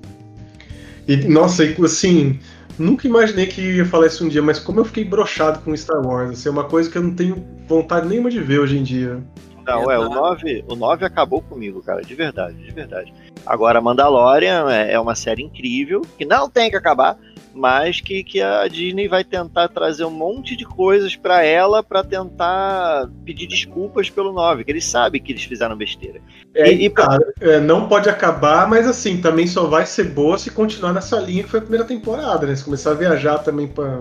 [1.08, 2.38] E, nossa, assim,
[2.80, 6.04] nunca imaginei que ia falar isso um dia, mas como eu fiquei brochado com Star
[6.04, 8.82] Wars, assim, é uma coisa que eu não tenho vontade nenhuma de ver hoje em
[8.82, 9.22] dia.
[9.66, 13.12] Não, é, o 9, o 9 acabou comigo, cara, de verdade, de verdade.
[13.46, 17.16] Agora, Mandalorian é, é uma série incrível, que não tem que acabar,
[17.54, 22.04] mas que, que a Disney vai tentar trazer um monte de coisas para ela para
[22.04, 26.20] tentar pedir desculpas pelo 9, que eles sabem que eles fizeram besteira.
[26.54, 30.38] É, e, e cara, é, não pode acabar, mas assim, também só vai ser boa
[30.38, 32.54] se continuar nessa linha que foi a primeira temporada, né?
[32.54, 34.00] Se começar a viajar também para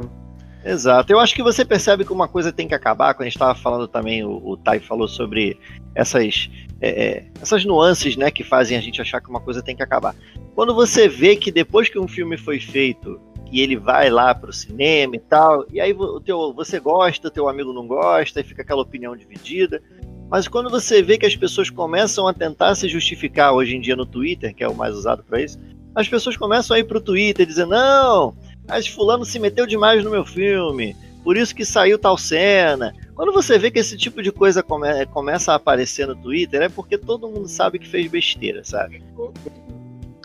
[0.64, 1.12] Exato.
[1.12, 3.56] Eu acho que você percebe que uma coisa tem que acabar, quando a gente estava
[3.56, 5.58] falando também, o, o Tai falou sobre
[5.95, 6.50] essas,
[6.82, 9.84] é, é, essas nuances né, que fazem a gente achar que uma coisa tem que
[9.84, 10.16] acabar.
[10.56, 13.20] Quando você vê que depois que um filme foi feito
[13.52, 17.32] e ele vai lá para o cinema e tal, e aí o teu, você gosta,
[17.32, 19.82] teu amigo não gosta, e fica aquela opinião dividida.
[20.30, 23.95] Mas quando você vê que as pessoas começam a tentar se justificar hoje em dia
[23.95, 25.58] no Twitter, que é o mais usado para isso,
[25.95, 28.36] as pessoas começam a ir pro Twitter dizer: não,
[28.68, 32.93] mas fulano se meteu demais no meu filme, por isso que saiu tal cena.
[33.16, 36.70] Quando você vê que esse tipo de coisa come começa a aparecer no Twitter, é
[36.70, 39.04] porque todo mundo sabe que fez besteira, sabe?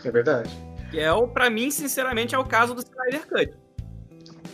[0.03, 0.49] É verdade.
[0.91, 3.65] Que é, o, pra mim, sinceramente, é o caso do Snyder Cut.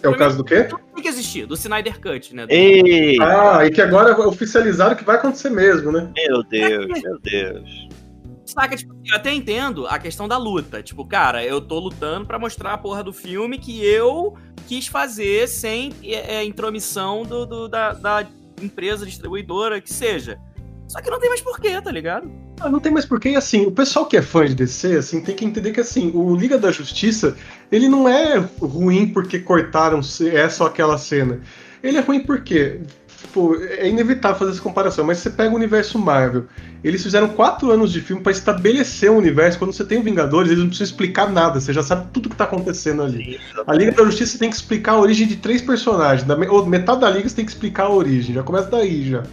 [0.03, 0.67] É o caso do quê?
[0.95, 2.45] Tem que existir, do Snyder Cut, né?
[2.45, 2.51] Do...
[2.51, 3.17] Ei.
[3.21, 6.11] Ah, e que agora é oficializado que vai acontecer mesmo, né?
[6.15, 7.87] Meu Deus, meu Deus.
[8.45, 10.81] Saca, tipo, eu até entendo a questão da luta.
[10.81, 14.35] Tipo, cara, eu tô lutando para mostrar a porra do filme que eu
[14.67, 18.27] quis fazer sem é, é, intromissão do, do da, da,
[18.61, 20.37] empresa distribuidora, que seja.
[20.87, 22.29] Só que não tem mais porquê, tá ligado?
[22.61, 23.29] Ah, não tem mais porquê.
[23.29, 26.11] E assim, o pessoal que é fã de DC, assim, tem que entender que assim,
[26.13, 27.35] o Liga da Justiça,
[27.71, 29.99] ele não é ruim porque cortaram
[30.31, 31.39] é só aquela cena.
[31.81, 32.81] Ele é ruim porque
[33.21, 36.45] tipo, é inevitável fazer essa comparação, mas você pega o universo Marvel.
[36.83, 39.57] Eles fizeram quatro anos de filme para estabelecer o universo.
[39.57, 42.35] Quando você tem o Vingadores, eles não precisam explicar nada, você já sabe tudo que
[42.35, 43.39] tá acontecendo ali.
[43.65, 46.27] a Liga da Justiça tem que explicar a origem de três personagens.
[46.27, 48.35] Da, ou metade da Liga você tem que explicar a origem.
[48.35, 49.23] Já começa daí já.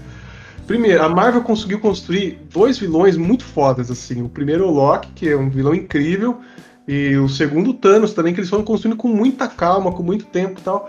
[0.69, 4.23] Primeiro, a Marvel conseguiu construir dois vilões muito fodas, assim.
[4.23, 6.39] O primeiro é o Loki, que é um vilão incrível.
[6.87, 10.27] E o segundo, o Thanos, também, que eles foram construindo com muita calma, com muito
[10.27, 10.89] tempo e tal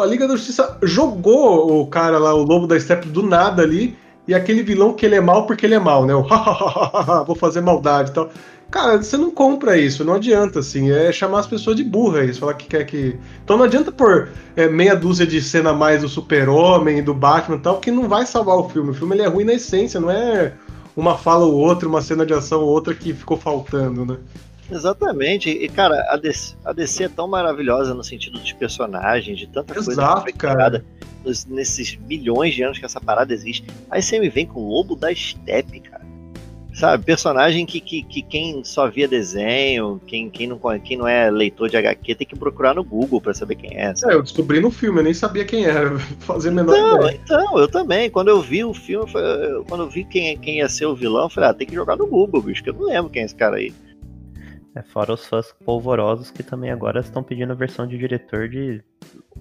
[0.00, 3.96] a Liga da Justiça jogou o cara lá, o Lobo da Steppe, do nada ali,
[4.26, 6.14] e aquele vilão que ele é mal porque ele é mal, né?
[6.14, 6.22] O
[7.26, 8.30] vou fazer maldade e tal.
[8.72, 12.40] Cara, você não compra isso, não adianta, assim, é chamar as pessoas de burra isso,
[12.40, 13.18] falar que quer que.
[13.44, 17.56] Então não adianta pôr é, meia dúzia de cena a mais do Super-Homem, do Batman
[17.56, 18.92] e tal, que não vai salvar o filme.
[18.92, 20.54] O filme ele é ruim na essência, não é
[20.96, 24.16] uma fala ou outra, uma cena de ação ou outra que ficou faltando, né?
[24.70, 25.50] Exatamente.
[25.50, 29.78] E, cara, a DC, a DC é tão maravilhosa no sentido dos personagens, de tanta
[29.78, 30.82] Exato, coisa que foi criada
[31.46, 33.66] nesses milhões de anos que essa parada existe.
[33.90, 36.11] Aí você me vem com o Lobo da Steppe, cara.
[36.74, 41.30] Sabe, personagem que, que, que quem só via desenho, quem, quem, não, quem não é
[41.30, 43.94] leitor de HQ, tem que procurar no Google para saber quem é.
[43.94, 44.14] Sabe?
[44.14, 47.20] É, eu descobri no filme, eu nem sabia quem era, fazer menor então, ideia.
[47.22, 48.10] Então, eu também.
[48.10, 49.06] Quando eu vi o filme,
[49.68, 51.96] quando eu vi quem, quem ia ser o vilão, eu falei, ah, tem que jogar
[51.96, 53.72] no Google, bicho, que eu não lembro quem é esse cara aí.
[54.74, 58.82] É, fora os fãs polvorosos que também agora estão pedindo a versão de diretor de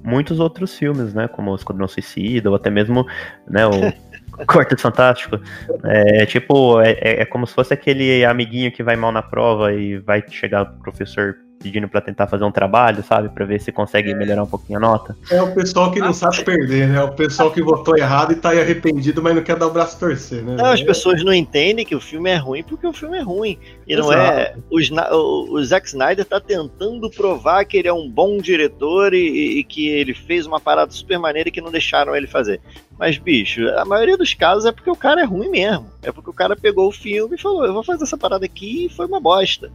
[0.03, 1.29] muitos outros filmes, né?
[1.29, 3.05] Como o Esquadrão Suicida, ou até mesmo
[3.47, 3.71] né, o
[4.47, 5.39] Quarteto Fantástico.
[5.83, 9.97] É tipo, é, é como se fosse aquele amiguinho que vai mal na prova e
[9.99, 13.29] vai chegar pro professor pedindo para tentar fazer um trabalho, sabe?
[13.29, 15.15] para ver se consegue melhorar um pouquinho a nota.
[15.29, 16.97] É o pessoal que não sabe perder, né?
[16.97, 19.71] É o pessoal que votou errado e tá aí arrependido, mas não quer dar o
[19.71, 20.55] braço torcer, né?
[20.55, 23.57] Não, as pessoas não entendem que o filme é ruim porque o filme é ruim.
[23.87, 24.07] E Exato.
[24.07, 24.55] não é.
[24.69, 29.63] O, o, Zack Snyder tá tentando provar que ele é um bom diretor e, e
[29.63, 32.59] que ele fez uma parada super maneira que não deixaram ele fazer.
[33.01, 35.87] Mas, bicho, a maioria dos casos é porque o cara é ruim mesmo.
[36.03, 38.85] É porque o cara pegou o filme e falou: eu vou fazer essa parada aqui
[38.85, 39.71] e foi uma bosta.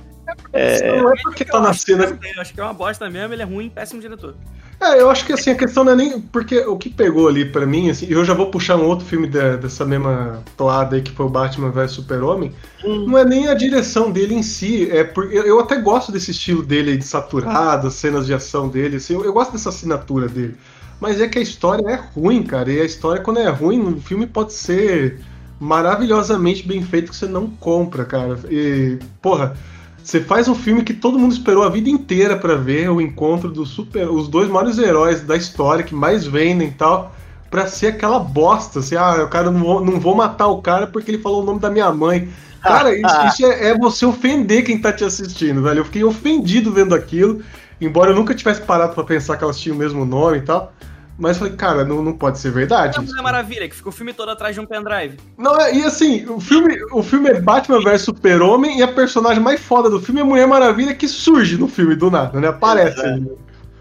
[0.52, 2.04] É, não é porque tá na cena.
[2.34, 4.36] Eu acho que é uma bosta mesmo, ele é ruim, péssimo diretor.
[4.80, 6.20] É, eu acho que assim, a questão não é nem.
[6.20, 9.26] Porque o que pegou ali pra mim, assim, eu já vou puxar um outro filme
[9.26, 12.52] da- dessa mesma toada aí, que foi o Batman vs Super-Homem.
[12.84, 14.88] Não é nem a direção dele em si.
[14.88, 18.32] É por, eu, eu até gosto desse estilo dele aí de saturado, as cenas de
[18.32, 20.56] ação dele, assim, eu, eu gosto dessa assinatura dele.
[21.00, 22.72] Mas é que a história é ruim, cara.
[22.72, 25.20] E a história, quando é ruim, o filme pode ser
[25.60, 28.38] maravilhosamente bem feito que você não compra, cara.
[28.50, 29.56] E, porra.
[30.02, 33.50] Você faz um filme que todo mundo esperou a vida inteira pra ver, o encontro
[33.50, 37.12] dos super, os dois maiores heróis da história que mais vendem e tal,
[37.50, 40.86] pra ser aquela bosta, assim, ah, o cara não vou, não vou matar o cara
[40.86, 42.28] porque ele falou o nome da minha mãe.
[42.62, 45.80] Cara, isso, isso é, é você ofender quem tá te assistindo, velho.
[45.80, 47.42] Eu fiquei ofendido vendo aquilo,
[47.80, 50.72] embora eu nunca tivesse parado pra pensar que elas tinham o mesmo nome e tal.
[51.18, 52.98] Mas falei, cara, não, não pode ser verdade.
[52.98, 55.16] A Mulher Maravilha, que ficou o filme todo atrás de um pendrive.
[55.38, 59.42] Não, é- e assim, o filme, o filme é Batman vs Super-Homem e a personagem
[59.42, 62.48] mais foda do filme é Mulher Maravilha que surge no filme do nada, né?
[62.48, 63.00] Aparece.
[63.00, 63.32] Ali.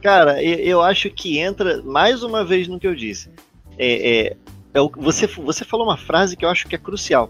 [0.01, 3.29] Cara, e- eu acho que entra mais uma vez no que eu disse.
[3.77, 4.37] É, é-
[4.73, 7.29] é o- você, você falou uma frase que eu acho que é crucial.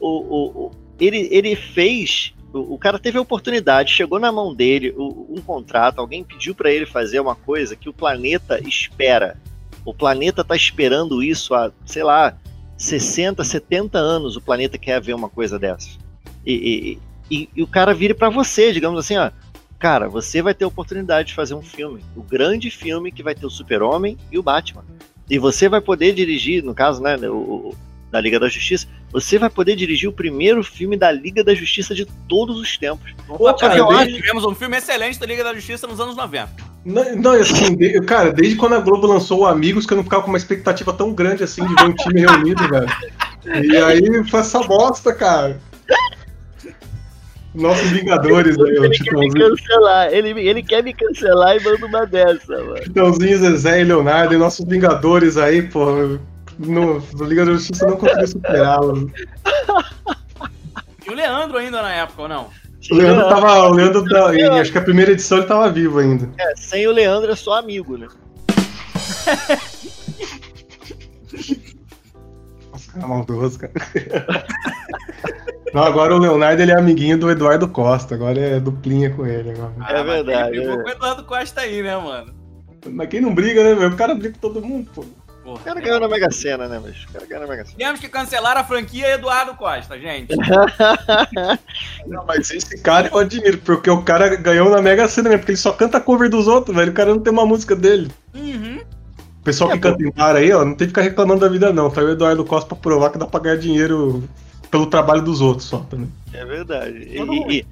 [0.00, 2.32] O, o- o- ele, ele fez.
[2.52, 6.84] O, cara teve a oportunidade, chegou na mão dele um contrato, alguém pediu pra ele
[6.84, 9.38] fazer uma coisa que o planeta espera.
[9.84, 12.36] O planeta tá esperando isso há, sei lá,
[12.76, 14.36] 60, 70 anos.
[14.36, 15.88] O planeta quer ver uma coisa dessa.
[16.44, 16.98] E,
[17.30, 19.30] e- e- e o cara vira pra você, digamos assim, ó.
[19.78, 22.04] Cara, você vai ter a oportunidade de fazer um filme.
[22.14, 24.84] O grande filme que vai ter o Super-Homem e o Batman.
[25.28, 27.74] E você vai poder dirigir, no caso, né, o-
[28.12, 31.94] da Liga da Justiça, você vai poder dirigir o primeiro filme da Liga da Justiça
[31.94, 33.10] de todos os tempos.
[33.26, 35.98] Pô, cara, eu desde- acho que tivemos um filme excelente da Liga da Justiça nos
[35.98, 36.50] anos 90.
[36.84, 39.96] Não, não, e assim, de- cara, desde quando a Globo lançou o Amigos, que eu
[39.96, 42.86] não ficava com uma expectativa tão grande assim de ver um time reunido, velho.
[43.64, 45.58] E aí foi essa bosta, cara.
[47.54, 51.62] Nossos Vingadores aí, o Ele quer me Titãozinho, cancelar, ele, ele quer me cancelar e
[51.62, 52.80] manda uma dessa, mano.
[52.80, 56.18] Titãozinho, Zezé e Leonardo, e nossos Vingadores aí, pô.
[56.58, 59.10] No, no Liga da Justiça não conseguiu superá-los.
[61.06, 62.48] E o Leandro ainda na época, ou não?
[62.90, 63.68] O Leandro tava.
[63.68, 66.28] O Leandro, da- em- acho que a primeira edição ele tava vivo ainda.
[66.38, 68.08] É, sem o Leandro é só amigo, né?
[72.70, 73.72] Nossa, cara maldoso, cara.
[75.74, 79.50] Não, agora o Leonardo ele é amiguinho do Eduardo Costa, agora é duplinha com ele.
[79.52, 79.72] Agora.
[79.88, 80.82] É verdade, Ele brigou é.
[80.82, 82.34] com o Eduardo Costa aí, né, mano?
[82.90, 83.92] Mas quem não briga, né, velho?
[83.92, 85.04] O cara briga com todo mundo, pô.
[85.44, 87.76] O cara ganhou na Mega Sena, né, mas o cara ganhou na Mega Sena.
[87.78, 90.34] Temos que cancelar a franquia Eduardo Costa, gente.
[92.06, 95.52] Não, mas esse cara eu admiro, porque o cara ganhou na Mega Sena mesmo, porque
[95.52, 96.90] ele só canta cover dos outros, velho.
[96.90, 98.10] O cara não tem uma música dele.
[98.34, 98.80] Uhum.
[99.40, 101.48] O pessoal É, que canta em bar aí, ó, não tem que ficar reclamando da
[101.48, 101.90] vida, não.
[101.90, 104.28] Tá o Eduardo Costa pra provar que dá pra ganhar dinheiro
[104.70, 106.08] pelo trabalho dos outros só também.
[106.32, 106.98] É verdade.
[106.98, 107.66] E, e- e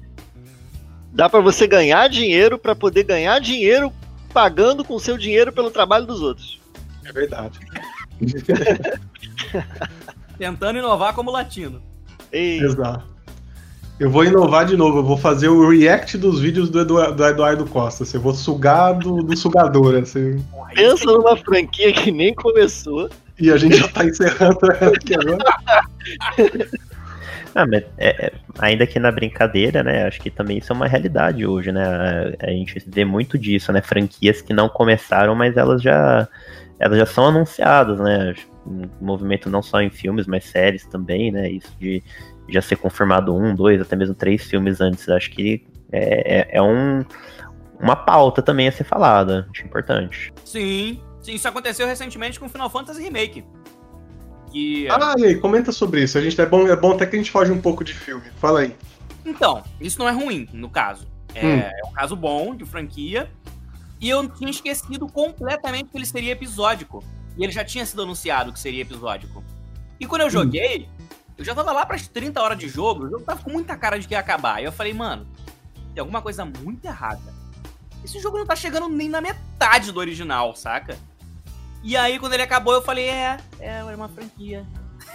[1.13, 3.91] dá pra você ganhar dinheiro pra poder ganhar dinheiro
[4.33, 6.59] pagando com seu dinheiro pelo trabalho dos outros.
[7.11, 7.59] É verdade.
[10.37, 11.81] Tentando inovar como latino.
[12.31, 13.11] Ei, Exato.
[13.99, 17.23] Eu vou inovar de novo, eu vou fazer o react dos vídeos do Eduardo, do
[17.23, 18.01] Eduardo Costa.
[18.01, 20.43] Assim, eu vou sugar do, do sugador, assim.
[20.73, 23.11] pensa numa franquia que nem começou.
[23.39, 25.45] E a gente já tá encerrando ela aqui agora.
[27.53, 30.07] Ah, mas é- é, ainda que na brincadeira, né?
[30.07, 31.83] Acho que também isso é uma realidade hoje, né?
[32.39, 33.81] A, a gente vê muito disso, né?
[33.81, 36.27] Franquias que não começaram, mas elas já,
[36.81, 38.33] elas já são anunciadas, né?
[38.65, 41.49] Um movimento não só em filmes, mas séries também, né?
[41.49, 42.03] Isso de
[42.49, 45.07] já ser confirmado um, dois, até mesmo três filmes antes.
[45.07, 47.05] Acho que é, é, é um,
[47.79, 49.47] uma pauta também a ser falada.
[49.53, 50.33] Acho importante.
[50.43, 53.45] Sim, sim, isso aconteceu recentemente com Final Fantasy Remake.
[54.51, 54.87] Que.
[54.89, 56.17] Ah, e aí, comenta sobre isso.
[56.17, 58.25] A gente, é, bom, é bom até que a gente foge um pouco de filme.
[58.37, 58.75] Fala aí.
[59.23, 61.07] Então, isso não é ruim, no caso.
[61.35, 61.59] É, Hum.
[61.59, 63.29] é um caso bom de franquia.
[64.01, 67.03] E eu tinha esquecido completamente que ele seria episódico.
[67.37, 69.43] E ele já tinha sido anunciado que seria episódico.
[69.99, 70.89] E quando eu joguei,
[71.37, 73.99] eu já tava lá pras 30 horas de jogo, o jogo tava com muita cara
[73.99, 74.59] de que ia acabar.
[74.59, 75.27] E eu falei, mano,
[75.93, 77.33] tem alguma coisa muito errada.
[78.03, 80.97] Esse jogo não tá chegando nem na metade do original, saca?
[81.83, 84.65] E aí, quando ele acabou, eu falei, é, é, era uma franquia.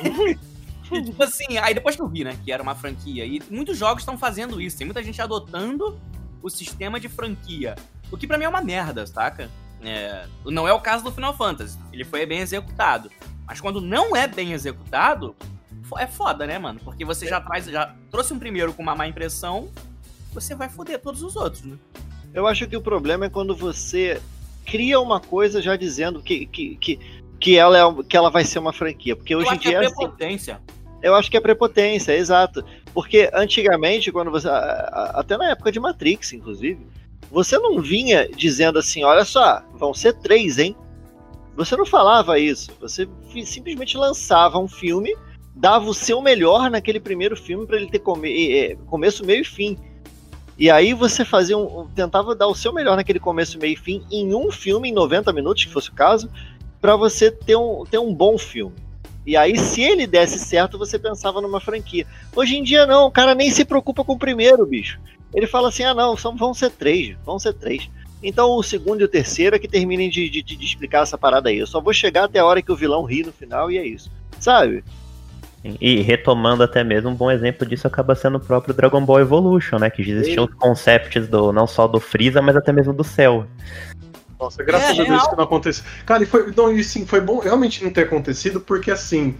[0.88, 3.26] E, tipo assim, aí depois que eu vi, né, que era uma franquia.
[3.26, 4.78] E muitos jogos estão fazendo isso.
[4.78, 5.98] Tem muita gente adotando
[6.40, 7.74] o sistema de franquia.
[8.10, 9.50] O que pra mim é uma merda, saca?
[9.82, 11.78] É, não é o caso do Final Fantasy.
[11.92, 13.10] Ele foi bem executado.
[13.46, 15.36] Mas quando não é bem executado,
[15.98, 16.80] é foda, né, mano?
[16.82, 19.70] Porque você já traz, já trouxe um primeiro com uma má impressão,
[20.32, 21.76] você vai foder todos os outros, né?
[22.34, 24.20] Eu acho que o problema é quando você
[24.64, 26.98] cria uma coisa já dizendo que, que, que,
[27.38, 29.14] que, ela, é, que ela vai ser uma franquia.
[29.14, 29.94] Porque hoje eu em acho que dia é é assim.
[29.94, 30.60] prepotência.
[31.02, 32.64] Eu acho que é prepotência, exato.
[32.92, 34.48] Porque antigamente, quando você.
[34.48, 36.84] Até na época de Matrix, inclusive,
[37.30, 40.76] você não vinha dizendo assim, olha só, vão ser três, hein?
[41.56, 42.70] Você não falava isso.
[42.80, 43.08] Você
[43.44, 45.16] simplesmente lançava um filme,
[45.54, 49.78] dava o seu melhor naquele primeiro filme para ele ter come- começo, meio e fim.
[50.58, 54.04] E aí você fazia um- tentava dar o seu melhor naquele começo, meio e fim
[54.10, 56.30] em um filme em 90 minutos, que fosse o caso,
[56.80, 58.74] para você ter um, ter um bom filme.
[59.26, 62.06] E aí, se ele desse certo, você pensava numa franquia.
[62.34, 65.00] Hoje em dia, não, o cara nem se preocupa com o primeiro, bicho.
[65.34, 67.88] Ele fala assim: ah, não, são, vão ser três, vão ser três.
[68.22, 71.48] Então, o segundo e o terceiro é que terminem de, de, de explicar essa parada
[71.48, 71.58] aí.
[71.58, 73.86] Eu só vou chegar até a hora que o vilão ri no final e é
[73.86, 74.10] isso.
[74.40, 74.82] Sabe?
[75.80, 79.78] E retomando até mesmo, um bom exemplo disso acaba sendo o próprio Dragon Ball Evolution,
[79.78, 79.90] né?
[79.90, 83.46] Que existiam os concepts do, não só do Freeza, mas até mesmo do Cell.
[84.38, 85.30] Nossa, graças É, a Deus real.
[85.30, 85.84] que não aconteceu.
[86.04, 89.34] Cara, e foi, não, e sim, foi bom realmente não ter acontecido, porque assim.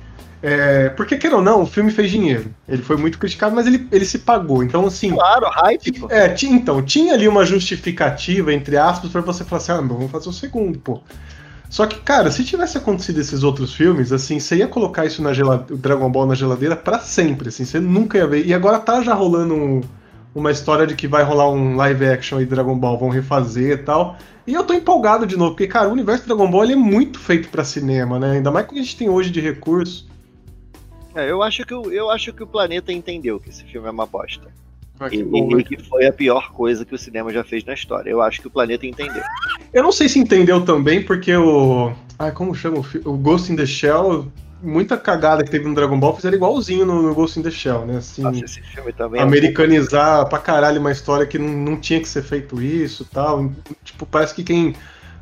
[0.49, 2.55] É, porque, queira ou não, o filme fez dinheiro.
[2.69, 4.63] Ele foi muito criticado, mas ele, ele se pagou.
[4.63, 5.11] Então, assim.
[5.11, 6.07] Claro, hype, pô.
[6.09, 9.97] É, ti- então, tinha ali uma justificativa, entre aspas, pra você falar assim, ah, não,
[9.97, 11.01] vamos fazer o segundo, pô.
[11.69, 15.33] Só que, cara, se tivesse acontecido esses outros filmes, assim, você ia colocar isso na
[15.33, 18.47] geladeira, Dragon Ball na geladeira pra sempre, assim, você nunca ia ver.
[18.47, 19.81] E agora tá já rolando um-
[20.33, 23.73] uma história de que vai rolar um live action aí de Dragon Ball, vão refazer
[23.73, 24.17] e tal.
[24.47, 26.77] E eu tô empolgado de novo, porque, cara, o universo do Dragon Ball ele é
[26.77, 28.33] muito feito pra cinema, né?
[28.33, 30.06] Ainda mais com o que a gente tem hoje de recurso.
[31.17, 33.91] É, eu, acho que o, eu acho que o planeta entendeu que esse filme é
[33.91, 34.49] uma bosta.
[35.01, 35.63] Ah, E, que bom, e né?
[35.63, 38.11] que foi a pior coisa que o cinema já fez na história.
[38.11, 39.23] Eu acho que o planeta entendeu.
[39.73, 41.93] Eu não sei se entendeu também, porque o.
[42.19, 44.31] Ah, como chama o Ghost in the Shell,
[44.63, 47.85] muita cagada que teve no Dragon Ball fizeram igualzinho no, no Ghost in the Shell,
[47.87, 47.99] né?
[47.99, 51.77] Assim, Nossa, esse filme também é um americanizar pra caralho uma história que não, não
[51.81, 53.51] tinha que ser feito isso e tal.
[53.85, 54.75] Tipo, parece que quem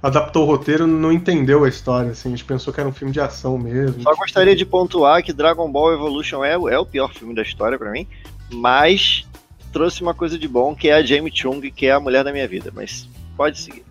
[0.06, 2.28] adaptou o roteiro não entendeu a história, assim.
[2.28, 4.02] A gente pensou que era um filme de ação mesmo.
[4.02, 7.42] Só gostaria de pontuar que Dragon Ball Evolution é, o- é o pior filme da
[7.42, 8.06] história pra mim,
[8.52, 9.26] mas
[9.72, 12.32] trouxe uma coisa de bom, que é a Jamie Chung, que é a mulher da
[12.32, 12.70] minha vida.
[12.74, 13.84] Mas pode seguir.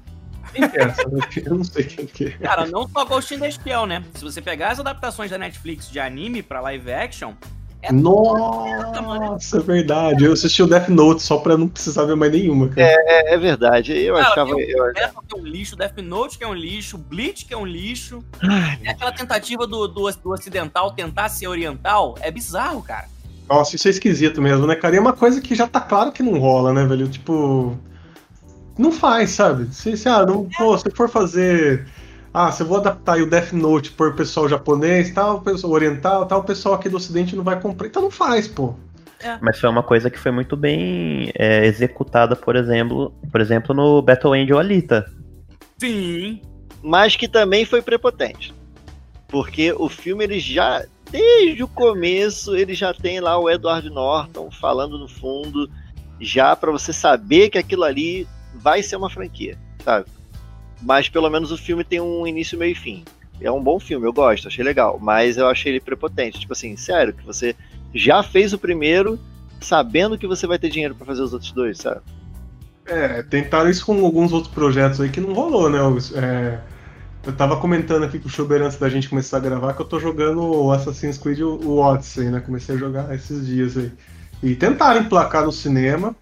[0.55, 1.01] É essa?
[1.43, 2.29] Eu não sei quem que é.
[2.31, 4.03] Cara, não só Ghost in the Shell, né?
[4.13, 7.33] Se você pegar as adaptações da Netflix de anime pra live action,
[7.83, 10.23] é Nossa, é verdade.
[10.23, 12.87] Eu assisti o Death Note só pra não precisar ver mais nenhuma, cara.
[12.87, 13.93] É, é verdade.
[13.93, 14.49] Eu Cara, achava.
[14.51, 17.57] eu- Death que é um lixo, Death Note que é um lixo, Bleach que é
[17.57, 18.23] um lixo.
[18.83, 22.15] É aquela tentativa do, do, do ocidental tentar ser oriental.
[22.21, 23.07] É bizarro, cara.
[23.49, 24.95] Nossa, isso é esquisito mesmo, né, cara?
[24.95, 27.07] E é uma coisa que já tá claro que não rola, né, velho?
[27.07, 27.77] Tipo.
[28.77, 29.73] Não faz, sabe?
[29.73, 31.85] Se, se, ah, não, pô, se for fazer.
[32.33, 36.25] Ah, se eu vou adaptar aí o Death Note por pessoal japonês, tal, pessoal oriental,
[36.25, 37.87] tal, o pessoal aqui do ocidente não vai comprar.
[37.87, 38.75] Então não faz, pô.
[39.41, 44.01] Mas foi uma coisa que foi muito bem é, executada, por exemplo, por exemplo, no
[44.01, 45.05] Battle Angel Alita.
[45.77, 46.41] Sim.
[46.81, 48.53] Mas que também foi prepotente.
[49.27, 50.83] Porque o filme, ele já.
[51.09, 55.69] Desde o começo, ele já tem lá o Edward Norton falando no fundo,
[56.19, 60.07] já pra você saber que aquilo ali vai ser uma franquia, sabe?
[60.83, 63.03] Mas pelo menos o filme tem um início, meio e fim.
[63.41, 64.99] É um bom filme, eu gosto, achei legal.
[65.01, 66.39] Mas eu achei ele prepotente.
[66.39, 67.55] Tipo assim, sério, que você
[67.93, 69.19] já fez o primeiro
[69.59, 72.01] sabendo que você vai ter dinheiro pra fazer os outros dois, sabe?
[72.85, 75.79] É, tentaram isso com alguns outros projetos aí que não rolou, né?
[76.15, 76.59] É,
[77.25, 79.85] eu tava comentando aqui com o Schubert antes da gente começar a gravar que eu
[79.85, 82.41] tô jogando o Assassin's Creed o Odyssey, né?
[82.41, 83.91] Comecei a jogar esses dias aí.
[84.41, 86.13] E tentaram emplacar no cinema,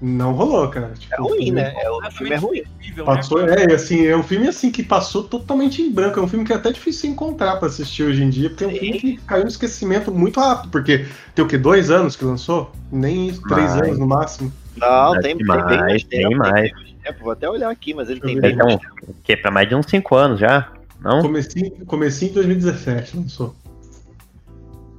[0.00, 0.92] não rolou, cara.
[0.98, 1.72] Tipo, É ruim, né?
[1.76, 2.58] É, o É filme é ruim.
[2.78, 3.54] incrível, Passou, né?
[3.70, 6.18] é, assim, é um filme assim que passou totalmente em branco.
[6.20, 8.66] É um filme que é até difícil encontrar pra assistir hoje em dia, porque é
[8.66, 11.56] um filme que caiu no esquecimento muito rápido, porque tem o quê?
[11.58, 12.70] Dois anos que lançou?
[12.92, 14.52] Nem três anos no máximo.
[14.76, 16.04] Não, tem, tem mais tem mais.
[16.04, 16.72] Tem mais
[17.02, 17.20] tempo.
[17.22, 19.74] Vou até olhar aqui, mas ele tem bem mais Então, que é pra mais de
[19.74, 20.70] uns 5 anos já?
[21.00, 21.22] Não?
[21.22, 23.54] Comecinho, comecinho em 2017 lançou.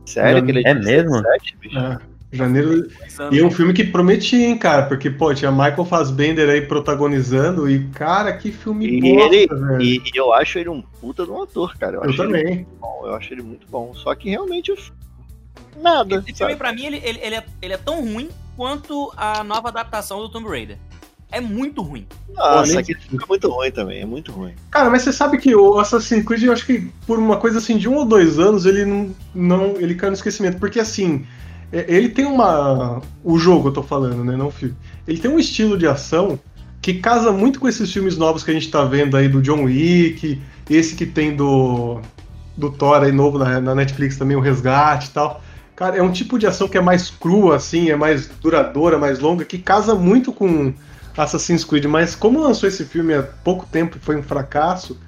[0.06, 1.22] Sério que ele É de mesmo?
[1.22, 1.78] 17, bicho?
[1.78, 1.98] É,
[2.32, 2.88] janeiro.
[3.32, 7.70] E é um filme que prometia, hein, cara, porque, pô, tinha Michael Fassbender aí protagonizando
[7.70, 9.82] e, cara, que filme E bosta, ele- velho.
[9.82, 11.98] E, e eu acho ele um puta de um ator, cara.
[11.98, 12.56] Eu, Eu acho ele também.
[12.56, 13.02] muito bom.
[13.06, 13.94] Eu acho ele muito bom.
[13.94, 14.78] Só que realmente eu...
[15.82, 16.24] nada.
[16.28, 19.70] Esse filme, pra mim, ele, ele, ele, é, ele é tão ruim quanto a nova
[19.70, 20.78] adaptação do Tomb Raider.
[21.30, 22.08] É muito ruim.
[22.34, 24.02] Nossa, nem- aquele filme é muito ruim também.
[24.02, 24.54] É muito ruim.
[24.72, 27.78] Cara, mas você sabe que o Assassin's Creed, eu acho que por uma coisa assim
[27.78, 29.14] de um ou dois anos, ele não.
[29.36, 30.58] não ele caiu no esquecimento.
[30.58, 31.26] Porque assim,
[31.72, 33.02] ele tem uma.
[33.24, 34.36] O jogo, eu tô falando, né?
[34.36, 34.76] Não o filme.
[35.08, 36.40] Ele tem um estilo de ação
[36.82, 39.64] que casa muito com esses filmes novos que a gente tá vendo aí do John
[39.64, 42.00] Wick, esse que tem do.
[42.56, 45.42] do Thor aí novo na, na Netflix também, o Resgate e tal.
[45.76, 49.20] Cara, é um tipo de ação que é mais crua, assim, é mais duradoura, mais
[49.20, 50.74] longa, que casa muito com
[51.16, 55.00] Assassin's Creed, mas como lançou esse filme há pouco tempo e foi um fracasso,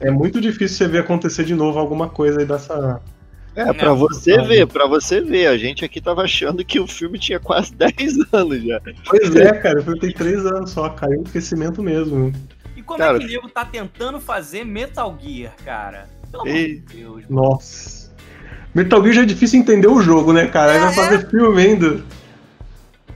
[0.00, 3.00] é muito difícil você ver acontecer de novo alguma coisa aí dessa.
[3.58, 4.44] É, pra Não, você não.
[4.44, 5.48] ver, pra você ver.
[5.48, 7.92] A gente aqui tava achando que o filme tinha quase 10
[8.32, 8.80] anos já.
[9.04, 12.32] Pois é, cara, o filme tem três anos só, caiu no esquecimento mesmo.
[12.76, 16.08] E como Cara, é que o nego tá tentando fazer Metal Gear, cara?
[16.30, 17.24] Pelo amor de Deus.
[17.28, 18.12] Nossa.
[18.72, 20.72] Metal Gear já é difícil entender o jogo, né, cara?
[20.74, 22.00] Aí vai fazer filme ainda.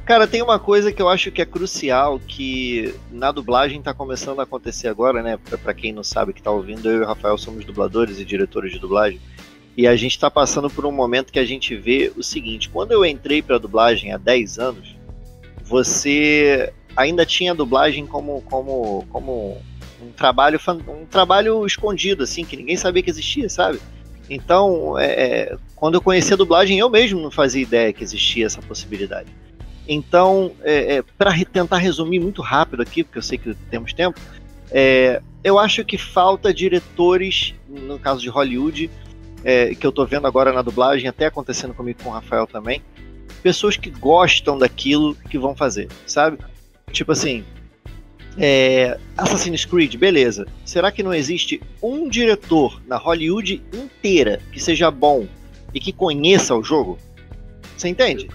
[0.04, 4.40] Cara, tem uma coisa que eu acho que é crucial, que na dublagem tá começando
[4.40, 5.38] a acontecer agora, né?
[5.44, 8.24] Pra, pra quem não sabe que tá ouvindo, eu e o Rafael somos dubladores e
[8.24, 9.20] diretores de dublagem.
[9.76, 12.92] E a gente tá passando por um momento que a gente vê o seguinte: quando
[12.92, 14.96] eu entrei pra dublagem há 10 anos,
[15.62, 19.58] você ainda tinha dublagem como, como, como
[20.02, 23.80] um trabalho um trabalho escondido, assim, que ninguém sabia que existia, sabe?
[24.28, 28.46] Então, é, é, quando eu conheci a dublagem, eu mesmo não fazia ideia que existia
[28.46, 29.28] essa possibilidade.
[29.88, 34.20] Então, é, é, para tentar resumir muito rápido aqui, porque eu sei que temos tempo,
[34.70, 38.90] é, eu acho que falta diretores, no caso de Hollywood,
[39.44, 42.82] é, que eu tô vendo agora na dublagem, até acontecendo comigo com o Rafael também,
[43.42, 46.38] pessoas que gostam daquilo que vão fazer, sabe?
[46.92, 47.44] Tipo assim,
[48.38, 50.46] é, Assassin's Creed, beleza.
[50.64, 55.26] Será que não existe um diretor na Hollywood inteira que seja bom
[55.74, 56.98] e que conheça o jogo?
[57.76, 58.28] Você entende?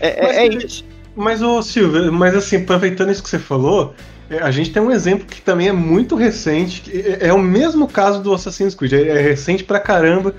[0.00, 0.84] É, Mas é- é ele- isso.
[1.16, 4.90] Mas, ô Silvio, mas assim, aproveitando isso que você falou, é, a gente tem um
[4.90, 9.08] exemplo que também é muito recente, é, é o mesmo caso do Assassin's Creed, é,
[9.08, 10.34] é recente pra caramba,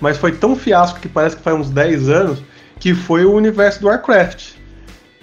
[0.00, 2.42] mas foi tão fiasco que parece que faz uns 10 anos,
[2.78, 4.52] que foi o universo do Warcraft.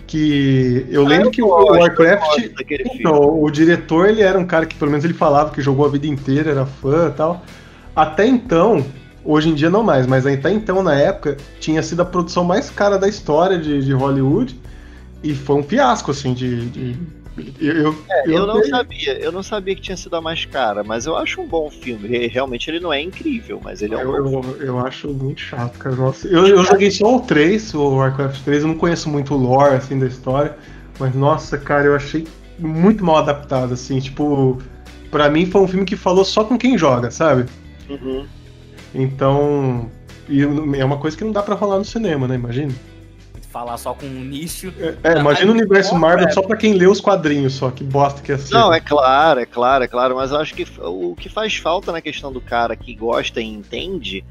[0.06, 2.50] Que eu lembro que o gosto, eu Warcraft.
[2.96, 5.90] Então, o diretor, ele era um cara que pelo menos ele falava que jogou a
[5.90, 7.44] vida inteira, era fã e tal.
[7.94, 8.86] Até então,
[9.26, 12.70] hoje em dia não mais, mas até então, na época, tinha sido a produção mais
[12.70, 14.58] cara da história de, de Hollywood.
[15.24, 16.68] E foi um fiasco, assim, de.
[16.68, 16.98] de-
[17.60, 20.46] eu, eu, É, eu não tenho- sabia, eu não sabia que tinha sido a mais
[20.46, 22.08] cara, mas eu acho um bom filme.
[22.08, 25.08] Re- Realmente ele não é incrível, mas ele é um Eu, bom eu, eu acho
[25.10, 25.96] muito chato, cara.
[25.96, 29.38] Nossa, eu, eu joguei só o 3, o Warcraft 3, eu não conheço muito o
[29.38, 30.58] lore assim, da história.
[31.00, 32.28] Mas nossa, cara, eu achei
[32.58, 34.58] muito mal adaptado, assim, tipo.
[35.12, 37.46] Pra mim foi um filme que falou só com quem joga, sabe?
[37.90, 38.26] Uhum.
[38.94, 39.90] Então.
[40.78, 42.36] É uma coisa que não dá pra rolar no cinema, né?
[42.36, 42.74] Imagina.
[43.52, 44.74] Falar só com um nicho.
[45.04, 46.32] É, imagina o universo pô, Marvel é.
[46.32, 48.54] só pra quem lê os quadrinhos, só que bosta que é ser.
[48.54, 51.92] Não, é claro, é claro, é claro, mas eu acho que o que faz falta
[51.92, 54.24] na questão do cara que gosta e entende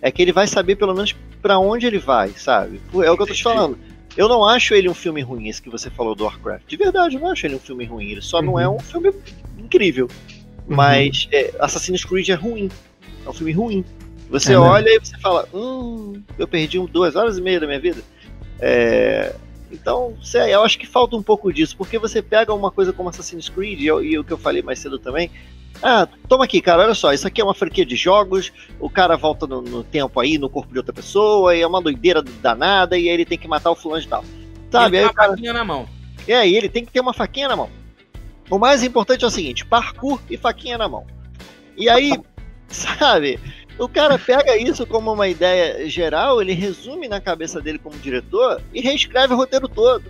[0.00, 2.80] é que ele vai saber pelo menos pra onde ele vai, sabe?
[3.02, 3.76] É o que eu tô te falando.
[4.16, 6.62] Eu não acho ele um filme ruim, esse que você falou do Warcraft.
[6.66, 8.10] De verdade, eu não acho ele um filme ruim.
[8.10, 9.12] Ele só não é um filme
[9.58, 10.08] incrível.
[10.66, 12.70] Mas é, Assassin's Creed é ruim.
[13.24, 13.84] É um filme ruim.
[14.30, 14.64] Você É mesmo.
[14.72, 18.00] olha e você fala, hum, eu perdi um- duas horas e meia da minha vida.
[18.60, 19.34] É,
[19.70, 23.08] então, sei, eu acho que falta um pouco disso, porque você pega uma coisa como
[23.08, 25.30] Assassin's Creed, e, e o que eu falei mais cedo também.
[25.82, 29.16] Ah, toma aqui, cara, olha só, isso aqui é uma franquia de jogos, o cara
[29.16, 32.98] volta no, no tempo aí, no corpo de outra pessoa, e é uma doideira danada,
[32.98, 34.24] e aí ele tem que matar o fulano de tal.
[34.70, 34.98] Sabe?
[34.98, 35.88] Ele Aí tem o cara, uma faquinha na mão.
[36.26, 37.70] é, e ele tem que ter uma faquinha na mão.
[38.50, 41.06] O mais importante é o seguinte: parkour e faquinha na mão.
[41.76, 42.12] E aí,
[42.68, 43.38] sabe,
[43.80, 48.60] o cara pega isso como uma ideia geral, ele resume na cabeça dele como diretor
[48.74, 50.04] e reescreve o roteiro todo.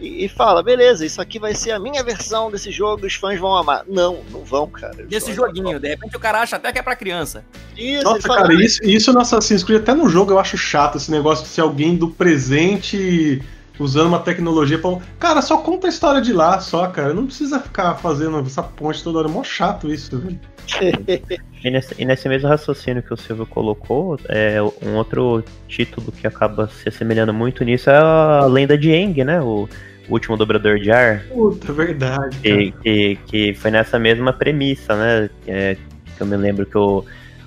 [0.00, 3.38] E, e fala, beleza, isso aqui vai ser a minha versão desse jogo, os fãs
[3.38, 3.84] vão amar.
[3.86, 5.04] Não, não vão, cara.
[5.04, 5.78] Desse joguinho.
[5.78, 7.44] De repente o cara acha até que é pra criança.
[7.76, 10.98] Isso, Nossa, fala, cara, isso, isso no Assassin's Creed, até no jogo eu acho chato
[10.98, 13.40] esse negócio de ser alguém do presente
[13.78, 14.98] usando uma tecnologia pra.
[15.18, 17.14] Cara, só conta a história de lá, só, cara.
[17.14, 19.28] Não precisa ficar fazendo essa ponte toda hora.
[19.28, 20.38] É mó chato isso, velho.
[21.64, 26.24] E nesse, e nesse mesmo raciocínio que o Silvio colocou, é, um outro título que
[26.24, 29.40] acaba se assemelhando muito nisso é a Lenda de Aang, né?
[29.40, 29.68] O,
[30.08, 31.24] o último dobrador de ar.
[31.24, 32.38] Puta, é verdade.
[32.38, 35.30] Que, que, que foi nessa mesma premissa, né?
[35.48, 35.76] É,
[36.16, 37.04] que eu me lembro que o,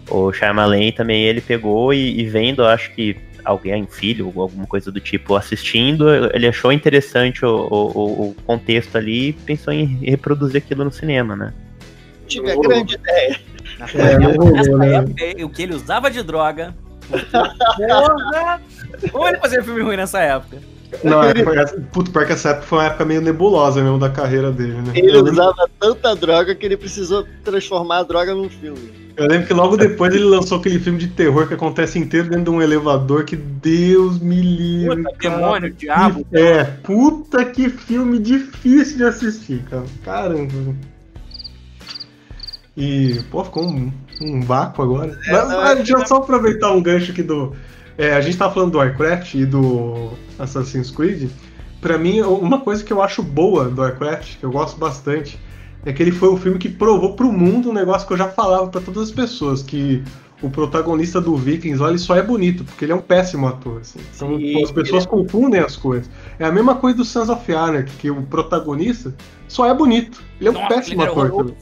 [0.10, 4.66] o Shyamalan também ele pegou e, e vendo, acho que alguém, um filho ou alguma
[4.68, 9.86] coisa do tipo, assistindo, ele achou interessante o, o, o- contexto ali e pensou em
[10.04, 11.54] reproduzir aquilo no cinema, né?
[12.32, 13.40] tive a grande ideia.
[13.94, 14.96] É, né?
[14.96, 16.74] época, o que ele usava de droga.
[17.78, 18.62] Porra!
[19.12, 20.60] Como ele fazia filme ruim nessa época?
[21.04, 21.32] Não, é,
[21.62, 24.74] essa- puto, pior que essa época foi uma época meio nebulosa mesmo da carreira dele,
[24.74, 24.92] né?
[24.96, 28.92] Ele Eu lembro, usava tanta droga que ele precisou transformar a droga num filme.
[29.16, 32.46] eu lembro que logo depois ele lançou aquele filme de terror que acontece inteiro dentro
[32.46, 35.04] de um elevador que Deus me livre.
[35.04, 35.36] Puta, cara.
[35.38, 36.26] demônio, diabo.
[36.32, 39.84] É, puta que filme difícil de assistir, cara.
[40.04, 40.76] Caramba.
[42.76, 43.92] E, pô, ficou um,
[44.22, 45.18] um vácuo agora.
[45.28, 47.54] Mas, não, mas é- deixa eu só aproveitar um gancho aqui do.
[47.98, 51.30] É, a gente tava falando do Warcraft e do Assassin's Creed.
[51.82, 55.40] Pra mim, uma coisa que eu acho boa do Warcraft, que eu gosto bastante,
[55.86, 58.30] é que ele foi o filme que provou pro mundo um negócio que eu já
[58.30, 60.04] falava pra todas as pessoas, que
[60.42, 63.82] o protagonista do Vikings lá, ele só é bonito, porque ele é um péssimo ator.
[63.82, 64.00] Assim.
[64.16, 66.10] Então Sim, as pessoas confundem as coisas.
[66.40, 69.14] É a mesma coisa do Sons of Anarchy, que o protagonista
[69.48, 70.24] só é bonito.
[70.40, 71.56] Ele é um Nossa, péssimo ator também.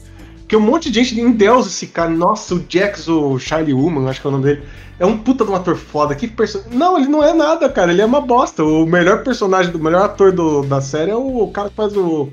[0.50, 2.10] Porque um monte de gente endeusa esse cara.
[2.10, 4.62] Nossa, o Jax, o Charlie Human, acho que é o nome dele.
[4.98, 6.12] É um puta de um ator foda.
[6.12, 6.64] Que perso...
[6.72, 7.92] Não, ele não é nada, cara.
[7.92, 8.64] Ele é uma bosta.
[8.64, 11.96] O melhor personagem, o melhor ator do- da série é o, o cara que faz
[11.96, 12.30] o,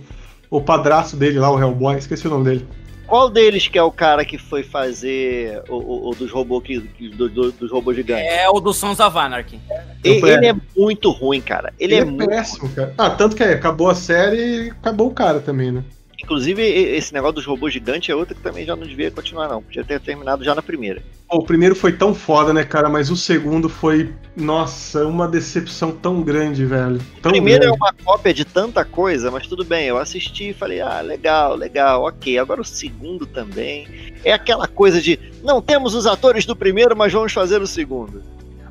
[0.50, 1.96] o padrasto dele lá, o Hellboy.
[1.96, 2.68] Esqueci o nome dele.
[3.06, 6.80] Qual deles que é o cara que foi fazer o, o- o dos robôs que,
[7.10, 8.26] do- do- dos robôs gigantes?
[8.26, 9.60] É o do Sons of Anarchy.
[10.04, 11.72] E- Eu- ele é muito ruim, cara.
[11.80, 12.28] Ele, Ele, é, é, muito.
[12.28, 12.92] péssimo, cara.
[12.98, 15.84] Ah, tanto que acabou a série e acabou o cara também, né?
[16.22, 19.62] Inclusive, esse negócio dos robôs gigantes é outro que também já não devia continuar, não.
[19.62, 21.02] Podia ter terminado já na primeira.
[21.30, 22.90] Pô, o primeiro foi tão foda, né, cara?
[22.90, 26.96] Mas o segundo foi, nossa, uma decepção tão grande, velho.
[27.18, 27.78] O Tão primeiro é grande.
[27.82, 29.86] uma cópia de tanta coisa, mas tudo bem.
[29.86, 32.38] Eu assisti e falei, ah, legal, legal, ok.
[32.40, 33.88] Agora o segundo também.
[34.24, 38.24] É aquela coisa de, não temos os atores do primeiro, mas vamos fazer o segundo.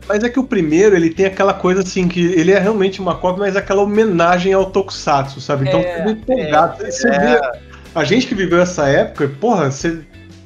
[0.08, 3.16] Mas é que o primeiro, ele tem aquela coisa assim, que ele é realmente uma
[3.16, 5.66] cópia, mas é aquela homenagem ao Tokusatsu, sabe?
[5.66, 6.84] Então, É, tudo empolgado.
[6.84, 7.18] você é.
[7.18, 7.40] vê,
[7.94, 10.00] a gente que viveu essa época, porra, você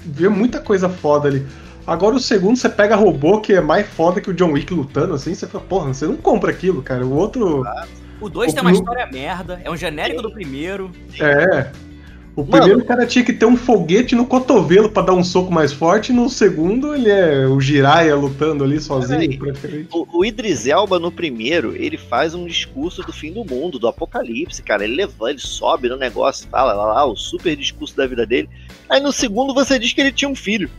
[0.04, 1.46] vê muita coisa foda ali.
[1.86, 5.14] Agora o segundo, você pega robô que é mais foda que o John Wick lutando,
[5.14, 7.04] assim, você fala, porra, você não compra aquilo, cara.
[7.04, 7.64] O outro.
[8.20, 10.90] O 2 O tem uma história merda, é um genérico do primeiro.
[11.18, 11.70] É.
[12.36, 12.50] O Mano.
[12.52, 16.10] primeiro cara tinha que ter um foguete no cotovelo pra dar um soco mais forte,
[16.10, 19.88] e no segundo ele é o Jiraiya lutando ali sozinho, praticamente.
[19.92, 23.88] O, o Idris Elba, no primeiro, ele faz um discurso do fim do mundo, do
[23.88, 24.84] apocalipse, cara.
[24.84, 28.48] Ele levanta, ele sobe no negócio, fala lá, lá, o super discurso da vida dele.
[28.88, 30.70] Aí no segundo você diz que ele tinha um filho.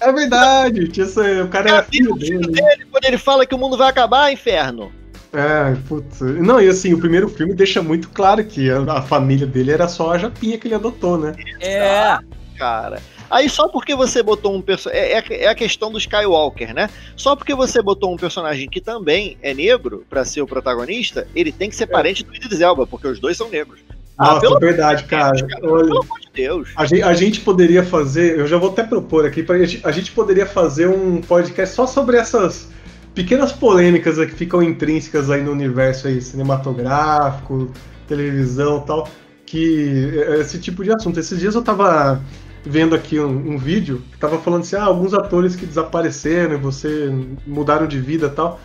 [0.00, 1.06] É verdade, tinha
[1.44, 2.52] o cara era filho o filho dele.
[2.52, 4.92] dele quando ele fala que o mundo vai acabar, inferno.
[5.32, 6.20] É, putz.
[6.20, 9.88] Não, e assim, o primeiro filme deixa muito claro que a, a família dele era
[9.88, 11.34] só a japinha que ele adotou, né?
[11.60, 12.18] É,
[12.58, 13.00] cara.
[13.30, 15.02] Aí só porque você botou um personagem.
[15.02, 16.90] É, é, é a questão do Skywalker, né?
[17.16, 21.50] Só porque você botou um personagem que também é negro pra ser o protagonista, ele
[21.50, 23.80] tem que ser parente do Idris Elba, porque os dois são negros.
[24.18, 25.34] Ah, Nossa, pelo- verdade, cara.
[25.62, 26.68] Olha, Pelo amor de Deus.
[26.76, 30.12] a gente, a gente poderia fazer, eu já vou até propor aqui, pra a gente
[30.12, 32.68] poderia fazer um podcast só sobre essas
[33.14, 37.70] pequenas polêmicas que ficam intrínsecas aí no universo aí, cinematográfico,
[38.08, 39.08] televisão e tal,
[39.44, 41.20] que é esse tipo de assunto.
[41.20, 42.20] Esses dias eu tava
[42.64, 46.58] vendo aqui um, um vídeo que tava falando assim, ah, alguns atores que desapareceram, e
[46.58, 47.10] você
[47.46, 48.60] mudaram de vida e tal,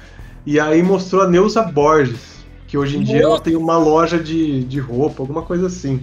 [0.45, 2.37] e aí mostrou a Neuza Borges,
[2.67, 6.01] que hoje em dia ela tem uma loja de, de roupa, alguma coisa assim.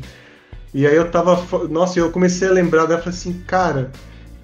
[0.72, 1.40] E aí eu tava.
[1.68, 3.92] Nossa, eu comecei a lembrar dela e falei assim, cara,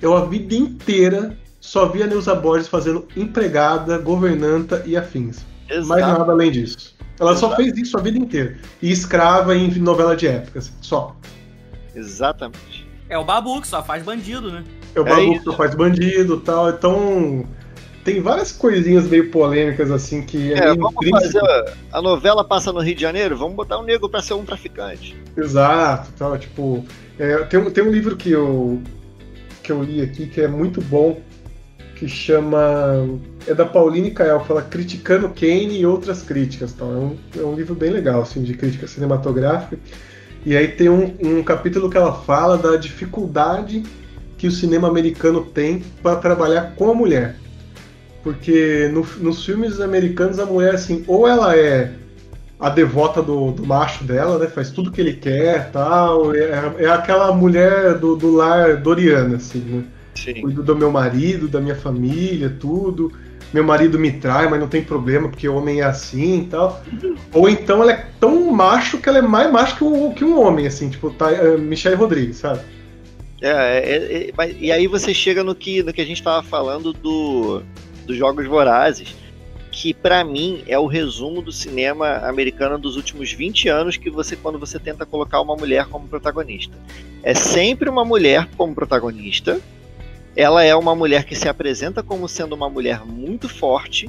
[0.00, 5.44] eu a vida inteira só vi a Neuza Borges fazendo empregada, governanta e afins.
[5.68, 6.18] Mais Exato.
[6.18, 6.96] nada além disso.
[7.20, 7.62] Ela só Exato.
[7.62, 8.56] fez isso a vida inteira.
[8.82, 11.14] E escrava em novela de época, assim, só.
[11.94, 12.86] Exatamente.
[13.08, 14.64] é o Babu que só faz bandido, né?
[14.94, 15.50] É o É Babu isso.
[15.50, 16.70] que faz bandido e tal.
[16.70, 17.44] Então.
[18.02, 21.44] Tem várias coisinhas meio polêmicas assim que é, É, meio vamos intrínseco.
[21.46, 21.74] fazer.
[21.92, 25.14] A novela passa no Rio de Janeiro, vamos botar um negro pra ser um traficante.
[25.36, 26.82] Exato, tal, tipo,
[27.18, 28.80] é, tem, um- tem um livro que eu
[29.62, 31.20] que eu li aqui que é muito bom,
[32.00, 33.06] que chama
[33.46, 36.90] é da Pauline Kael, fala Criticando Kane e outras críticas, tal.
[36.90, 39.78] É um, é um livro bem legal, assim, de crítica cinematográfica.
[40.46, 43.82] E aí tem um, um capítulo que ela fala da dificuldade
[44.38, 47.36] que o cinema americano tem para trabalhar com a mulher.
[48.22, 51.92] Porque no- nos filmes americanos a mulher, assim, ou ela é
[52.58, 54.46] a devota do, do macho dela, né?
[54.46, 56.34] Faz tudo que ele quer tal.
[56.34, 59.84] É, é aquela mulher do, do lar Doriana, assim, né?
[60.22, 60.40] Sim.
[60.42, 63.12] Cuido do meu marido, da minha família, tudo.
[63.52, 66.82] Meu marido me trai, mas não tem problema, porque o homem é assim e tal.
[67.32, 70.40] Ou então ela é tão macho que ela é mais macho que, o- que um
[70.40, 72.60] homem, assim, tipo, tá, é, Michelle Rodrigues, sabe?
[73.40, 73.94] É, é,
[74.28, 77.62] é, mas- e aí você chega no que, no que a gente tava falando do,
[78.06, 79.16] dos Jogos Vorazes,
[79.72, 84.36] que pra mim é o resumo do cinema americano dos últimos 20 anos que você
[84.36, 86.76] quando você tenta colocar uma mulher como protagonista.
[87.22, 89.60] É sempre uma mulher como protagonista.
[90.40, 94.08] Ela é uma mulher que se apresenta como sendo uma mulher muito forte.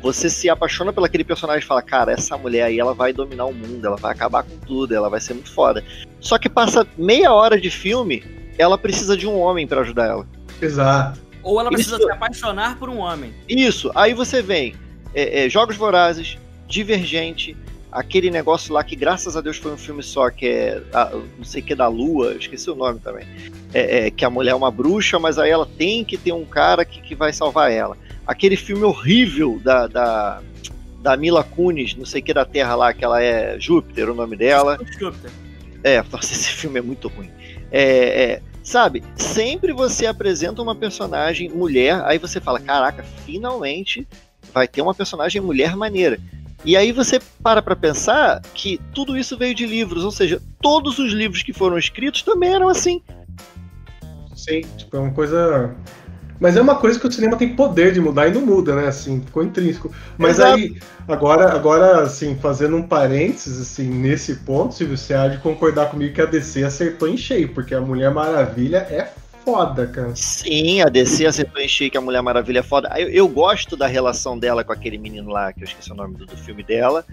[0.00, 3.46] Você se apaixona pelo aquele personagem e fala, cara, essa mulher aí ela vai dominar
[3.46, 5.82] o mundo, ela vai acabar com tudo, ela vai ser muito foda.
[6.20, 8.22] Só que passa meia hora de filme,
[8.56, 10.28] ela precisa de um homem pra ajudar ela.
[10.62, 11.20] Exato.
[11.42, 13.34] Ou ela precisa Isso- se apaixonar por um homem.
[13.48, 14.76] Isso, aí você vem
[15.12, 16.38] é, é, Jogos Vorazes,
[16.68, 17.56] Divergente,
[17.94, 21.44] aquele negócio lá que graças a Deus foi um filme só, que é a- não
[21.44, 23.24] sei que da Lua, esqueci o nome também.
[23.72, 26.44] É, é, que a mulher é uma bruxa, mas aí ela tem que ter um
[26.44, 27.96] cara que, que vai salvar ela.
[28.26, 30.42] Aquele filme horrível da, da,
[31.00, 34.14] da Mila Kunis, não sei o que da Terra lá, que ela é Júpiter, o
[34.14, 34.78] nome dela.
[34.98, 35.30] Júpiter.
[35.82, 37.30] É, nossa, esse filme é muito ruim.
[37.70, 39.04] É, é, Sabe?
[39.14, 44.08] Sempre você apresenta uma personagem mulher, aí você fala: caraca, finalmente
[44.54, 46.18] vai ter uma personagem mulher maneira.
[46.64, 50.98] E aí você para pra pensar que tudo isso veio de livros, ou seja, todos
[50.98, 53.02] os livros que foram escritos também eram assim.
[54.34, 55.74] Sim, tipo, é uma coisa.
[56.40, 58.88] Mas é uma coisa que o cinema tem poder de mudar e não muda, né?
[58.88, 59.92] Assim, ficou intrínseco.
[60.18, 60.54] Mas Exato.
[60.56, 60.76] aí,
[61.06, 66.14] agora, agora, assim, fazendo um parênteses, assim, nesse ponto, Silvio, você há de concordar comigo
[66.14, 69.12] que a DC acertou em cheio, porque a Mulher Maravilha é
[69.44, 70.12] foda, cara.
[70.14, 72.90] Sim, a DC acertou em cheio que a Mulher Maravilha é foda.
[72.96, 76.16] Eu, eu gosto da relação dela com aquele menino lá, que eu esqueci o nome
[76.16, 77.04] do, do filme dela.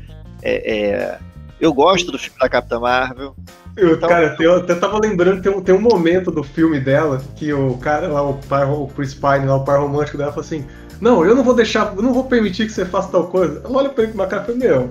[0.41, 1.19] É, é,
[1.59, 3.35] eu gosto do filme da Capitã Marvel.
[3.77, 7.21] Eu, Então- cara, eu até tava lembrando, tem um, tem um momento do filme dela
[7.35, 10.45] que o cara lá, o, pai, o Chris Pine, lá, o par romântico dela, fala
[10.45, 10.65] assim:
[10.99, 13.61] Não, eu não vou deixar, eu não vou permitir que você faça tal coisa.
[13.63, 14.89] Ela olha pra ele com uma cara e fala: Meu,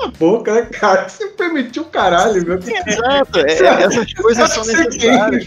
[0.00, 1.08] cala a boca, né, cara?
[1.08, 2.58] Você permitiu o caralho, meu.
[2.58, 5.44] Exato, é- é- essas coisas são necessárias.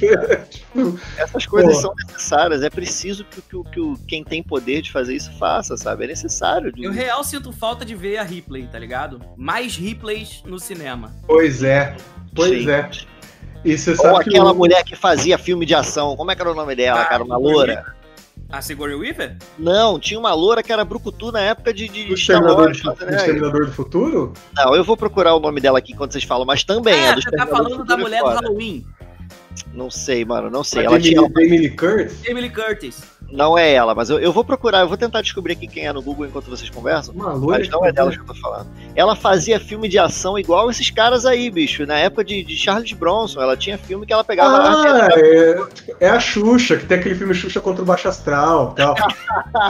[0.50, 1.82] Tipo, Essas coisas Pô.
[1.82, 2.64] são necessárias.
[2.64, 6.06] É preciso que, o- que, o- que quem tem poder de fazer isso faça, sabe?
[6.06, 6.72] É necessário.
[6.78, 9.22] Eu real sinto falta de ver a Ripley, tá ligado?
[9.38, 11.12] Mais Riplays no cinema.
[11.28, 11.96] Pois é,
[12.36, 12.70] pois Sim.
[12.72, 12.90] é.
[13.66, 16.18] E você Ou sabe que aquela o- mulher que fazia filme de ação.
[16.18, 17.24] Como é que era o nome dela, Ah, cara?
[17.24, 17.86] Uma loura?
[18.54, 19.36] A Sigourney Weaver?
[19.58, 22.92] Não, tinha uma loura que era brucutu na época de, de o Exterminador, Wars, do.
[22.92, 24.32] Exterminador do Futuro?
[24.56, 27.16] Não, eu vou procurar o nome dela aqui quando vocês falam, mas também é, é
[27.16, 28.30] do você tá falando do da mulher do.
[28.30, 28.86] Halloween.
[29.74, 30.82] Não sei, mano, não sei.
[30.82, 31.46] A Ela Jamie, tinha...
[31.46, 32.26] Jamie Lee Curtis?
[32.26, 33.04] Emily Curtis.
[33.34, 35.92] Não é ela, mas eu, eu vou procurar, eu vou tentar descobrir aqui quem é
[35.92, 37.16] no Google enquanto vocês conversam.
[37.16, 38.68] Uma loira Mas não é dela que eu tô falando.
[38.96, 41.84] Ela fazia filme de ação igual esses caras aí, bicho.
[41.88, 44.58] Na época de, de Charles Bronson, ela tinha filme que ela pegava.
[44.58, 45.56] Ah, é,
[46.02, 48.76] é a Xuxa, que tem aquele filme Xuxa contra o Baixo Astral.
[48.76, 48.94] Tal.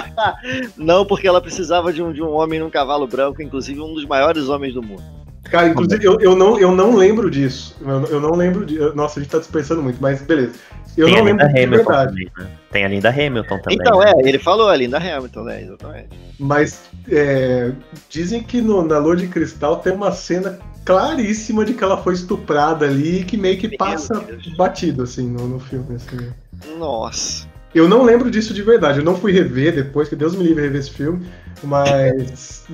[0.75, 4.05] Não, porque ela precisava de um, de um homem num cavalo branco, inclusive um dos
[4.05, 5.22] maiores homens do mundo.
[5.43, 7.75] Cara, inclusive, eu, eu, não, eu não lembro disso.
[7.81, 8.93] Eu, eu não lembro disso.
[8.95, 10.53] Nossa, a gente tá dispensando muito, mas beleza.
[10.95, 12.09] Eu Tem não a lembro Linda de Hamilton verdade.
[12.11, 12.57] também, né?
[12.71, 13.77] Tem a Linda Hamilton também.
[13.81, 14.11] então, né?
[14.15, 15.61] é, ele falou a Linda Hamilton, né?
[15.63, 16.09] Exatamente.
[16.39, 17.71] Mas é,
[18.09, 22.13] dizem que no, na Lua de Cristal tem uma cena claríssima de que ela foi
[22.13, 24.55] estuprada ali e que meio que Meu passa Deus.
[24.55, 25.95] batido, assim, no, no filme.
[25.95, 26.31] assim.
[26.77, 27.47] Nossa.
[27.73, 28.99] Eu não lembro disso de verdade.
[28.99, 31.25] Eu não fui rever depois, que Deus me livre rever esse filme.
[31.63, 32.65] Mas.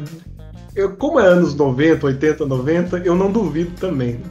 [0.75, 4.13] Eu, como é anos 90, 80, 90, eu não duvido também.
[4.13, 4.23] né?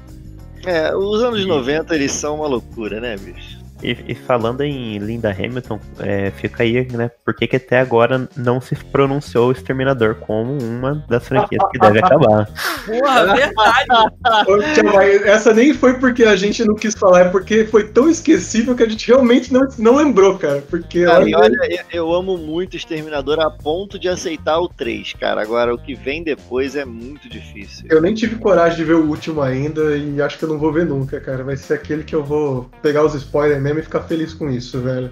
[0.64, 3.57] É, os anos 90 eles são uma loucura, né, bicho?
[3.82, 7.10] E, e falando em Linda Hamilton, é, fica aí, né?
[7.24, 11.78] Por que, que até agora não se pronunciou o Exterminador como uma das franquias que
[11.78, 12.48] deve acabar?
[12.86, 13.88] Porra, verdade.
[14.74, 18.08] Tia Mai, Essa nem foi porque a gente não quis falar, é porque foi tão
[18.08, 20.62] esquecível que a gente realmente não, não lembrou, cara.
[20.68, 24.68] Porque Cara, e olha, olha, eu, eu amo muito Exterminador a ponto de aceitar o
[24.68, 25.40] 3, cara.
[25.40, 27.86] Agora, o que vem depois é muito difícil.
[27.90, 30.72] eu nem tive coragem de ver o último ainda e acho que eu não vou
[30.72, 31.44] ver nunca, cara.
[31.44, 34.80] Vai ser aquele que eu vou pegar os spoilers mesmo e ficar feliz com isso,
[34.80, 35.10] velho.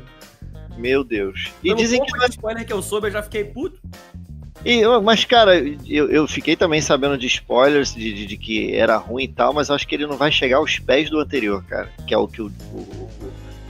[0.77, 1.53] Meu Deus.
[1.63, 3.79] E Pelo dizem que de spoiler que eu soube, eu já fiquei puto.
[4.65, 5.57] E, mas, cara,
[5.87, 9.53] eu, eu fiquei também sabendo de spoilers de, de- de que era ruim e tal,
[9.55, 11.89] mas acho que ele não vai chegar aos pés do anterior, cara.
[12.07, 13.11] Que é o que o, o, o-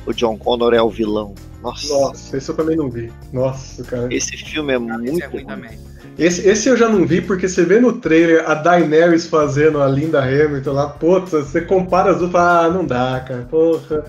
[0.07, 1.35] o John Connor é o vilão.
[1.63, 3.13] Nossa, Nossa, esse eu também não vi.
[3.33, 4.13] Nossa, cara.
[4.15, 5.47] esse filme é muito Esse é ruim ruim.
[5.47, 5.79] também.
[6.19, 9.89] Esse, esse eu já não vi, porque você vê no trailer a Daenerys fazendo a
[9.89, 14.05] Linda Hamilton lá, puta, você compara as duas e fala, ah, não dá, cara, porra.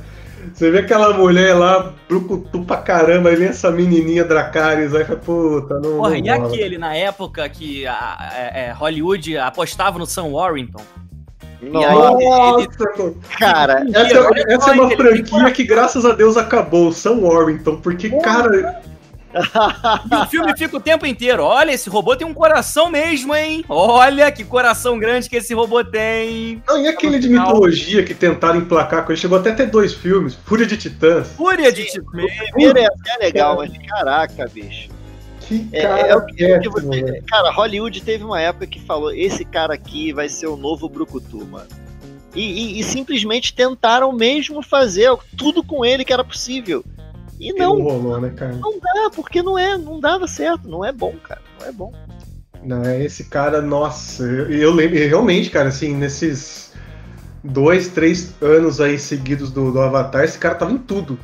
[0.53, 5.19] Você vê aquela mulher lá, brucutu pra caramba, aí vem essa menininha Dracarys, aí fala,
[5.19, 5.97] puta, não.
[5.97, 6.47] Porra, não e rola.
[6.47, 10.81] aquele na época que a, é, é, Hollywood apostava no Sam Warrington?
[11.61, 16.91] Nossa, Nossa, cara, essa, Olha essa é uma ele franquia que, graças a Deus, acabou,
[16.91, 18.81] Sam Warrington, porque, cara,
[20.11, 21.43] E o filme fica o tempo inteiro.
[21.43, 23.63] Olha, esse robô tem um coração mesmo, hein?
[23.69, 26.61] Olha que coração grande que esse robô tem.
[26.67, 29.93] não, e aquele de mitologia que tentaram emplacar com ele, chegou até a ter dois
[29.93, 31.27] filmes, Fúria de Titãs.
[31.35, 32.03] Fúria de Titã.
[32.51, 34.89] primeiro é até legal, mas caraca, bicho.
[35.41, 37.21] Que É, cara é o que, é que você.
[37.27, 41.45] Cara, Hollywood teve uma época que falou: esse cara aqui vai ser o novo Brucutu,
[41.45, 41.67] mano.
[42.35, 46.83] E, e- e simplesmente tentaram mesmo fazer tudo com ele que era possível.
[47.39, 48.53] E não não, rolou, né, cara?
[48.53, 51.93] não dá, porque não é, não dava certo, não é bom, cara, não é bom.
[52.63, 56.73] Não, é esse cara, nossa, eu, eu lembro, e realmente, cara, assim, nesses
[57.43, 61.17] dois, três anos aí seguidos do, do Avatar, esse cara tava em tudo.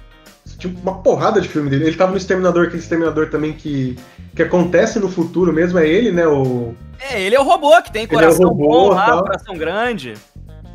[0.57, 1.87] Tinha uma porrada de filme dele.
[1.87, 3.97] Ele tava no Exterminador, aquele Exterminador também que,
[4.35, 6.25] que acontece no futuro mesmo, é ele, né?
[6.27, 9.55] O, É, ele é o robô que tem Ele é coração robô, bom lá, coração
[9.55, 10.13] grande.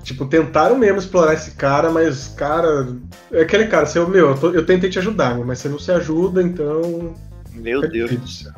[0.09, 2.89] Tipo, tentaram mesmo explorar esse cara, mas, cara,
[3.33, 5.79] é aquele cara, assim, eu, meu, eu, tô- eu tentei te ajudar, mas você não
[5.79, 7.15] se ajuda, então.
[7.55, 8.53] Meu é Deus do céu.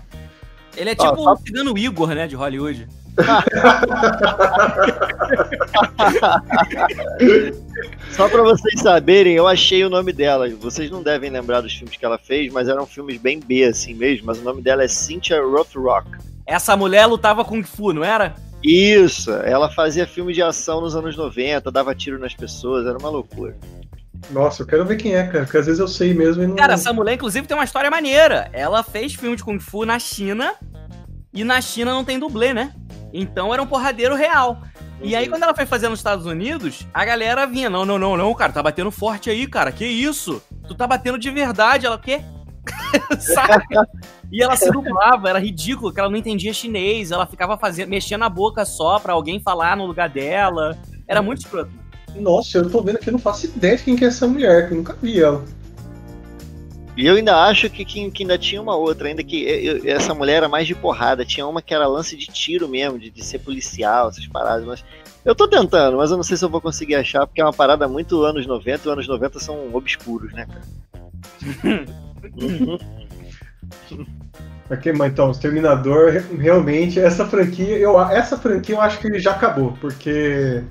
[0.77, 2.89] Ele é Ó, tipo o cigano Igor, né, de Hollywood.
[8.13, 10.49] Só pra vocês saberem, eu achei o nome dela.
[10.61, 13.95] Vocês não devem lembrar dos filmes que ela fez, mas eram filmes bem B assim
[13.95, 14.27] mesmo.
[14.27, 16.09] Mas o nome dela é Cynthia Rothrock.
[16.47, 18.35] Essa mulher lutava Kung Fu, não era?
[18.63, 23.09] Isso, ela fazia filme de ação nos anos 90, dava tiro nas pessoas, era uma
[23.09, 23.57] loucura.
[24.31, 26.57] Nossa, eu quero ver quem é, cara, porque às vezes eu sei mesmo e não.
[26.57, 28.51] Cara, essa mulher, inclusive, tem uma história maneira.
[28.53, 30.55] Ela fez filme de Kung Fu na China
[31.33, 32.75] e na China não tem dublê, né?
[33.13, 34.63] Então era um porradeiro real.
[35.03, 38.17] E aí, quando ela foi fazer nos Estados Unidos, a galera vinha: não, não, não,
[38.17, 40.43] não, cara, tá batendo forte aí, cara, que isso?
[40.69, 41.87] Tu tá batendo de verdade.
[41.87, 42.21] Ela, o quê?
[43.19, 43.89] Saca?
[44.31, 48.23] E ela se dublava, era ridículo, que ela não entendia chinês, ela ficava fazendo, mexendo
[48.23, 50.79] a boca só pra alguém falar no lugar dela.
[51.09, 51.71] Era muito escroto.
[52.15, 54.69] Nossa, eu tô vendo aqui, eu não faço ideia de quem que é essa mulher,
[54.69, 55.45] que eu nunca vi ela.
[56.97, 60.13] E eu ainda acho que, que, que ainda tinha uma outra, ainda que eu- essa
[60.13, 61.25] mulher era mais de porrada.
[61.25, 64.67] Tinha uma que era lance de tiro mesmo, de, de ser policial, essas paradas.
[64.67, 64.85] Mas
[65.25, 67.53] eu tô tentando, mas eu não sei se eu vou conseguir achar, porque é uma
[67.53, 72.01] parada muito anos 90, e os anos 90 são obscuros, né, cara?
[72.41, 72.79] Uhum.
[74.69, 79.33] Aqui, mas então, Exterminador, re- realmente, essa franquia, eu, essa franquia eu acho que já
[79.33, 80.63] acabou, porque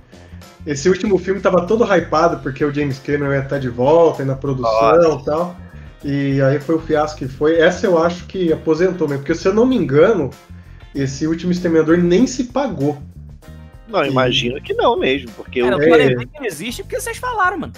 [0.66, 4.26] esse último filme tava todo hypado, porque o James Cameron ia estar de volta, e
[4.26, 5.58] na produção e tal,
[6.04, 7.60] e aí foi o fiasco que foi.
[7.60, 10.30] Essa eu acho que aposentou mesmo, porque se eu não me engano,
[10.96, 12.98] esse último Exterminador nem se pagou.
[13.86, 15.82] Não, imagino que não mesmo, porque Cara, o.
[15.82, 16.16] eu É.
[16.26, 17.74] que ele existe porque vocês falaram, mano.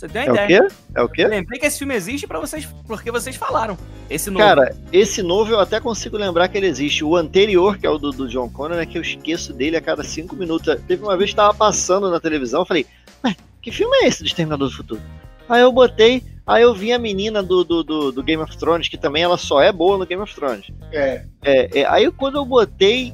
[0.00, 0.66] Você tem É uma o ideia.
[0.66, 0.74] quê?
[0.94, 1.24] É o quê?
[1.24, 3.76] Eu lembrei que esse filme existe pra vocês, porque vocês falaram.
[4.08, 4.42] Esse novo.
[4.42, 7.04] Cara, esse novo eu até consigo lembrar que ele existe.
[7.04, 9.80] O anterior, que é o do, do John Connor, é que eu esqueço dele a
[9.82, 10.74] cada cinco minutos.
[10.88, 12.86] Teve uma vez que tava passando na televisão, eu falei,
[13.22, 15.02] ué, que filme é esse do Exterminador do Futuro?
[15.46, 18.88] Aí eu botei, aí eu vi a menina do, do, do, do Game of Thrones,
[18.88, 20.70] que também ela só é boa no Game of Thrones.
[20.92, 21.26] É.
[21.44, 23.12] É, é, aí quando eu botei,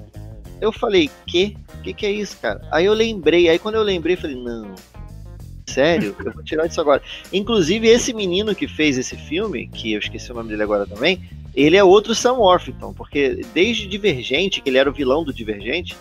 [0.61, 1.57] eu falei, que?
[1.83, 2.61] Que que é isso, cara?
[2.71, 4.73] Aí eu lembrei, aí quando eu lembrei, eu falei, não.
[5.67, 6.15] Sério?
[6.25, 7.03] Eu vou tirar isso agora.
[7.33, 11.21] Inclusive, esse menino que fez esse filme, que eu esqueci o nome dele agora também,
[11.55, 15.97] ele é outro Sam Worthington, porque desde Divergente, que ele era o vilão do Divergente,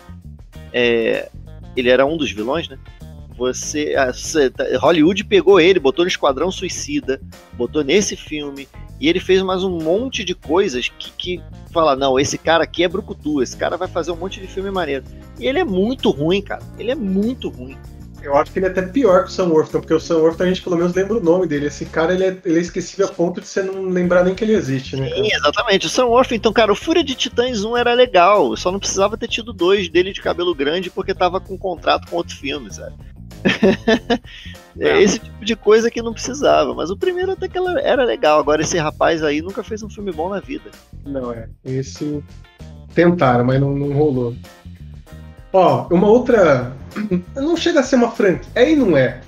[0.72, 1.28] é,
[1.76, 2.78] ele era um dos vilões, né?
[3.36, 4.12] Você, a-
[4.50, 7.20] tá- Hollywood pegou ele, botou no Esquadrão Suicida,
[7.52, 8.66] botou nesse filme,
[8.98, 12.82] e ele fez mais um monte de coisas que, que fala, não, esse cara aqui
[12.82, 15.04] é brucutu, esse cara vai fazer um monte de filme maneiro.
[15.38, 16.62] E ele é muito ruim, cara.
[16.78, 17.76] Ele é muito ruim.
[18.26, 20.42] Eu acho que ele é até pior que o Sam Worthington, porque o Sam Worthington
[20.42, 21.66] a gente pelo menos lembra o nome dele.
[21.66, 24.42] Esse cara ele é, ele é esquecível a ponto de você não lembrar nem que
[24.42, 25.08] ele existe, né?
[25.08, 25.22] cara?
[25.22, 25.86] Sim, exatamente.
[25.86, 29.28] O Sam Worthington, cara, o Fúria de Titãs 1 era legal, só não precisava ter
[29.28, 32.94] tido dois dele de cabelo grande porque tava com contrato com outro filme, sabe?
[34.80, 35.02] é É.
[35.02, 38.40] esse tipo de coisa que não precisava, mas o primeiro até que era legal.
[38.40, 40.70] Agora esse rapaz aí nunca fez um filme bom na vida.
[41.04, 41.48] Não, é.
[41.64, 42.22] Esse
[42.92, 44.34] tentaram, mas não, não rolou.
[45.52, 46.72] Ó, uma outra.
[47.34, 48.48] Não chega a ser uma franquia.
[48.54, 49.20] É e não é.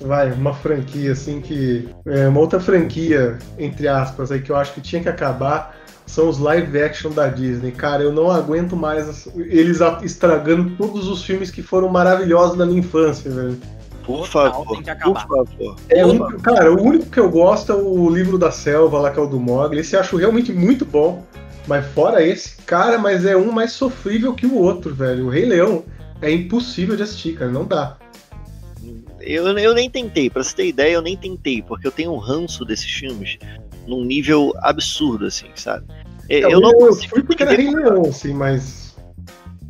[0.00, 1.88] Vai, uma franquia assim que.
[2.06, 5.74] É uma outra franquia, entre aspas, aí que eu acho que tinha que acabar.
[6.06, 7.72] São os live action da Disney.
[7.72, 12.78] Cara, eu não aguento mais eles estragando todos os filmes que foram maravilhosos na minha
[12.78, 13.58] infância, velho.
[14.04, 15.26] Por favor, tem que por acabar.
[15.26, 15.76] favor.
[15.88, 19.10] É, o único- cara, o único que eu gosto é o livro da selva lá,
[19.10, 19.80] que é o do Mogli.
[19.80, 21.24] Esse eu acho realmente muito bom.
[21.66, 25.26] Mas fora esse, cara, mas é um mais sofrível que o outro, velho.
[25.26, 25.82] O Rei Leão
[26.22, 27.50] é impossível de assistir, cara.
[27.50, 27.96] Não dá.
[29.20, 32.18] Eu, eu nem tentei, pra você ter ideia, eu nem tentei, porque eu tenho um
[32.18, 33.38] ranço desses filmes
[33.86, 35.86] num nível absurdo, assim, sabe?
[36.28, 38.94] É, eu o não Rei Leão, consigo fui porque era Rei Leão, assim, mas.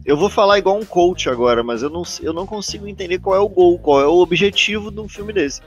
[0.04, 3.34] Eu vou falar igual um coach agora, mas eu não, eu não consigo entender qual
[3.34, 5.60] é o gol, qual é o objetivo de um filme desse.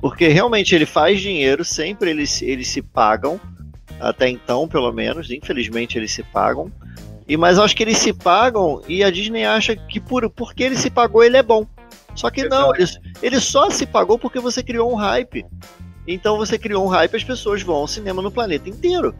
[0.00, 3.38] Porque realmente ele faz dinheiro, sempre eles, eles se pagam,
[4.00, 6.72] até então, pelo menos, infelizmente eles se pagam.
[7.26, 10.76] E mas acho que eles se pagam e a Disney acha que por porque ele
[10.76, 11.66] se pagou ele é bom.
[12.14, 12.86] Só que não, ele,
[13.22, 15.44] ele só se pagou porque você criou um hype.
[16.06, 19.14] Então você criou um hype, as pessoas vão ao cinema no planeta inteiro.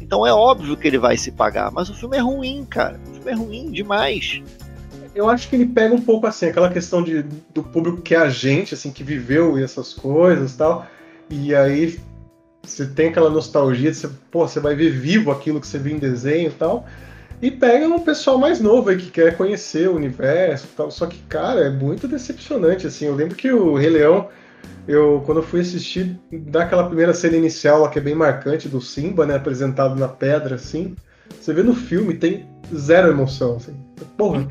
[0.00, 3.00] Então é óbvio que ele vai se pagar, mas o filme é ruim, cara.
[3.08, 4.42] O filme é ruim demais.
[5.14, 7.22] Eu acho que ele pega um pouco assim, aquela questão de,
[7.52, 10.86] do público que é a gente, assim, que viveu essas coisas e tal.
[11.30, 11.98] E aí
[12.62, 15.96] você tem aquela nostalgia de você, pô, você vai ver vivo aquilo que você viu
[15.96, 16.86] em desenho e tal.
[17.40, 20.90] E pega um pessoal mais novo aí que quer conhecer o universo e tal.
[20.90, 23.06] Só que, cara, é muito decepcionante, assim.
[23.06, 24.28] Eu lembro que o Rei Leão,
[24.88, 28.80] eu, quando eu fui assistir, daquela primeira cena inicial lá, que é bem marcante, do
[28.80, 30.96] Simba, né, apresentado na pedra, assim.
[31.40, 33.76] Você vê no filme, tem zero emoção, assim.
[34.16, 34.46] Porra,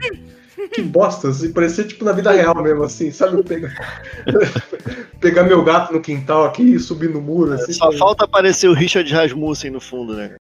[0.72, 3.42] que bosta, assim, parecia tipo na vida real mesmo, assim, sabe?
[3.44, 4.04] Pegar,
[5.20, 7.74] pegar meu gato no quintal aqui e subir no muro, assim.
[7.74, 10.36] Só falta aparecer o Richard Rasmussen no fundo, né?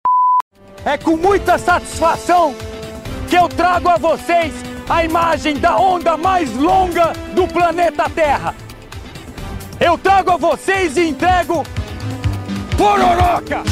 [0.84, 2.54] É com muita satisfação
[3.28, 4.52] que eu trago a vocês
[4.88, 8.54] a imagem da onda mais longa do planeta Terra.
[9.80, 11.64] Eu trago a vocês e entrego
[12.76, 13.62] Pororoca!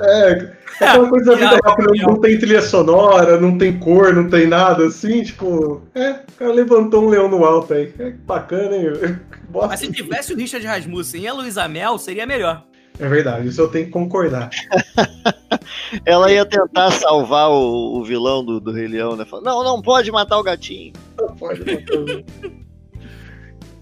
[0.00, 4.46] É, aquela coisa da vida rápida, não tem trilha sonora, não tem cor, não tem
[4.46, 5.82] nada assim, tipo.
[5.94, 7.92] É, o cara levantou um leão no alto aí.
[7.98, 9.18] É bacana, hein?
[9.48, 9.68] Bosta.
[9.68, 12.64] Mas se tivesse o Richard Rasmussen e a Luísa Mel, seria melhor.
[12.98, 14.50] É verdade, isso eu tenho que concordar.
[16.04, 19.24] Ela ia tentar salvar o, o vilão do, do Rei Leão, né?
[19.24, 20.92] Falando, não, não pode matar o gatinho.
[21.18, 22.63] Não pode matar o-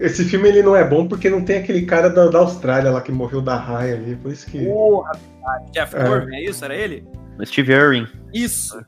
[0.03, 2.99] Esse filme ele não é bom porque não tem aquele cara da, da Austrália lá
[2.99, 4.65] que morreu da raia ali, por isso que.
[4.65, 5.13] Porra,
[5.71, 6.03] Jeff É.
[6.03, 6.65] Corbin, é isso?
[6.65, 7.07] Era ele?
[7.45, 8.05] Steve Irwin.
[8.33, 8.85] Isso.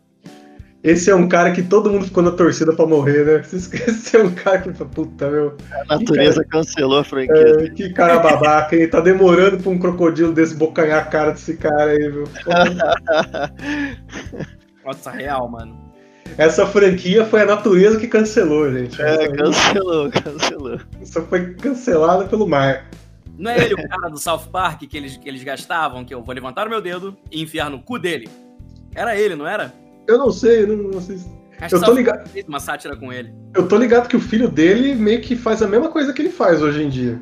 [0.84, 3.40] Esse é um cara que todo mundo ficou na torcida pra morrer, né?
[3.42, 5.56] Esse é um cara que fala, puta, meu.
[5.90, 7.34] A natureza cancelou a franquia.
[7.34, 8.90] É, que cara babaca, hein?
[8.90, 12.26] Tá demorando pra um crocodilo desse bocanhar a cara desse cara aí, viu?
[14.86, 15.85] Nossa, real, mano.
[16.38, 19.02] Essa franquia foi a natureza que cancelou, gente.
[19.02, 20.80] É, cancelou, cancelou.
[21.02, 22.90] Essa foi cancelada pelo mar.
[23.38, 26.24] Não é ele o cara do South Park que eles, que eles gastavam, que eu
[26.24, 28.30] vou levantar o meu dedo e enfiar no cu dele?
[28.94, 29.74] Era ele, não era?
[30.08, 31.18] Eu não sei, eu não, não sei.
[31.18, 31.30] se-
[31.60, 32.30] Acho que Eu tô ligado.
[32.48, 33.34] Uma sátira com ele.
[33.54, 36.30] Eu tô ligado que o filho dele meio que faz a mesma coisa que ele
[36.30, 37.18] faz hoje em dia.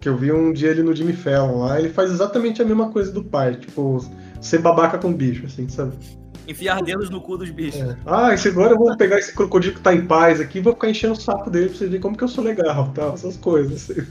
[0.00, 2.90] Que eu vi um dia ele no Jimmy Fallon lá, ele faz exatamente a mesma
[2.90, 3.98] coisa do pai, tipo,
[4.40, 5.96] ser babaca com bicho, assim, sabe?
[6.46, 7.96] Enfiar dedos no cu dos bichos.
[8.04, 10.74] Ah, esse agora eu vou pegar esse crocodilo que tá em paz aqui e vou
[10.74, 13.36] ficar enchendo o saco dele pra você ver como que eu sou legal, tal, essas
[13.36, 13.90] coisas.
[13.90, 14.06] Assim.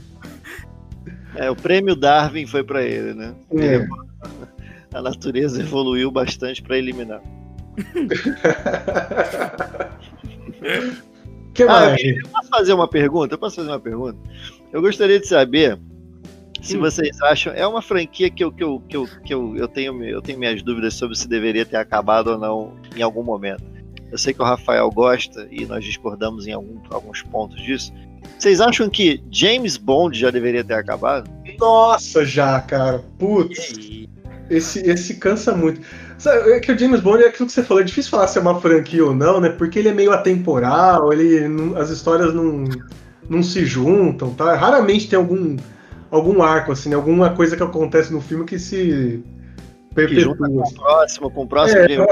[1.36, 3.34] É, o prêmio Darwin foi pra ele, né?
[3.56, 3.86] É.
[4.92, 7.20] A natureza evoluiu bastante pra eliminar.
[11.54, 12.00] que Ah, mais?
[12.02, 13.34] eu posso fazer uma pergunta?
[13.34, 14.18] Eu posso fazer uma pergunta?
[14.72, 15.78] Eu gostaria de saber
[16.64, 17.52] se vocês acham.
[17.54, 20.38] É uma franquia que eu, que eu, que eu, que eu, eu, tenho, eu tenho
[20.38, 23.62] minhas dúvidas sobre se deveria ter acabado ou não em algum momento.
[24.10, 27.92] Eu sei que o Rafael gosta e nós discordamos em algum- alguns pontos disso.
[28.38, 31.28] Vocês acham que James Bond já deveria ter acabado?
[31.58, 33.02] Nossa, já, cara.
[33.18, 34.06] Putz.
[34.50, 35.80] Esse, esse cansa muito.
[36.18, 38.38] Sabe, é que o James Bond é aquilo que você falou, é difícil falar se
[38.38, 39.48] é uma franquia ou não, né?
[39.48, 42.64] Porque ele é meio atemporal, ele não- as histórias não,
[43.28, 44.54] não se juntam, tá?
[44.54, 45.56] Raramente tem algum,
[46.14, 46.96] algum arco, assim, né?
[46.96, 49.22] alguma coisa que acontece no filme que se
[49.90, 50.36] Que perpetua.
[50.36, 52.06] com o próximo, com o próximo É, eu-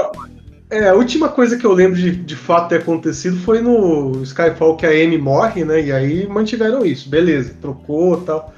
[0.69, 4.75] É, a última coisa que eu lembro de, de fato ter acontecido foi no Skyfall
[4.75, 5.79] que a Amy morre, né?
[5.81, 8.53] E aí mantiveram isso, beleza, trocou e tal.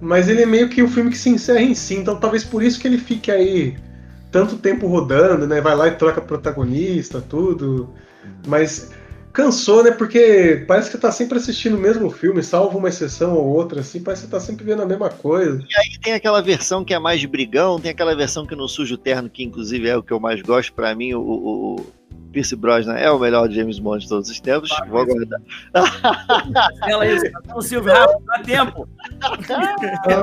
[0.00, 2.60] Mas ele é meio que o filme que se encerra em si, então talvez por
[2.62, 3.76] isso que ele fique aí
[4.32, 5.60] tanto tempo rodando, né?
[5.60, 7.88] Vai lá e troca protagonista, tudo.
[8.48, 8.90] Mas
[9.32, 9.90] cansou, né?
[9.90, 14.02] Porque parece que tá sempre assistindo o mesmo filme, salvo uma exceção ou outra, assim,
[14.02, 15.64] parece que tá sempre vendo a mesma coisa.
[15.92, 18.98] E tem aquela versão que é mais brigão, tem aquela versão que não suja o
[18.98, 20.72] terno, que inclusive é o que eu mais gosto.
[20.72, 21.86] Pra mim, o, o
[22.32, 24.70] Pierce Brosnan é o melhor James Bond de todos os tempos.
[24.88, 25.40] Vou aguardar.
[26.86, 27.26] Ela isso.
[27.26, 28.88] Então, Silvio, rápido, dá tempo.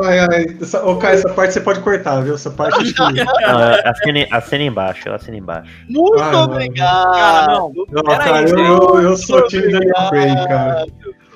[0.06, 2.36] Ai, ai, essa, ô, Caio, essa parte você pode cortar, viu?
[2.36, 5.70] Essa parte de Não, é, assina, assina embaixo, assina embaixo.
[5.90, 6.44] Muito Ah, não.
[6.46, 7.12] obrigado!
[7.14, 7.74] Cara, não.
[7.92, 10.86] Não, cara, aí, eu, eu, eu sou o time Daniel Craig, cara.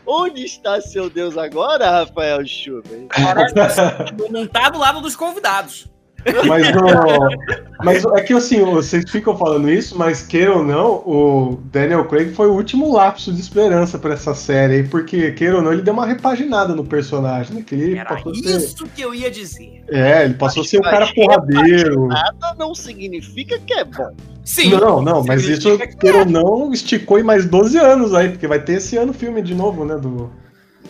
[0.06, 3.08] Onde está seu Deus agora, Rafael Schuber?
[4.30, 5.90] Não tá do lado dos convidados.
[6.48, 11.60] Mas, o- mas é que assim, vocês ficam falando isso, mas queira ou não, o
[11.72, 15.62] Daniel Craig foi o último lapso de esperança pra essa série aí, porque queira ou
[15.64, 17.64] não, ele deu uma repaginada no personagem, né?
[17.66, 19.84] Que ele Era passou a ser, isso que eu ia dizer.
[19.90, 22.08] é, ele passou a ser um cara porradeiro.
[22.08, 24.12] Nada não significa que é bom.
[24.44, 24.72] Sim.
[24.72, 28.48] Não, não, mas isso, que queira ou não, esticou em mais 12 anos aí, porque
[28.48, 29.96] vai ter esse ano filme de novo, né?
[29.98, 30.32] Do...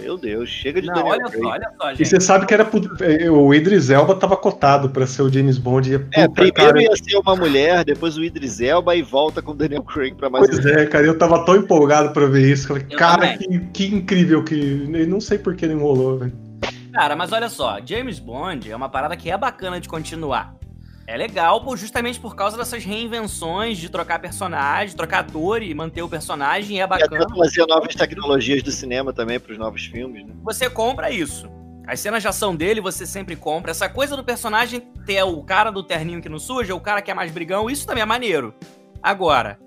[0.01, 1.41] Meu Deus, chega de Não, Daniel olha Craig.
[1.43, 2.07] só, olha só, E gente.
[2.09, 5.57] você sabe que era pro- é, o Idris Elba tava cotado pra ser o James
[5.57, 5.91] Bond.
[5.91, 9.41] E, É, puta, primeiro cara, ia ser uma mulher, depois o Idris Elba e volta
[9.41, 10.69] com o Daniel Craig pra mais Pois um.
[10.69, 12.67] é, cara, eu tava tão empolgado pra ver isso.
[12.67, 14.89] Falei, Eu cara, que, que incrível que.
[14.93, 16.33] Eu não sei por que não enrolou, velho.
[16.93, 20.53] Cara, mas olha só, James Bond é uma parada que é bacana de continuar.
[21.11, 26.01] É legal pô, justamente por causa dessas reinvenções de trocar personagem, trocar ator e manter
[26.01, 27.27] o personagem, é E bacana.
[27.27, 30.33] trazer novas tecnologias do cinema também pros novos filmes, né?
[30.41, 31.49] Você compra isso.
[31.85, 33.71] As cenas de ação dele você sempre compra.
[33.71, 37.11] Essa coisa do personagem ter o cara do terninho que não suja, o cara que
[37.11, 38.55] é mais brigão, isso também é maneiro.
[39.03, 39.59] Agora,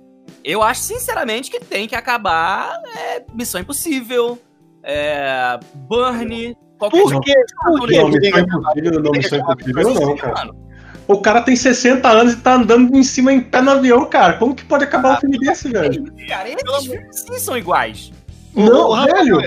[0.43, 4.39] eu acho sinceramente que tem que acabar é, Missão Impossível,
[4.83, 7.35] é, Burn, qualquer Por tipo quê?
[7.66, 7.99] Por quê?
[7.99, 8.57] Não, que tem Missão que?
[8.57, 10.64] Impossível, não, que Missão Impossível não, cara.
[11.06, 14.35] O cara tem 60 anos e tá andando em cima em pé no avião, cara.
[14.35, 16.10] Como que pode acabar um filme desse, velho?
[16.26, 18.12] Cara, esses filmes sim são iguais.
[18.55, 19.39] Não, o velho.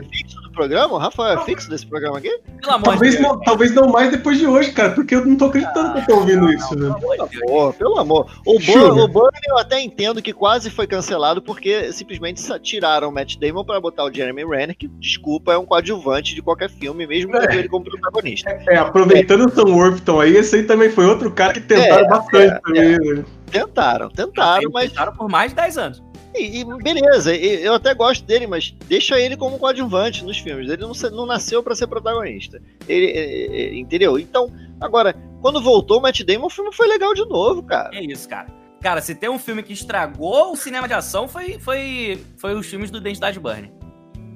[0.57, 0.93] É programa?
[0.93, 2.29] O Rafael é fixo desse programa aqui?
[2.61, 3.29] Pelo amor Talvez de Deus.
[3.31, 6.05] não, talvez não mais depois de hoje, cara, porque eu não tô acreditando que eu
[6.05, 6.95] tô ouvindo isso, velho.
[6.95, 8.31] Pelo amor, pelo amor.
[8.45, 8.59] O.
[8.59, 13.37] Burn, o Burn eu até entendo que quase foi cancelado porque simplesmente tiraram o Matt
[13.37, 17.31] Damon pra botar o Jeremy Renner, que, desculpa, é um coadjuvante de qualquer filme, mesmo
[17.31, 18.49] tendo ele como protagonista.
[18.67, 22.09] É, aproveitando o Sam Worthington aí, esse aí também foi outro cara que tentaram É,
[22.09, 22.97] bastante é, também, né?
[22.97, 23.25] velho.
[23.51, 26.03] Tentaram, tentaram, mas Tentaram por mais de 10 anos.
[26.39, 30.69] E, e beleza, e- eu até gosto dele, mas deixa ele como coadjuvante nos filmes.
[30.69, 32.61] Ele não, não nasceu pra ser protagonista.
[32.87, 34.17] Ele, é, é, entendeu?
[34.19, 37.89] Então, agora, quando voltou o Matt Damon, o filme foi legal de novo, cara.
[37.93, 38.47] É isso, cara.
[38.81, 42.65] Cara, se tem um filme que estragou o cinema de ação, foi, foi, foi os
[42.67, 43.71] filmes do Identidade Burn.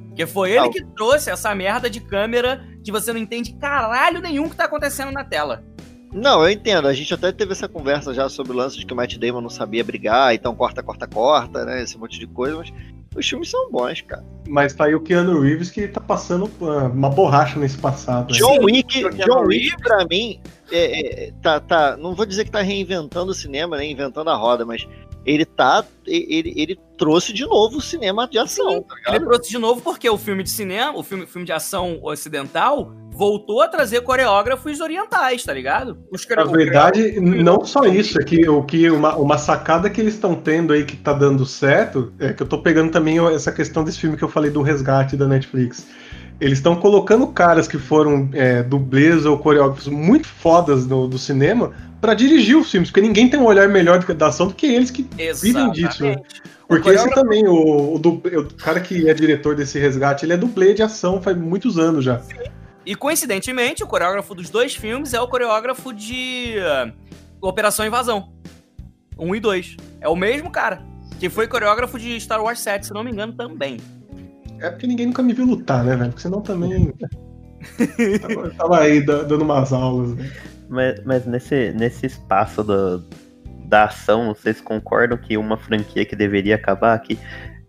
[0.07, 4.49] Porque foi ele que trouxe essa merda de câmera que você não entende caralho nenhum
[4.49, 5.63] que tá acontecendo na tela.
[6.11, 6.87] Não, eu entendo.
[6.87, 9.41] A gente até teve essa conversa já sobre o lance de que o Matt Damon
[9.41, 11.81] não sabia brigar, então corta, corta, corta, né?
[11.81, 12.73] Esse monte de coisa, mas
[13.15, 14.23] os filmes são bons, cara.
[14.47, 18.31] Mas tá aí o Keanu Reeves que tá passando ah, uma borracha nesse passado.
[18.31, 18.37] né?
[18.37, 20.39] John Wick, John Wick Reeves- pra mim,
[20.71, 23.85] é, é, tá, tá, não vou dizer que tá reinventando o cinema, né?
[23.85, 24.87] Inventando a roda, mas
[25.25, 29.57] ele tá, ele, ele trouxe de novo o cinema de ação, tá Ele trouxe de
[29.57, 34.01] novo porque o filme de cinema, o filme, filme de ação ocidental, voltou a trazer
[34.01, 35.97] coreógrafos orientais, tá ligado?
[36.11, 40.13] Os Na verdade, não só isso, é que o que uma, uma sacada que eles
[40.13, 43.83] estão tendo aí que tá dando certo, é que eu tô pegando também essa questão
[43.83, 45.87] desse filme que eu falei do resgate da Netflix.
[46.39, 51.71] Eles estão colocando caras que foram é, dublês ou coreógrafos muito fodas no, do cinema
[51.99, 54.67] pra dirigir os filmes, porque ninguém tem um olhar melhor de da ação do que
[54.67, 55.07] eles que
[55.41, 56.03] vivem disso.
[56.71, 60.33] Porque O esse coreógrafo- também, o, o, o cara que é diretor desse resgate, ele
[60.33, 62.21] é dublê de ação faz muitos anos já.
[62.85, 66.91] E coincidentemente, o coreógrafo dos dois filmes é o coreógrafo de uh,
[67.47, 68.31] Operação Invasão.
[69.19, 69.77] 1 e 2.
[69.99, 70.81] É o mesmo cara.
[71.19, 73.77] Que foi coreógrafo de Star Wars 7, se não me engano, também.
[74.59, 76.09] É porque ninguém nunca me viu lutar, né, velho?
[76.09, 76.91] Porque senão também.
[78.21, 80.31] tava, tava aí da- dando umas aulas, né?
[80.69, 83.03] Mas, mas nesse, nesse espaço do,
[83.71, 87.17] da ação, vocês concordam que uma franquia que deveria acabar, que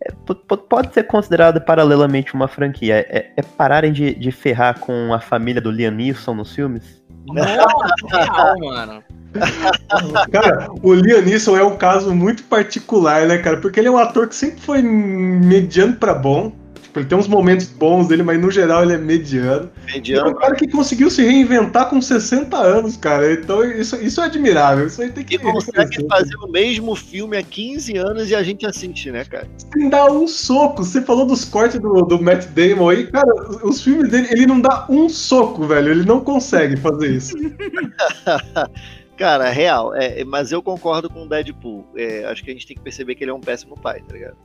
[0.05, 4.81] é, po- po- pode ser considerada paralelamente uma franquia, é, é pararem de, de ferrar
[4.81, 7.01] com a família do Liam Neeson nos filmes?
[7.27, 9.03] Mano.
[10.33, 13.59] Cara, o Liam Neeson é um caso muito particular, né, cara?
[13.59, 16.53] Porque ele é um ator que sempre foi mediano pra bom.
[16.93, 19.71] Tipo, ele tem uns momentos bons dele, mas no geral ele é mediano.
[19.87, 20.31] Ele é Mediano.
[20.31, 23.33] um cara que conseguiu se reinventar com 60 anos, cara.
[23.33, 24.87] Então isso, isso é admirável.
[24.87, 28.43] Isso aí tem que E consegue fazer o mesmo filme há 15 anos e a
[28.43, 29.49] gente assiste, né, cara?
[29.73, 30.85] Sem dar um soco.
[30.85, 33.33] Você falou dos cortes do, do Matt Damon aí, cara,
[33.65, 35.93] os filmes dele, ele não dá um soco, velho.
[35.93, 37.35] Ele não consegue fazer isso.
[39.17, 39.95] Cara, real.
[39.95, 41.87] É, mas eu concordo com o Deadpool.
[41.97, 44.15] É, acho que a gente tem que perceber que ele é um péssimo pai, tá
[44.15, 44.37] ligado?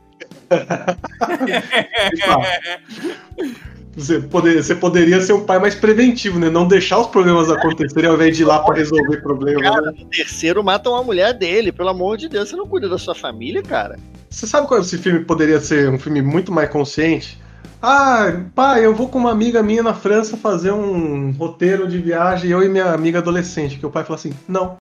[3.98, 6.52] Você, poder, você poderia ser um pai mais preventivo, né?
[6.52, 9.64] Não deixar os problemas acontecerem ao invés de ir lá pra resolver problemas.
[9.64, 9.94] Cara, né?
[9.98, 12.49] no terceiro matam a mulher dele, pelo amor de Deus.
[12.49, 13.98] Você não cuida da sua família, cara?
[14.30, 17.41] Você sabe qual esse filme poderia ser um filme muito mais consciente?
[17.81, 22.52] Ah, pai, eu vou com uma amiga minha na França fazer um roteiro de viagem,
[22.52, 23.80] eu e minha amiga adolescente.
[23.80, 24.77] Que o pai fala assim: não.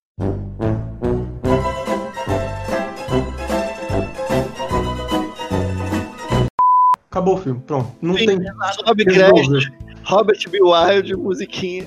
[7.16, 7.90] Acabou o filme, pronto.
[8.02, 8.38] Não Sim, tem.
[8.84, 9.72] Sobe crédito,
[10.04, 10.60] Robert B.
[10.60, 11.86] Wilde, musiquinha.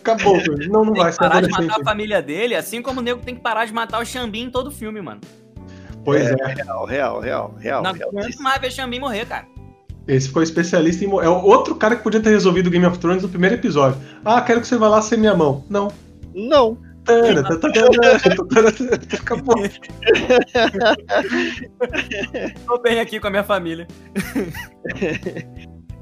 [0.00, 0.66] Acabou o filme.
[0.66, 3.02] Não, não Tem vai que ser parar de matar a família dele, assim como o
[3.02, 5.20] nego tem que parar de matar o Xambim em todo filme, mano.
[6.06, 6.34] Pois é.
[6.54, 7.82] Real, real, real, real.
[7.82, 9.46] Não aguento mais ver Xambim morrer, cara.
[10.08, 11.08] Esse foi especialista em.
[11.08, 14.00] É o outro cara que podia ter resolvido o Game of Thrones no primeiro episódio.
[14.24, 15.64] Ah, quero que você vá lá ser minha mão.
[15.68, 15.92] Não.
[16.34, 16.78] Não.
[19.20, 19.56] Acabou.
[22.66, 23.88] Tô bem aqui com a minha família.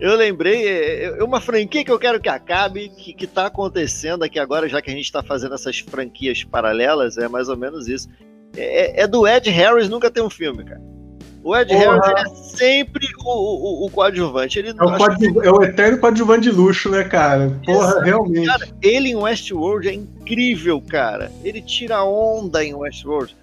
[0.01, 4.23] Eu lembrei, é, é uma franquia que eu quero que acabe, que, que tá acontecendo
[4.23, 7.87] aqui agora, já que a gente tá fazendo essas franquias paralelas, é mais ou menos
[7.87, 8.09] isso.
[8.57, 10.81] É, é do Ed Harris nunca ter um filme, cara.
[11.43, 12.01] O Ed Porra.
[12.01, 14.59] Harris é sempre o, o, o coadjuvante.
[14.59, 17.59] Ele, É o, coadju- é o eterno coadjuvante de luxo, né, cara?
[17.65, 18.47] Porra, realmente.
[18.47, 21.33] Cara, ele em Westworld é incrível, cara.
[21.43, 23.35] Ele tira onda em Westworld.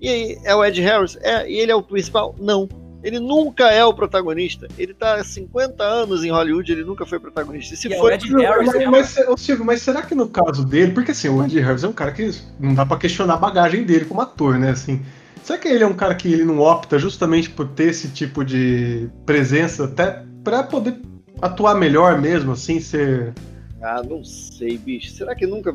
[0.00, 1.16] E aí, é o Ed Harris?
[1.22, 2.34] É, e ele é o principal?
[2.38, 2.68] Não.
[3.02, 4.66] Ele nunca é o protagonista.
[4.76, 7.72] Ele tá há 50 anos em Hollywood, ele nunca foi protagonista.
[7.72, 8.14] E se E é o foi.
[8.14, 11.28] Ed Harris, mas, é mas, ô, Silvio, mas será que no caso dele, porque assim,
[11.28, 14.20] o Ed Harris é um cara que não dá pra questionar a bagagem dele como
[14.20, 14.70] ator, né?
[14.70, 15.00] Assim,
[15.46, 18.44] será que ele é um cara que ele não opta justamente por ter esse tipo
[18.44, 21.00] de presença até pra poder
[21.40, 23.32] atuar melhor mesmo, assim, ser.
[23.80, 25.12] Ah, não sei, bicho.
[25.12, 25.72] Será que nunca.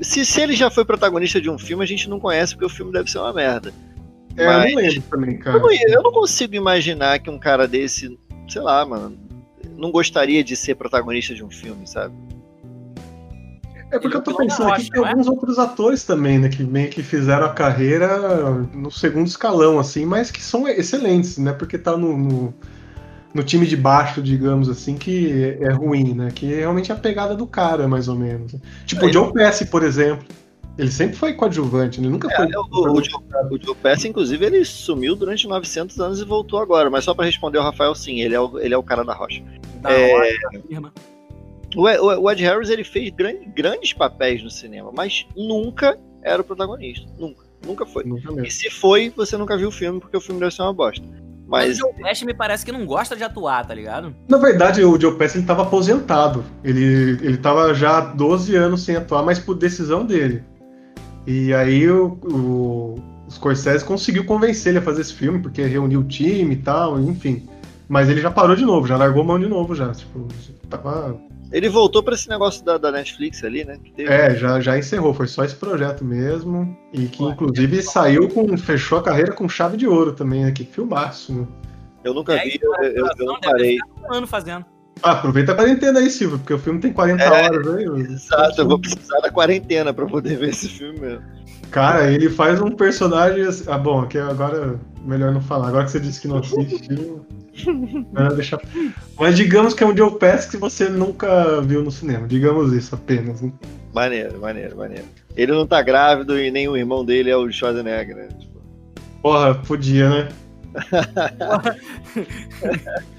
[0.00, 2.74] Se, se ele já foi protagonista de um filme, a gente não conhece, porque o
[2.74, 3.72] filme deve ser uma merda.
[4.36, 5.58] É, eu Mas- não lembro também, Eu cara.
[5.60, 8.18] não, eu não consigo imaginar que um cara desse,
[8.48, 9.16] sei lá, mano,
[9.76, 12.14] não gostaria de ser protagonista de um filme, sabe?
[13.90, 15.08] É porque eu tô Ele é pensando aqui que tem é?
[15.08, 16.48] alguns outros atores também, né?
[16.48, 18.18] Que meio que fizeram a carreira
[18.74, 21.52] no segundo escalão, assim, mas que são excelentes, né?
[21.52, 22.54] Porque tá no, no,
[23.32, 26.30] no time de baixo, digamos assim, que é ruim, né?
[26.34, 28.56] Que é realmente a pegada do cara, mais ou menos.
[28.86, 30.26] Tipo, o Joe Pesci, por exemplo.
[30.78, 32.08] Ele sempre foi coadjuvante, né?
[32.08, 32.44] Nunca foi.
[32.52, 36.60] É, o, o, Joe, o Joe Pesci, inclusive, ele sumiu durante 900 anos e voltou
[36.60, 36.90] agora.
[36.90, 39.14] Mas só pra responder o Rafael, sim, ele é o, ele é o cara da
[39.14, 39.42] rocha.
[39.80, 40.38] Da É.
[40.68, 40.92] firma.
[41.76, 46.40] O, Ed- o Ed Harris, ele fez grande- grandes papéis no cinema, mas nunca era
[46.42, 47.06] o protagonista.
[47.18, 47.44] Nunca.
[47.64, 48.04] Nunca foi.
[48.04, 50.72] Nunca E se foi, você nunca viu o filme, porque o filme deve ser uma
[50.72, 51.04] bosta.
[51.48, 54.14] Mas Mas o Joe Pesci me parece que não gosta de atuar, tá ligado?
[54.28, 56.44] Na verdade, o Joe Pesci ele tava aposentado.
[56.64, 60.42] Ele, ele tava já há 12 anos sem atuar, mas por decisão dele.
[61.26, 62.94] E aí o, o,
[63.26, 67.00] o Scorsese conseguiu convencer ele a fazer esse filme, porque reuniu o time e tal,
[67.00, 67.48] enfim.
[67.88, 69.92] Mas ele já parou de novo, já largou mão de novo já.
[69.92, 70.26] Tipo,
[70.68, 71.16] tava.
[71.52, 73.78] Ele voltou pra esse negócio da, da Netflix ali, né?
[73.82, 76.76] que teve- É, já, já encerrou, foi só esse projeto mesmo.
[76.92, 78.56] E que inclusive saiu com.
[78.56, 80.52] fechou a carreira com chave de ouro também, né?
[80.52, 81.46] Que filmaço, né?
[82.04, 83.78] Eu nunca É, vi, eu, eu- eu não parei.
[84.08, 84.64] Um ano fazendo.
[85.02, 87.84] Ah, aproveita a quarentena aí, Silvio, porque o filme tem 40 É, horas aí.
[87.84, 91.22] Exato, eu vou precisar da quarentena pra poder ver esse filme mesmo.
[91.70, 93.42] Cara, ele faz um personagem.
[93.44, 95.68] assim- Ah, bom, aqui agora melhor não falar.
[95.68, 97.24] Agora que você disse que não assistiu.
[98.12, 98.60] melhor deixar...
[99.18, 102.26] Mas digamos que é um Joe Pesci que você nunca viu no cinema.
[102.26, 103.40] Digamos isso apenas.
[103.42, 103.52] né?
[103.94, 105.04] Maneiro, maneiro, maneiro.
[105.36, 108.28] Ele não tá grávido e nem o irmão dele é o Schwarzenegger, né?
[108.38, 108.56] Tipo,
[109.22, 110.28] Porra, podia, né?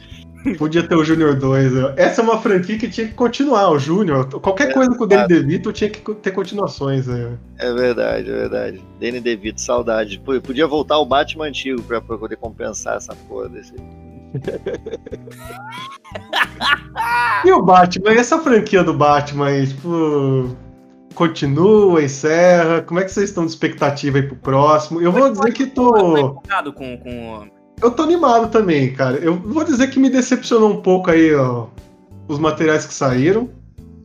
[0.55, 1.73] podia ter o Júnior 2.
[1.73, 1.93] né?
[1.97, 4.27] Essa é uma franquia que tinha que continuar, o Júnior.
[4.39, 5.27] Qualquer É, coisa com o Danny.
[5.27, 7.07] DeVito tinha que ter continuações.
[7.07, 7.37] Né?
[7.57, 8.81] É verdade, é verdade.
[8.99, 10.19] Danny DeVito, saudade.
[10.23, 13.73] Pô, podia voltar o Batman antigo pra, poder compensar essa porra desse.
[17.45, 18.13] E o Batman?
[18.13, 20.55] E essa franquia do Batman aí, tipo.
[21.15, 22.81] Continua, encerra?
[22.81, 25.01] Como é que vocês estão de expectativa aí pro próximo?
[25.01, 26.17] Eu vou dizer que Tô tô.
[26.17, 27.47] empolgado com, com.
[27.81, 29.17] Eu tô animado também, cara.
[29.17, 31.67] Eu vou dizer que me decepcionou um pouco aí, ó.
[32.27, 33.49] Os materiais que saíram.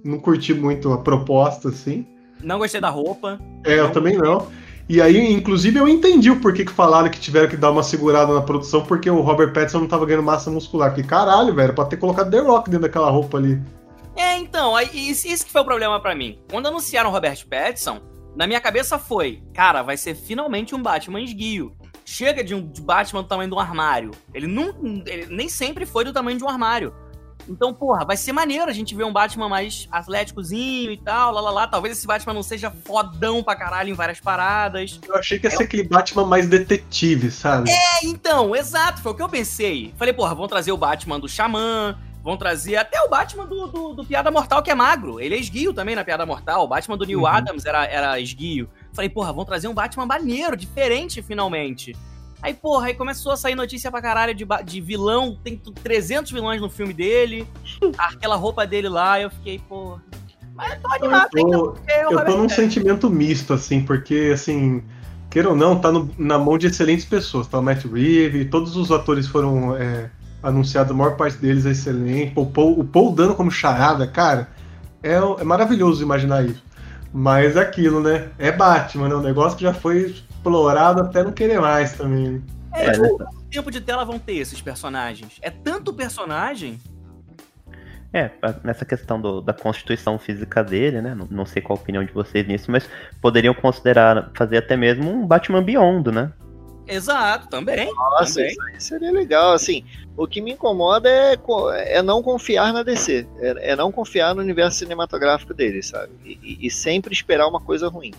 [0.04, 2.06] Não curti muito a proposta, assim.
[2.42, 3.40] Não gostei da roupa.
[3.64, 4.48] É, eu também não.
[4.88, 8.34] E aí, inclusive, eu entendi o porquê que falaram que tiveram que dar uma segurada
[8.34, 10.94] na produção, porque o Robert Pattinson não tava ganhando massa muscular.
[10.94, 13.62] Que caralho, velho, pra ter colocado The Rock dentro daquela roupa ali.
[14.14, 16.38] É, então, isso, isso que foi o problema pra mim.
[16.50, 18.00] Quando anunciaram o Robert Pattinson,
[18.36, 21.72] na minha cabeça foi, cara, vai ser finalmente um Batman esguio.
[22.04, 24.10] Chega de um de Batman do tamanho de um armário.
[24.34, 24.74] Ele, não,
[25.06, 26.92] ele nem sempre foi do tamanho de um armário.
[27.48, 31.40] Então, porra, vai ser maneiro a gente ver um Batman mais atléticozinho e tal, lá,
[31.40, 31.66] lá, lá.
[31.66, 35.00] Talvez esse Batman não seja fodão pra caralho em várias paradas.
[35.06, 37.70] Eu achei que ia ser aquele Batman mais detetive, sabe?
[37.70, 39.92] É, então, exato, foi o que eu pensei.
[39.96, 43.92] Falei, porra, vão trazer o Batman do Xamã, vão trazer até o Batman do, do,
[43.94, 45.18] do Piada Mortal, que é magro.
[45.18, 46.64] Ele é esguio também na Piada Mortal.
[46.64, 47.26] O Batman do Neil Uhum.
[47.26, 48.68] Adams era, era esguio.
[48.92, 51.96] Falei, porra, vão trazer um Batman maneiro, diferente finalmente.
[52.42, 55.38] Aí, porra, aí começou a sair notícia pra caralho de, de vilão.
[55.44, 57.46] Tem tu- 300 vilões no filme dele.
[57.96, 60.02] Aquela roupa dele lá, eu fiquei, porra.
[60.54, 62.54] Mas eu tô animado, Eu tô- então, é Eu tô Robert num Pattinson.
[62.62, 64.82] sentimento misto, assim, porque, assim,
[65.30, 67.46] queira ou não, tá no- na mão de excelentes pessoas.
[67.46, 70.10] Tá o Matt Reeves, todos os atores foram é,
[70.42, 72.32] anunciados, a maior parte deles é excelente.
[72.36, 74.50] O Paul, o Paul dando como charada, cara,
[75.02, 76.62] é, é maravilhoso imaginar isso.
[77.12, 78.30] Mas aquilo, né?
[78.38, 79.14] É Batman, né?
[79.14, 82.30] Um negócio que já foi explorado até não querer mais também.
[82.30, 82.40] né?
[82.74, 85.38] É, É, tipo, quanto tempo de tela vão ter esses personagens?
[85.42, 86.78] É tanto personagem
[88.14, 88.30] É,
[88.62, 91.14] nessa questão do- da constituição física dele, né?
[91.14, 92.86] Não, não sei qual a opinião de vocês nisso, mas
[93.22, 96.30] poderiam considerar fazer até mesmo um Batman Beyond, né?
[96.86, 97.92] Exato, também.
[97.94, 98.50] Nossa, Também.
[98.50, 99.52] isso aí seria legal.
[99.52, 99.84] Assim,
[100.16, 101.38] o que me incomoda é,
[101.86, 103.26] é não confiar na DC.
[103.38, 106.10] É, é não confiar no universo cinematográfico deles, sabe?
[106.24, 108.12] E, e- e sempre esperar uma coisa ruim.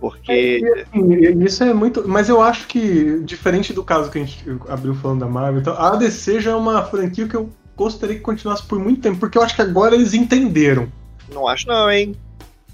[0.00, 0.60] Porque.
[0.92, 2.06] Assim, isso é muito.
[2.08, 5.74] Mas eu acho que, diferente do caso que a gente abriu falando da Marvel, então,
[5.78, 9.38] a DC já é uma franquia que eu gostaria que continuasse por muito tempo, porque
[9.38, 10.88] eu acho que agora eles entenderam
[11.32, 12.14] Não acho, não, hein?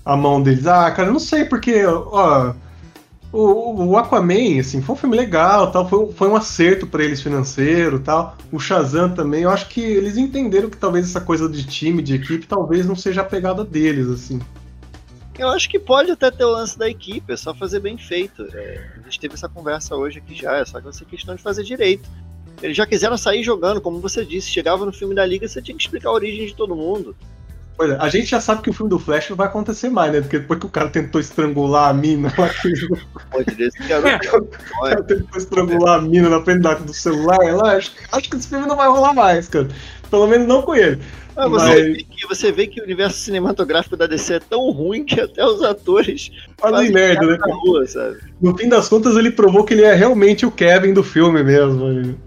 [0.04, 0.66] a mão deles.
[0.66, 2.54] Ah, cara, eu não sei, porque, ó.
[3.30, 7.20] O, o Aquaman, assim, foi um filme legal, tal, foi, foi um acerto pra eles
[7.20, 8.36] financeiro, tal.
[8.50, 12.14] O Shazam também, eu acho que eles entenderam que talvez essa coisa de time, de
[12.14, 14.40] equipe, talvez não seja a pegada deles, assim.
[15.38, 18.48] Eu acho que pode até ter o lance da equipe, é só fazer bem feito.
[18.52, 21.42] É, a gente teve essa conversa hoje aqui já, é só que ser questão de
[21.42, 22.08] fazer direito.
[22.62, 25.76] Eles já quiseram sair jogando, como você disse, chegava no filme da Liga, você tinha
[25.76, 27.14] que explicar a origem de todo mundo.
[27.78, 30.12] Pois é, a gente já sabe que o filme do Flash não vai acontecer mais,
[30.12, 30.20] né?
[30.20, 32.72] Porque depois que o cara tentou estrangular a mina lá, que
[33.30, 34.50] Pode desse garoto.
[34.82, 38.48] o cara tentou estrangular a mina na frente do celular lá, acho, acho que esse
[38.48, 39.68] filme não vai rolar mais, cara.
[40.10, 41.00] Pelo menos não com ele.
[41.36, 44.72] Ah, você, Mas- vê que, você vê que o universo cinematográfico da DC é tão
[44.72, 47.38] ruim que até os atores Fazem merda, né?
[47.38, 48.18] na rua, sabe?
[48.40, 52.18] No fim das contas, ele provou que ele é realmente o Kevin do filme mesmo.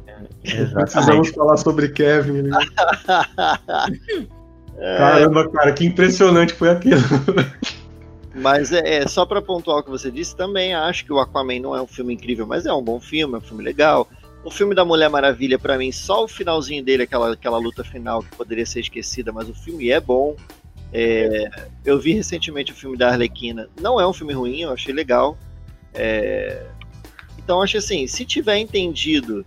[0.41, 1.31] Precisamos Exatamente.
[1.33, 2.37] falar sobre Kevin.
[2.37, 2.51] Ele...
[4.81, 7.01] É, Caramba, cara, que impressionante foi aquilo.
[8.33, 11.59] Mas é, é, só pra pontuar o que você disse, também acho que o Aquaman
[11.59, 14.07] não é um filme incrível, mas é um bom filme, é um filme legal.
[14.43, 18.23] O filme da Mulher Maravilha, pra mim, só o finalzinho dele, aquela, aquela luta final
[18.23, 20.35] que poderia ser esquecida, mas o filme é bom.
[20.93, 21.49] É,
[21.85, 23.67] eu vi recentemente o filme da Arlequina.
[23.79, 25.37] Não é um filme ruim, eu achei legal.
[25.93, 26.65] É,
[27.37, 29.45] então, acho assim, se tiver entendido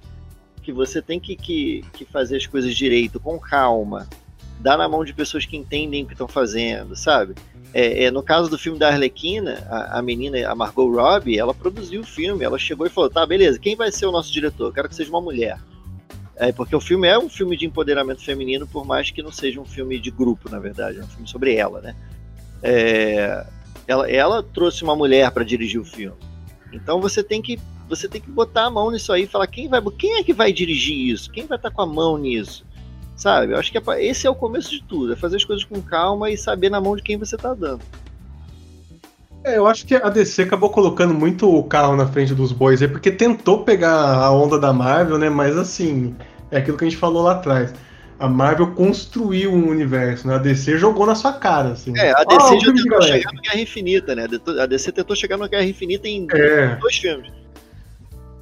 [0.62, 4.06] que você tem que, que, que fazer as coisas direito, com calma,
[4.64, 7.34] dar na mão de pessoas que entendem o que estão fazendo, sabe?
[7.74, 11.52] É, é, no caso do filme da Arlequina, a, a menina, a Margot Robbie, ela
[11.52, 14.72] produziu o filme, ela chegou e falou, tá, beleza, quem vai ser o nosso diretor?
[14.72, 15.58] Quero que seja uma mulher.
[16.34, 19.60] É, porque o filme é um filme de empoderamento feminino, por mais que não seja
[19.60, 21.94] um filme de grupo, na verdade, é um filme sobre ela, né?
[22.62, 23.44] É,
[23.86, 26.16] ela, ela trouxe uma mulher para dirigir o filme.
[26.72, 29.68] Então você tem que você tem que botar a mão nisso aí e falar quem
[29.68, 32.64] vai quem é que vai dirigir isso, quem vai estar com a mão nisso,
[33.16, 33.52] sabe?
[33.52, 35.64] Eu acho que é pra- esse é o começo de tudo, é fazer as coisas
[35.64, 37.80] com calma e saber na mão de quem você tá dando.
[39.44, 42.80] É, eu acho que a DC acabou colocando muito o carro na frente dos bois
[42.80, 45.28] aí, porque tentou pegar a onda da Marvel, né?
[45.28, 46.16] Mas assim,
[46.50, 47.74] é aquilo que a gente falou lá atrás.
[48.18, 50.36] A Marvel construiu um universo, né?
[50.36, 51.92] A DC jogou na sua cara, assim.
[51.98, 54.26] É, a DC um já tentou chegar no Guerra Infinita, né?
[54.62, 56.76] A DC tentou chegar no Guerra Infinita em É.
[56.76, 57.30] dois filmes.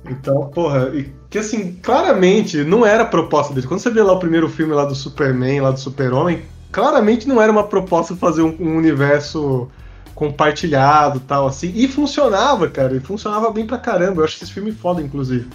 [0.09, 3.67] Então, porra, e que assim, claramente não era a proposta dele.
[3.67, 7.41] Quando você vê lá o primeiro filme lá do Superman, lá do Super-Homem, claramente não
[7.41, 9.69] era uma proposta fazer um, um universo
[10.15, 11.73] compartilhado tal, assim.
[11.75, 14.21] E funcionava, cara, e funcionava bem pra caramba.
[14.21, 15.49] Eu acho esse filme foda, inclusive.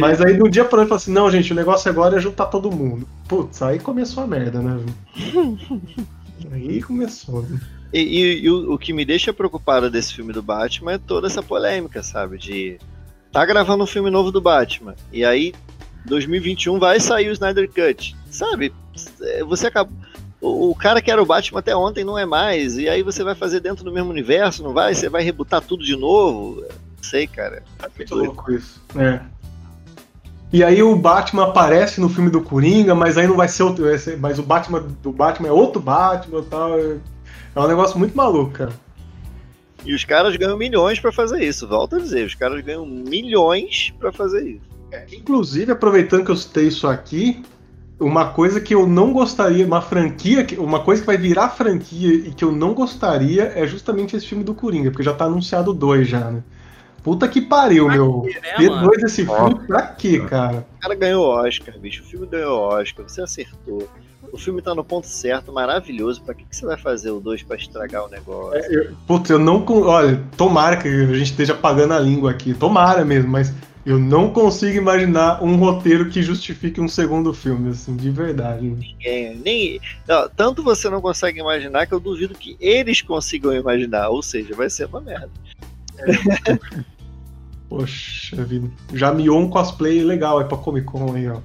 [0.00, 2.20] Mas aí do dia pra noite eu falei assim, não, gente, o negócio agora é
[2.20, 3.06] juntar todo mundo.
[3.28, 4.80] Putz, aí começou a merda, né?
[6.50, 7.60] aí começou, né?
[7.92, 11.26] E, e- e o, o que me deixa preocupado desse filme do Batman é toda
[11.26, 12.38] essa polêmica, sabe?
[12.38, 12.78] De
[13.34, 15.52] tá gravando um filme novo do Batman e aí
[16.04, 18.72] 2021 vai sair o Snyder Cut, sabe?
[19.20, 19.90] É, Você acaba
[20.40, 23.34] o, cara que era o Batman até ontem não é mais e aí você vai
[23.34, 24.94] fazer dentro do mesmo universo, não vai?
[24.94, 26.60] Você vai rebutar tudo de novo?
[26.60, 27.64] Não sei, cara.
[27.76, 28.80] Tá Muito louco isso.
[28.94, 29.20] É.
[30.52, 33.84] E aí o Batman aparece no filme do Coringa, mas aí não vai ser outro.
[34.20, 36.78] Mas o Batman do Batman é outro Batman e tal.
[36.78, 36.98] É
[37.54, 38.72] é um negócio muito maluco, cara.
[39.84, 41.66] E os caras ganham milhões pra fazer isso.
[41.68, 44.74] Volto a dizer, os caras ganham milhões pra fazer isso.
[45.12, 47.42] Inclusive, aproveitando que eu citei isso aqui,
[47.98, 52.14] uma coisa que eu não gostaria, uma franquia, que- uma coisa que vai virar franquia
[52.14, 55.72] e que eu não gostaria é justamente esse filme do Coringa, porque já tá anunciado
[55.74, 56.42] dois já, né?
[57.02, 58.22] Puta que pariu, meu.
[58.24, 58.86] né, Ter mano?
[58.86, 60.66] dois desse filme, pra quê, cara?
[60.78, 62.02] O cara ganhou Oscar, bicho.
[62.02, 63.86] O filme ganhou Oscar, você acertou.
[64.32, 66.22] O filme tá no ponto certo, maravilhoso.
[66.22, 68.96] Pra que, que você vai fazer o 2 pra estragar o negócio?
[69.06, 69.64] Putz, eu não.
[69.86, 72.54] Olha, tomara que a gente esteja pagando a língua aqui.
[72.54, 73.52] Tomara mesmo, mas
[73.86, 78.66] eu não consigo imaginar um roteiro que justifique um segundo filme, assim, de verdade.
[78.66, 84.08] Ninguém, nem, não, tanto você não consegue imaginar que eu duvido que eles consigam imaginar.
[84.08, 85.30] Ou seja, vai ser uma merda.
[87.68, 88.70] Poxa vida.
[88.92, 91.40] Já miou um cosplay legal aí pra Comic Con aí, ó.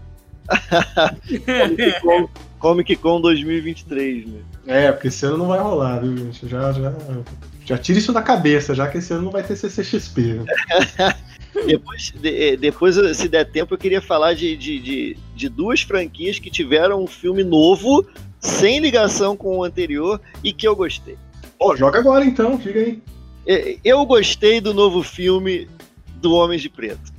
[1.68, 2.30] Comic Con,
[2.60, 4.40] Comic Con 2023, né?
[4.68, 6.48] É, porque esse ano não vai rolar, viu, gente?
[6.48, 6.94] Já, já,
[7.66, 10.22] já tira isso da cabeça, já que esse ano não vai ter CCXP.
[10.22, 10.46] Né?
[11.66, 15.82] Depois, de- eh, depois, se der tempo, eu queria falar de, de, de, de duas
[15.82, 18.06] franquias que tiveram um filme novo,
[18.40, 21.18] sem ligação com o anterior, e que eu gostei.
[21.60, 23.02] Ó, joga agora então, diga aí.
[23.48, 25.68] Eh, Eu gostei do novo filme
[26.22, 27.12] do Homens de Preto.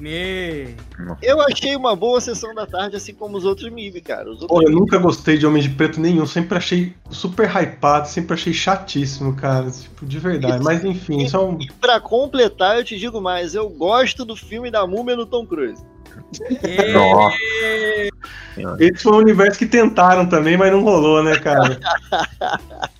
[0.00, 0.74] Me...
[1.22, 4.30] Eu achei uma boa sessão da tarde, assim como os outros MIB, cara.
[4.30, 8.08] Os outros Pô, eu nunca gostei de Homem de Preto nenhum, sempre achei super hypado,
[8.08, 10.54] sempre achei chatíssimo, cara, tipo, de verdade.
[10.54, 10.64] Isso.
[10.64, 11.58] Mas enfim, isso é um.
[11.60, 15.44] E pra completar, eu te digo mais, eu gosto do filme da Múmia no Tom
[15.44, 15.84] Cruise.
[16.92, 17.36] Nossa.
[18.78, 21.78] Esse foi um universo que tentaram também, mas não rolou, né, cara?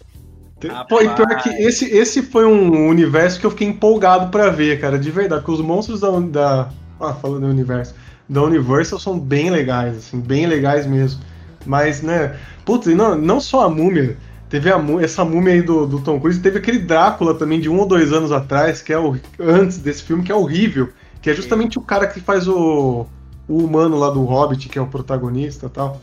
[0.88, 4.78] Pô, e pior que esse, esse foi um universo que eu fiquei empolgado pra ver,
[4.78, 6.68] cara, de verdade, porque os monstros da, da
[7.00, 7.94] ah, falando do universo,
[8.28, 11.20] da Universal são bem legais, assim, bem legais mesmo.
[11.66, 14.16] Mas, né, putz, não, não só a múmia,
[14.48, 17.78] teve a, essa múmia aí do, do Tom Cruise, teve aquele Drácula também de um
[17.78, 20.90] ou dois anos atrás, que é o antes desse filme, que é horrível,
[21.20, 23.06] que é justamente o cara que faz o,
[23.48, 26.00] o humano lá do Hobbit, que é o protagonista e tal.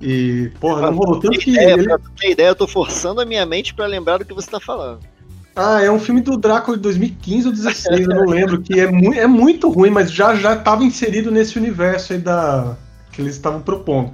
[0.00, 1.50] E, porra, não rolou tanto que.
[1.50, 1.86] ideia, ele-
[2.24, 5.00] ideia, eu tô forçando a minha mente pra lembrar do que você tá falando.
[5.56, 8.90] Ah, é um filme do Drácula de 2015 ou 2016, eu não lembro, que é,
[8.90, 12.76] mu é muito ruim, mas já já estava inserido nesse universo aí da
[13.12, 14.12] que eles estavam propondo.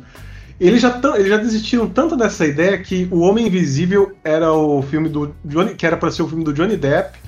[0.61, 5.09] Eles já, eles já desistiram tanto dessa ideia que O Homem Invisível era o filme
[5.09, 7.19] do Johnny, que era para ser o filme do Johnny Depp.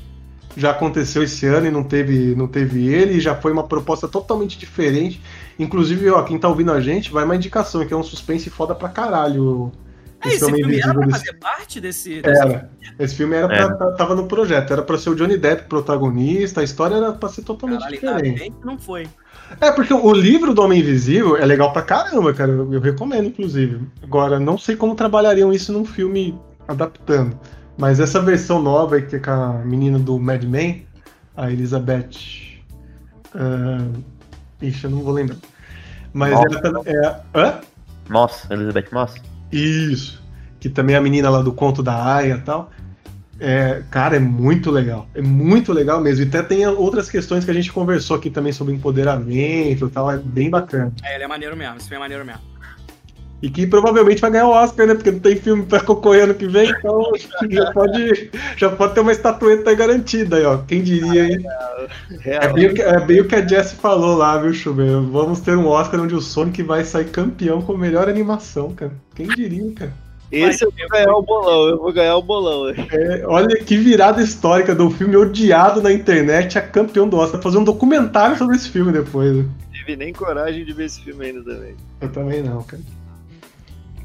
[0.54, 4.58] Já aconteceu esse ano e não teve, não teve ele, já foi uma proposta totalmente
[4.58, 5.22] diferente.
[5.58, 8.74] Inclusive, ó, quem tá ouvindo a gente, vai uma indicação, que é um suspense foda
[8.74, 9.72] pra caralho.
[10.24, 12.22] É, esse Homem filme era pra desse- fazer parte desse.
[12.22, 12.70] desse- era.
[12.98, 13.68] Esse filme era É.
[13.68, 17.28] pra- tava no projeto, era pra ser o Johnny Depp protagonista, a história era pra
[17.28, 18.38] ser totalmente Caralho, diferente.
[18.38, 19.08] bem que não foi.
[19.60, 22.50] É, porque o livro do Homem Invisível é legal pra caramba, cara.
[22.52, 23.86] Eu, eu recomendo, inclusive.
[24.02, 26.38] Agora, não sei como trabalhariam isso num filme
[26.68, 27.38] adaptando.
[27.76, 30.86] Mas essa versão nova aí, que é com a menina do Mad Men,
[31.36, 32.10] a Elizabeth.
[33.34, 33.84] ah,
[34.60, 35.36] ixi, eu não vou lembrar.
[36.12, 36.60] Mas Nossa.
[36.64, 37.20] ela tá- é.
[37.38, 37.60] Hã?
[38.08, 39.14] Moss, Elizabeth Moss.
[39.52, 40.22] Isso.
[40.58, 42.70] Que também é a menina lá do conto da Aya e tal.
[43.38, 45.08] É, cara, é muito legal.
[45.14, 46.24] É muito legal mesmo.
[46.24, 50.10] E até tem outras questões que a gente conversou aqui também sobre empoderamento e tal.
[50.10, 50.92] É bem bacana.
[51.02, 51.80] É, ele é maneiro mesmo.
[51.80, 52.51] Filme é maneiro mesmo.
[53.42, 54.94] E que provavelmente vai ganhar o Oscar, né?
[54.94, 57.02] Porque não tem filme pra concorrer ano que vem, então
[57.50, 60.58] já pode, já pode ter uma estatueta aí garantida aí, ó.
[60.58, 61.44] Quem diria, hein?
[62.24, 65.00] É bem, o que- é bem o que a Jessie falou lá, viu, Chuber?
[65.00, 68.92] Vamos ter um Oscar onde o Sonic vai sair campeão com melhor animação, cara.
[69.14, 69.92] Quem diria, cara?
[70.30, 72.68] Esse eu vou ganhar o bolão, eu vou ganhar o bolão.
[72.70, 77.42] É, olha que virada histórica do filme odiado na internet, a campeão do Oscar.
[77.42, 79.30] Fazer um documentário sobre esse filme depois.
[79.36, 79.42] né?
[79.42, 81.74] Não tive nem coragem de ver esse filme ainda também.
[82.00, 82.80] Eu também não, cara.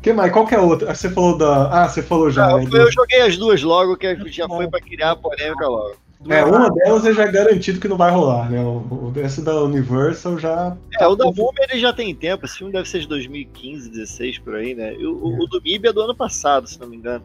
[0.08, 0.32] Que mais?
[0.32, 0.92] Qual que é a outra?
[0.92, 1.84] Ah, Você falou da.
[1.84, 2.48] Ah, você falou já.
[2.50, 5.96] Não, né, eu joguei as duas logo, que já foi pra criar a polêmica logo.
[6.30, 8.60] É, uma delas é já garantido que não vai rolar, né?
[8.60, 10.76] O, o esse da Universal já.
[11.00, 14.40] É, o da Múmia ele já tem tempo, esse filme deve ser de 2015, 16
[14.40, 14.94] por aí, né?
[14.94, 17.24] O, o- o do MIB é do ano passado, se não me engano.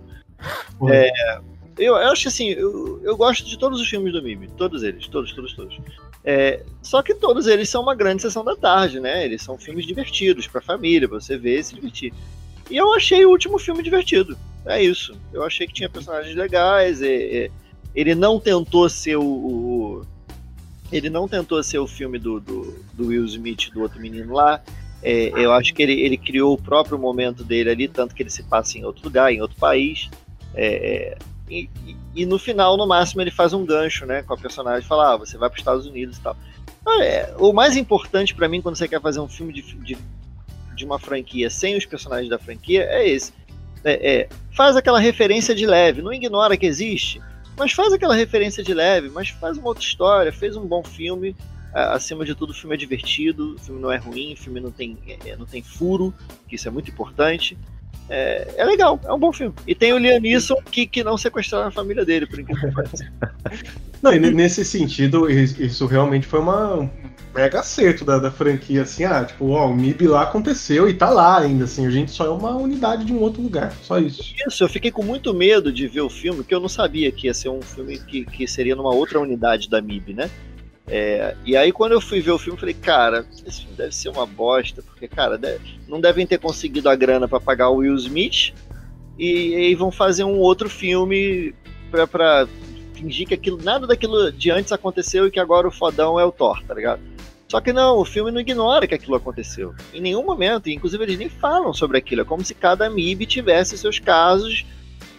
[0.90, 1.10] É,
[1.78, 5.08] eu, eu acho assim, eu, eu gosto de todos os filmes do MIB, todos eles,
[5.08, 5.78] todos, todos, todos.
[6.22, 9.24] É, só que todos eles são uma grande sessão da tarde, né?
[9.24, 12.12] Eles são filmes divertidos pra família, pra você ver e se divertir.
[12.72, 14.36] E eu achei o último filme divertido.
[14.64, 15.14] É isso.
[15.32, 17.02] Eu achei que tinha personagens legais.
[17.02, 17.50] e- e
[17.94, 20.06] ele não tentou ser o, o-
[20.90, 24.62] ele não tentou ser o filme do, do, do Will Smith do outro menino lá.
[25.02, 28.30] É, eu acho que ele, ele criou o próprio momento dele ali, tanto que ele
[28.30, 30.08] se passa em outro lugar, em outro país.
[30.54, 31.16] É,
[31.50, 34.86] e, e- e no final, no máximo, ele faz um gancho, né, com a personagem,
[34.88, 36.36] fala, ah, você vai para os Estados Unidos e tal.
[37.00, 39.96] É, o mais importante para mim quando você quer fazer um filme de, de,
[40.74, 43.32] de uma franquia sem os personagens da franquia é esse.
[43.84, 47.20] É, é, faz aquela referência de leve, não ignora que existe,
[47.56, 51.34] mas faz aquela referência de leve, mas faz uma outra história, fez um bom filme.
[51.74, 54.70] Acima de tudo, o filme é divertido, o filme não é ruim, o filme não
[54.70, 56.12] tem, é, não tem furo,
[56.46, 57.56] que isso é muito importante.
[58.10, 59.54] É, é legal, é um bom filme.
[59.66, 62.74] E tem o Liam Neeson que, que não sequestraram a família dele, por incrível que
[62.74, 63.12] pareça.
[64.02, 66.90] Não, e ne- nesse sentido, is- isso realmente foi uma um
[67.34, 71.08] mega acerto da, da franquia, assim, ah, tipo, ó, o MIB lá aconteceu e tá
[71.10, 74.34] lá ainda, assim, a gente só é uma unidade de um outro lugar, só isso.
[74.46, 77.26] Isso, eu fiquei com muito medo de ver o filme, porque eu não sabia que
[77.26, 80.30] ia ser um filme que, que seria numa outra unidade da MIB, né?
[80.86, 84.08] É, e aí quando eu fui ver o filme, falei, cara, esse filme deve ser
[84.08, 87.94] uma bosta, porque, cara, deve- não devem ter conseguido a grana pra pagar o Will
[87.94, 88.52] Smith
[89.18, 91.54] e, aí vão fazer um outro filme
[91.90, 92.48] pra, pra
[92.94, 96.32] fingir que aquilo, nada daquilo de antes aconteceu e que agora o fodão é o
[96.32, 97.00] Thor, tá ligado?
[97.52, 99.74] Só que não, o filme não ignora que aquilo aconteceu.
[99.92, 102.22] Em nenhum momento, inclusive eles nem falam sobre aquilo.
[102.22, 104.64] É como se cada MIB tivesse seus casos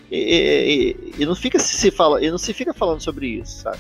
[0.10, 3.78] e, e- e não fica se, fala, e não se fica falando sobre isso, sabe?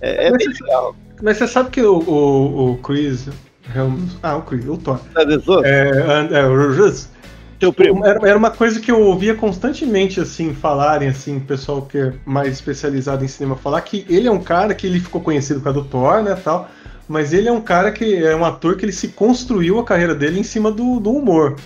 [0.00, 0.96] É, é Mas bem legal.
[1.22, 3.28] Mas você sabe que o, o, o Chris
[4.22, 4.98] ah, o Chris, o Thor,
[5.44, 5.62] vô?
[5.62, 7.06] é, é, o Rus,
[7.58, 8.06] Teu primo.
[8.06, 12.14] Era, era uma coisa que eu ouvia constantemente, assim, falarem, assim, o pessoal que é
[12.24, 15.64] mais especializado em cinema falar, que ele é um cara que ele ficou conhecido por
[15.64, 16.70] causa do Thor, né, tal,
[17.10, 20.14] mas ele é um cara que é um ator que ele se construiu a carreira
[20.14, 21.56] dele em cima do, do humor,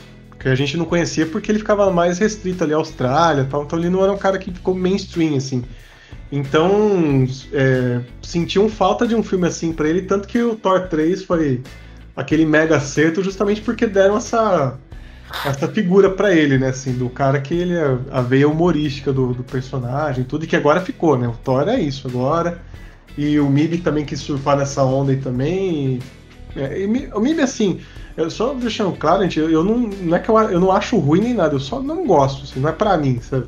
[0.40, 3.78] que a gente não conhecia porque ele ficava mais restrito ali à Austrália, tal, então
[3.78, 5.62] ele não era um cara que ficou mainstream, assim.
[6.32, 11.24] Então, é, sentiam falta de um filme assim pra ele, tanto que o Thor 3
[11.24, 11.60] foi
[12.16, 14.78] aquele mega acerto justamente porque deram essa
[15.44, 19.34] essa figura pra ele, né, assim, do cara que ele é a veia humorística do,
[19.34, 21.28] do personagem, tudo e que agora ficou, né?
[21.28, 22.62] O Thor é isso agora.
[23.16, 26.00] E o Mib também quis surfar nessa onda aí também.
[26.56, 27.80] e- é, e o Mib, assim,
[28.16, 30.96] eu só deixando claro, gente, eu, eu não, não é que eu, eu não acho
[30.98, 33.46] ruim nem nada, eu só não gosto, assim, não é pra mim, sabe?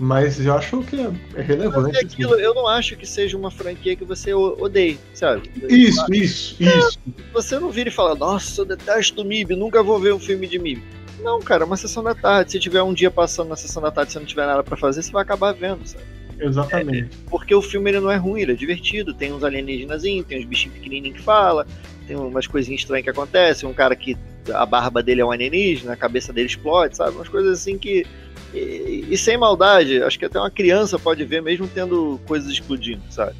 [0.00, 1.04] Mas eu acho que é,
[1.34, 1.96] é Mas relevante.
[1.96, 2.06] é assim.
[2.06, 5.50] aquilo, eu não acho que seja uma franquia que você odeie, sabe?
[5.68, 6.98] Isso, isso, isso.
[7.34, 10.46] Você não vira e fala, nossa, eu detesto o MIB, nunca vou ver um filme
[10.46, 10.82] de MIB.
[11.20, 12.52] Não, cara, é uma sessão da tarde.
[12.52, 14.76] Se tiver um dia passando na sessão da tarde e você não tiver nada pra
[14.76, 16.04] fazer, você vai acabar vendo, sabe?
[16.40, 17.16] Exatamente.
[17.28, 19.14] Porque o filme ele não é ruim, ele é divertido.
[19.14, 21.66] Tem uns alienígenas, tem uns bichinhos pequenininhos que fala,
[22.06, 23.68] tem umas coisinhas estranhas que acontecem.
[23.68, 24.16] Um cara que
[24.52, 27.16] a barba dele é um alienígena, a cabeça dele explode, sabe?
[27.16, 28.06] Umas coisas assim que.
[28.54, 33.02] E, e sem maldade, acho que até uma criança pode ver, mesmo tendo coisas explodindo,
[33.10, 33.36] sabe?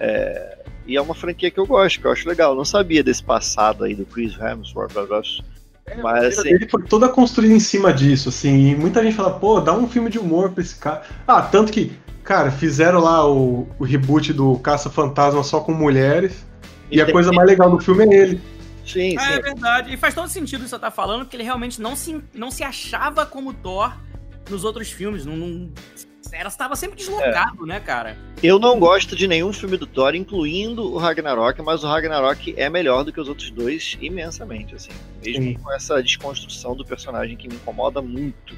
[0.00, 2.52] É, e é uma franquia que eu gosto, que eu acho legal.
[2.52, 5.22] Eu não sabia desse passado aí do Chris Hemsworth, blá, blá,
[6.02, 9.60] mas assim, Ele foi toda construída em cima disso, assim, e muita gente fala, pô,
[9.60, 11.02] dá um filme de humor pra esse cara.
[11.26, 11.92] Ah, tanto que,
[12.28, 16.46] cara, fizeram lá o, o reboot do Caça Fantasma só com mulheres,
[16.90, 18.40] e, a tem- coisa mais legal do filme é ele.
[18.86, 19.94] sim, Ah, é verdade.
[19.94, 22.50] E faz todo sentido isso que você tá falando, porque ele realmente não se, não
[22.50, 23.96] se achava como Thor
[24.50, 25.24] nos outros filmes.
[25.24, 25.70] Não, não,
[26.30, 28.14] era, estava sempre deslocado, né, cara?
[28.42, 32.68] Eu não gosto de nenhum filme do Thor, incluindo o Ragnarok, mas o Ragnarok é
[32.68, 34.90] melhor do que os outros dois imensamente, assim.
[35.24, 35.54] Mesmo Sim.
[35.54, 38.54] com essa desconstrução do personagem que me incomoda muito.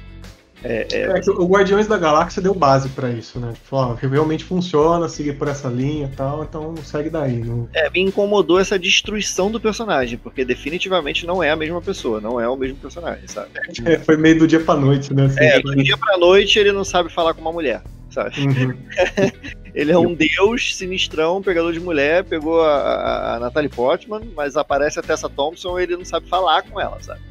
[0.63, 3.53] É, é, É, o Guardiões da Galáxia deu base pra isso, né?
[3.53, 7.43] Tipo, ó, realmente funciona, seguir por essa linha e tal, então segue daí.
[7.43, 7.67] Não...
[7.73, 12.39] é, me incomodou essa destruição do personagem, porque definitivamente não é a mesma pessoa, não
[12.39, 13.49] é o mesmo personagem, sabe?
[13.85, 15.25] É, foi meio do dia pra noite, né?
[15.25, 18.35] assim, É, do dia pra noite ele não sabe falar com uma mulher, sabe?
[18.41, 18.77] uhum.
[19.73, 24.57] Ele é um deus sinistrão, pegador de mulher, pegou a, a, a Natalie Portman, mas
[24.57, 27.21] aparece a Tessa Thompson e ele não sabe falar com ela, sabe?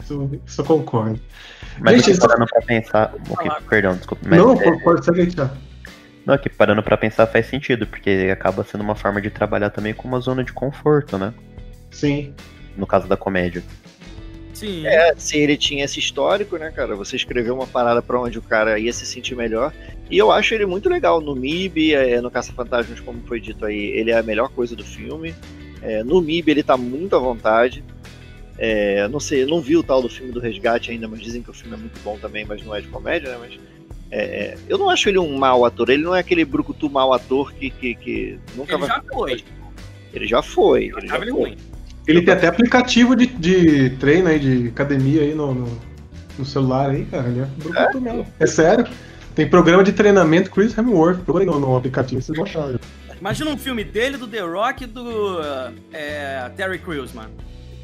[0.00, 1.18] Isso, isso eu concordo.
[1.80, 3.14] Mas Gente, aqui parando pra pensar.
[3.28, 4.26] o que- perdão, desculpa.
[4.28, 5.56] Mas, não, é, pode- ser Thiago.
[6.26, 9.92] não, aqui parando pra pensar faz sentido, porque acaba sendo uma forma de trabalhar também
[9.94, 11.32] com uma zona de conforto, né?
[11.90, 12.34] Sim.
[12.76, 13.62] No caso da comédia.
[14.54, 14.86] Sim.
[14.86, 16.94] É, se ele tinha esse histórico, né, cara?
[16.94, 19.72] Você escreveu uma parada pra onde o cara ia se sentir melhor.
[20.10, 21.20] E eu acho ele muito legal.
[21.20, 24.84] No MIB, é, no Caça-Fantasmas, como foi dito aí, ele é a melhor coisa do
[24.84, 25.34] filme.
[25.80, 27.82] É, no MIB ele tá muito à vontade.
[28.64, 31.42] É, não sei, eu não vi o tal do filme do Resgate ainda, mas dizem
[31.42, 33.36] que o filme é muito bom também, mas não é de comédia, né?
[33.40, 33.58] Mas
[34.08, 35.90] é, é, eu não acho ele um mau ator.
[35.90, 38.88] Ele não é aquele brucutu mau ator que, que, que nunca Ele vai.
[38.88, 39.44] já foi.
[40.14, 40.92] Ele já foi.
[40.92, 41.40] Eu Ele já ele foi.
[41.40, 41.56] ruim.
[42.06, 45.80] Ele tem até aplicativo de, de treino aí, de academia aí no, no,
[46.38, 47.28] no celular aí, cara.
[47.28, 48.26] Ele é brucutu mesmo.
[48.38, 48.86] É sério.
[49.34, 51.24] Tem programa de treinamento Chris Hemsworth.
[51.24, 52.78] Procura aí no, no aplicativo, vocês vão achar.
[53.18, 55.40] Imagina um filme dele, do The Rock e do
[55.92, 57.32] é, Terry Crews, mano.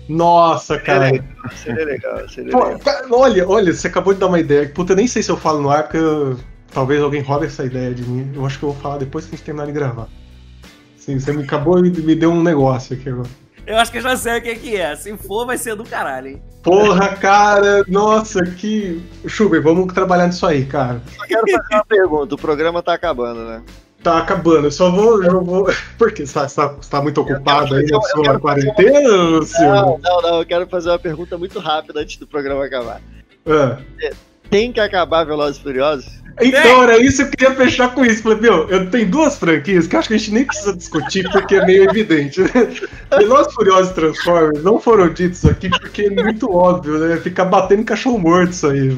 [0.08, 1.10] Nossa, cara.
[1.54, 2.78] Seria legal, seria Pô, legal.
[2.80, 4.68] cara, olha, olha, você acabou de dar uma ideia.
[4.68, 6.38] Puta, eu nem sei se eu falo no ar, porque eu-
[6.72, 8.32] talvez alguém roube essa ideia de mim.
[8.34, 10.08] Eu acho que eu vou falar depois que a gente terminar de gravar.
[10.96, 13.28] Sim, você me acabou e me deu um negócio aqui agora.
[13.66, 14.96] Eu acho que eu já sei o que, que é.
[14.96, 16.42] Se for, vai ser do caralho, hein?
[16.62, 19.02] Porra, cara, nossa, que.
[19.26, 21.02] Schubert, vamos trabalhar nisso aí, cara.
[21.16, 22.34] Só quero fazer uma pergunta.
[22.34, 23.62] O programa tá acabando, né?
[24.02, 25.22] Tá acabando, eu só vou.
[25.22, 25.68] Eu vou...
[25.98, 29.74] Porque você tá, você tá- tá muito ocupado aí na sua quarentena, Silvio?
[29.74, 30.38] Não, não, não.
[30.38, 33.00] Eu quero fazer uma pergunta muito rápida antes do programa acabar.
[33.46, 33.78] Ah.
[34.48, 36.17] Tem que acabar Velozes e Furiosos?
[36.40, 38.22] Então, era isso, eu queria fechar com isso.
[38.22, 41.56] Falei, meu, eu tenho duas franquias que acho que a gente nem precisa discutir porque
[41.56, 42.40] é meio evidente.
[42.40, 42.48] Né?
[43.10, 47.16] Velozes, Furiosos e Transformers não foram ditos aqui porque é muito óbvio, né?
[47.16, 48.96] Ficar batendo cachorro morto isso aí.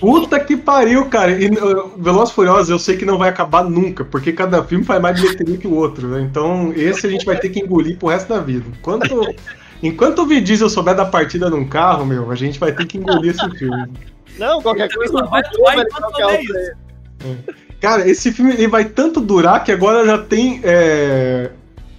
[0.00, 1.32] Puta que pariu, cara.
[1.32, 5.00] E uh, Velozes Furiosos eu sei que não vai acabar nunca, porque cada filme faz
[5.00, 6.20] mais bilheteria que o outro, né?
[6.20, 8.64] Então esse a gente vai ter que engolir pro resto da vida.
[8.78, 9.34] Enquanto,
[9.82, 12.98] enquanto o Vin Diesel souber da partida num carro, meu, a gente vai ter que
[12.98, 14.15] engolir esse filme.
[14.38, 15.24] Não, qualquer Ele coisa.
[15.24, 16.76] vai eu atuar vou enquanto ligar o carro souber
[17.18, 17.66] pra isso.
[17.80, 21.50] Cara, esse filme ele vai tanto durar que agora já tem é,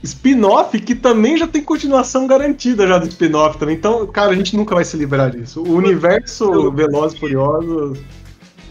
[0.03, 3.75] spin-off que também já tem continuação garantida já do spin-off também.
[3.75, 5.61] Então, cara, a gente nunca vai se livrar disso.
[5.61, 7.99] O universo Velozes e Furiosos.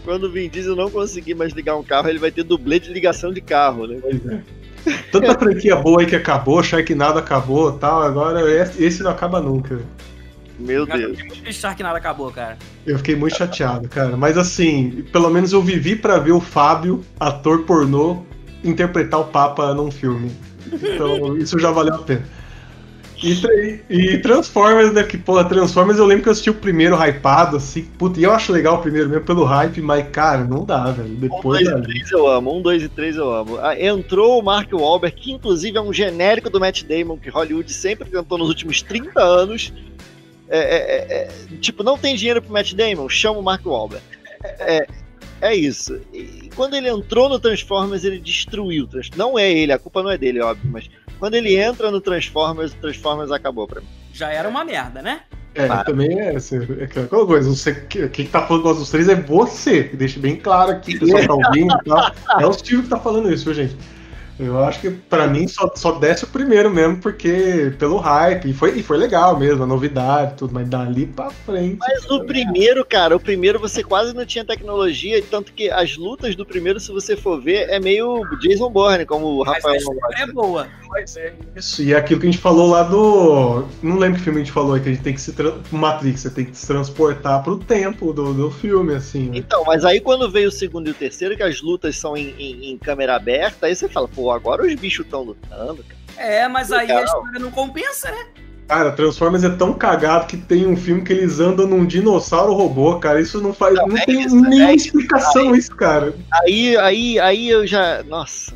[0.03, 2.91] Quando o Vin Diesel não conseguir mais ligar um carro, ele vai ter dublê de
[2.93, 3.99] ligação de carro, né?
[5.11, 8.01] Tanta franquia boa aí que acabou, Sharknado acabou e tal.
[8.01, 8.41] Agora
[8.79, 9.81] esse não acaba nunca.
[10.59, 11.17] Meu Cara, eu Deus.
[11.17, 12.57] fiquei muito triste que nada acabou, cara.
[12.85, 14.17] Eu fiquei muito chateado, cara.
[14.17, 18.23] Mas assim, pelo menos eu vivi pra ver o Fábio, ator pornô,
[18.63, 20.31] interpretar o Papa num filme.
[20.71, 22.25] Então, isso já valeu a pena.
[23.23, 25.03] E, e Transformers, né?
[25.03, 27.83] Que, porra, Transformers eu lembro que eu assisti o primeiro hypado, assim.
[27.97, 31.09] Puta, e eu acho legal o primeiro mesmo pelo hype, mas, cara, não dá, velho.
[31.09, 31.63] Um, Depois.
[31.63, 32.55] dois e três eu amo.
[32.55, 33.57] Um, dois e três eu amo.
[33.57, 37.71] Ah, entrou o Mark Wahlberg, que inclusive é um genérico do Matt Damon, que Hollywood
[37.73, 39.73] sempre tentou nos últimos 30 anos.
[40.49, 44.03] É, é, é, é, tipo, não tem dinheiro pro Matt Damon, chama o Mark Wahlberg.
[44.43, 44.87] É,
[45.41, 45.99] é isso.
[46.13, 48.85] E quando ele entrou no Transformers, ele destruiu.
[48.85, 51.91] o Trans- Não é ele, a culpa não é dele, óbvio, mas quando ele entra
[51.91, 53.87] no Transformers, o Transformers acabou pra mim.
[54.13, 55.21] Já era uma merda, né?
[55.53, 55.83] É, Para.
[55.85, 57.49] também é, assim, é aquela coisa.
[57.49, 59.83] Você, que- quem tá falando gosta dos três é você.
[59.83, 62.11] Deixa bem claro aqui, o pessoal tá ouvindo e tal.
[62.39, 63.75] É o Steve que tá falando isso, viu, gente?
[64.39, 68.49] Eu acho que pra mim só, só desce o primeiro mesmo, porque pelo hype.
[68.49, 71.77] E foi, e foi legal mesmo, a novidade, tudo, mas dali pra frente.
[71.79, 76.35] Mas o primeiro, cara, o primeiro você quase não tinha tecnologia, tanto que as lutas
[76.35, 80.21] do primeiro, se você for ver, é meio Jason Bourne, como o Mas Rafael gosta.
[80.21, 80.67] é boa.
[80.89, 81.81] Mas é isso.
[81.81, 83.65] E é aquilo que a gente falou lá do.
[83.81, 85.33] Não lembro que filme a gente falou que a gente tem que se.
[85.33, 85.53] Tra...
[85.71, 89.29] Matrix, você tem que se transportar pro tempo do, do filme, assim.
[89.29, 89.37] né?
[89.37, 92.33] Então, mas aí quando veio o segundo e o terceiro, que as lutas são em,
[92.37, 95.97] em- em câmera aberta, aí você fala, pô, agora os bichos estão lutando, cara.
[96.17, 98.25] É, mas aí a história não compensa, né?
[98.67, 102.99] Cara, Transformers é tão cagado que tem um filme que eles andam num dinossauro robô,
[102.99, 103.21] cara.
[103.21, 103.75] Isso não faz.
[103.75, 104.87] Não, Não, é tem isso, nenhuma é isso.
[104.87, 106.13] explicação isso, cara.
[106.43, 108.03] Aí, aí, aí eu já.
[108.03, 108.53] Nossa.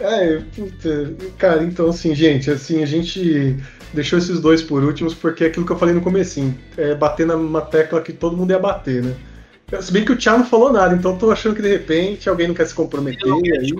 [0.00, 3.56] É, puta, cara, então assim, gente, assim, a gente
[3.92, 7.24] deixou esses dois por últimos porque é aquilo que eu falei no comecinho, é bater
[7.26, 9.14] numa tecla que todo mundo ia bater, né?
[9.80, 12.28] Se bem que o Thiago não falou nada, então eu tô achando que de repente
[12.28, 13.72] alguém não quer se comprometer aí.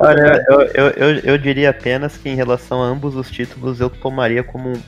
[0.00, 3.90] Olha, eu, eu, eu, eu diria apenas que em relação a ambos os títulos, eu
[3.90, 4.82] tomaria como um,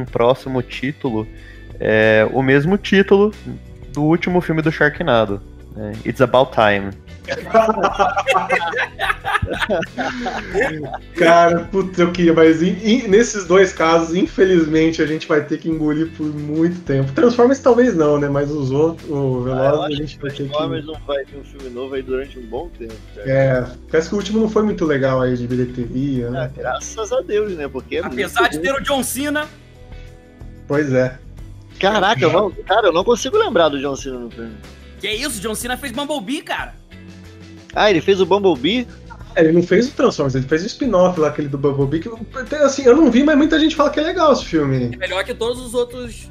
[0.00, 1.26] um próximo título
[1.80, 3.32] é, o mesmo título
[3.92, 5.40] do último filme do Sharknado.
[5.74, 5.92] né?
[6.04, 6.90] It's About Time.
[11.16, 15.58] Cara, putz, eu queria, mas in- in- nesses dois casos, infelizmente, a gente vai ter
[15.58, 17.12] que engolir por muito tempo.
[17.12, 18.28] Transformers talvez não, né?
[18.28, 20.92] Mas os outros, o Ah, Velozes, a acho gente que vai ter Transformers que.
[20.92, 22.94] não vai ter um filme novo aí durante um bom tempo.
[23.14, 23.30] cara.
[23.30, 26.50] É, parece que o último não foi muito legal aí de bilheteria, Ah, né?
[26.56, 27.68] graças a Deus, né?
[27.68, 27.96] Porque.
[27.96, 29.46] é Apesar de ter o John Cena,
[30.66, 31.18] Pois é.
[31.80, 34.52] Caraca, eu não, cara, eu não consigo lembrar do John Cena no filme.
[35.00, 36.74] que é isso, John Cena fez Bumblebee, cara.
[37.74, 38.86] Ah, ele fez o Bumblebee?
[39.34, 42.54] É, ele não fez o Transformers, ele fez o spin-off lá, aquele do Bumblebee, que
[42.56, 44.90] assim, eu não vi, mas muita gente fala que é legal esse filme.
[44.92, 46.28] É melhor que todos os outros.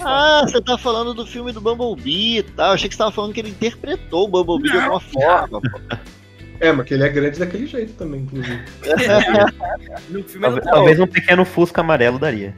[0.00, 2.72] Ah, você tá falando do filme do Bumblebee e tal.
[2.72, 5.60] Achei que você tava falando que ele interpretou o Bumblebee de Não, alguma forma.
[6.60, 8.60] É, mas que ele é grande daquele jeito também, inclusive.
[10.08, 12.54] no filme é Talvez, talvez um pequeno Fusca amarelo daria.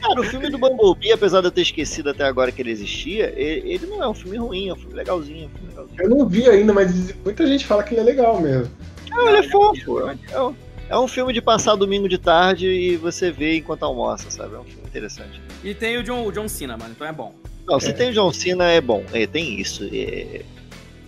[0.00, 3.32] Cara, o filme do Bumblebee, apesar de eu ter esquecido até agora que ele existia,
[3.36, 5.44] ele, ele não é um filme ruim, é um filme legalzinho.
[5.44, 6.02] é um filme legalzinho.
[6.02, 8.72] Eu não vi ainda, mas muita gente fala que ele é legal mesmo.
[9.10, 10.00] Não, ele é fofo.
[10.00, 10.54] É um,
[10.88, 14.54] é um filme de passar domingo de tarde e você vê enquanto almoça, sabe?
[14.54, 15.40] É um filme interessante.
[15.62, 17.34] E tem o John, o John Cena, mano, então é bom.
[17.66, 19.04] Não, se tem o John Cena é bom.
[19.12, 19.88] É, tem isso.
[19.92, 20.42] É...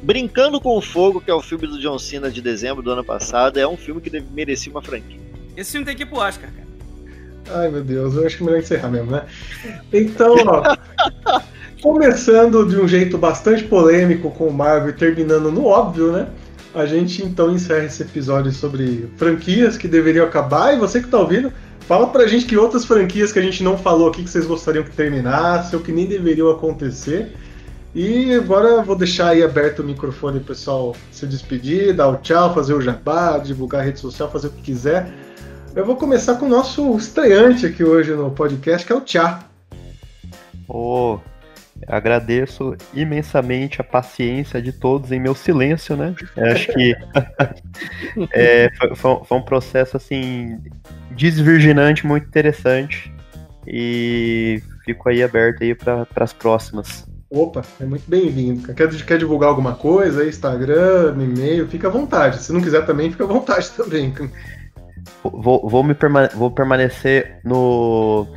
[0.04, 3.02] Brincando com o Fogo, que é o filme do John Cena de dezembro do ano
[3.02, 5.18] passado, é um filme que deve- merecia uma franquia.
[5.56, 6.64] Esse filme tem que ir pro Oscar, cara.
[7.60, 9.22] Ai, meu Deus, eu acho que é melhor encerrar mesmo, né?
[9.92, 10.76] Então, ó.
[11.82, 16.28] começando de um jeito bastante polêmico com o Marvel e terminando no óbvio, né?
[16.74, 20.74] A gente então encerra esse episódio sobre franquias que deveriam acabar.
[20.74, 23.76] E você que tá ouvindo, fala pra gente que outras franquias que a gente não
[23.78, 27.32] falou aqui que vocês gostariam que terminasse ou que nem deveriam acontecer.
[27.94, 32.52] E agora vou deixar aí aberto o microfone pro pessoal se despedir, dar o tchau,
[32.52, 35.06] fazer o jabá, divulgar a rede social, fazer o que quiser.
[35.76, 39.44] Eu vou começar com o nosso estreante aqui hoje no podcast, que é o Tchá.
[40.68, 41.18] Ô,
[41.86, 46.14] agradeço imensamente a paciência de todos em meu silêncio, né?
[46.36, 46.96] Eu acho que
[48.32, 50.58] é, foi, foi- foi um processo assim
[51.12, 53.12] desvirginante, muito interessante.
[53.66, 57.06] E fico aí aberto aí para as próximas.
[57.34, 58.72] Opa, é muito bem-vindo.
[58.74, 62.40] Quer, quer divulgar alguma coisa Instagram, e-mail, fica à vontade.
[62.40, 64.14] Se não quiser também, fica à vontade também.
[65.24, 68.28] Vou, vou, me perma- vou permanecer no.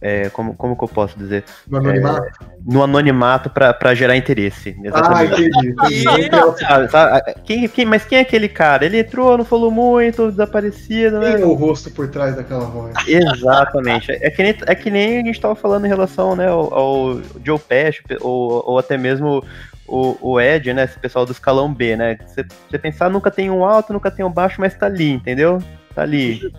[0.00, 1.44] É, como, como que eu posso dizer?
[1.66, 2.38] No anonimato.
[2.64, 4.76] No anonimato para gerar interesse.
[4.78, 5.42] ah, Exatamente.
[5.42, 5.68] entendi.
[6.26, 6.58] entendi.
[6.60, 8.84] Sabe, sabe, quem, quem, mas quem é aquele cara?
[8.84, 11.40] Ele entrou, não falou muito, desaparecido, Quem né?
[11.40, 12.94] é o rosto por trás daquela voz?
[13.06, 14.12] Exatamente.
[14.12, 17.20] É que, nem, é que nem a gente tava falando em relação né, ao, ao
[17.44, 19.42] Joe Pesci, ou, ou até mesmo
[19.86, 20.84] o, o Ed, né?
[20.84, 22.18] Esse pessoal do escalão B, né?
[22.26, 25.62] Você você pensar, nunca tem um alto, nunca tem um baixo, mas tá ali, entendeu?
[25.96, 26.52] Tá ali.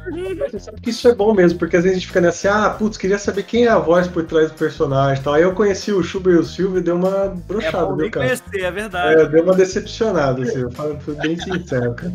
[0.49, 2.71] Você sabe que isso é bom mesmo, porque às vezes a gente fica nessa, ah,
[2.71, 5.35] putz, queria saber quem é a voz por trás do personagem e tal.
[5.35, 7.97] Aí eu conheci o Schubert e o Silvio e deu uma É brochada, bom viu,
[7.97, 8.25] nem cara?
[8.25, 9.21] conhecer, é verdade.
[9.21, 12.13] É, deu uma decepcionada, assim, eu falo, fui bem sincero, cara.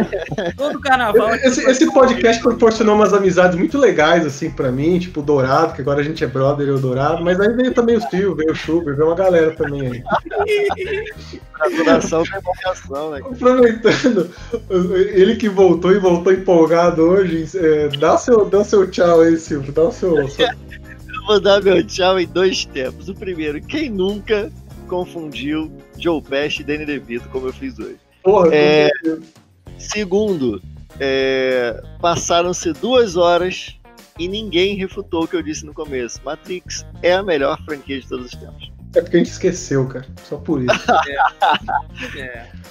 [0.56, 1.34] Todo carnaval.
[1.34, 5.82] Esse, esse podcast proporcionou umas amizades muito legais, assim, pra mim, tipo o Dourado, que
[5.82, 8.52] agora a gente é brother e o Dourado, mas aí veio também o Silvio, veio
[8.52, 10.02] o Schubert, veio uma galera também aí.
[11.70, 12.22] Emoção,
[13.10, 13.20] né?
[13.24, 14.30] Aproveitando,
[15.14, 19.72] ele que voltou e voltou empolgado hoje, é, dá, seu, dá seu tchau aí, Silvio,
[19.72, 20.28] dá o seu.
[20.28, 23.08] seu- Eu vou dar meu tchau em dois tempos.
[23.08, 24.50] O primeiro, quem nunca
[24.88, 27.96] confundiu Joe Pesci e Danny DeVito como eu fiz hoje?
[28.22, 28.90] Porra, É.
[29.78, 30.62] Segundo,
[31.00, 33.76] é, passaram-se duas horas
[34.18, 36.20] e ninguém refutou o que eu disse no começo.
[36.24, 38.70] Matrix é a melhor franquia de todos os tempos.
[38.94, 40.72] É porque a gente esqueceu, cara, só por isso.
[42.18, 42.62] É.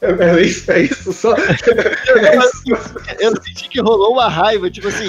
[0.00, 1.34] É, é isso, é isso só.
[1.36, 2.94] É isso.
[3.18, 5.08] Eu senti que rolou uma raiva, tipo assim,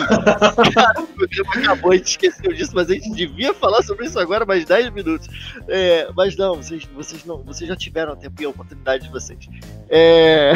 [0.73, 4.19] cara, o programa acabou, a gente esqueceu disso, mas a gente devia falar sobre isso
[4.19, 5.27] agora mais 10 minutos.
[5.67, 9.39] É, mas não, vocês, vocês não, vocês já tiveram tempo e a oportunidade de vocês.
[9.89, 10.53] É,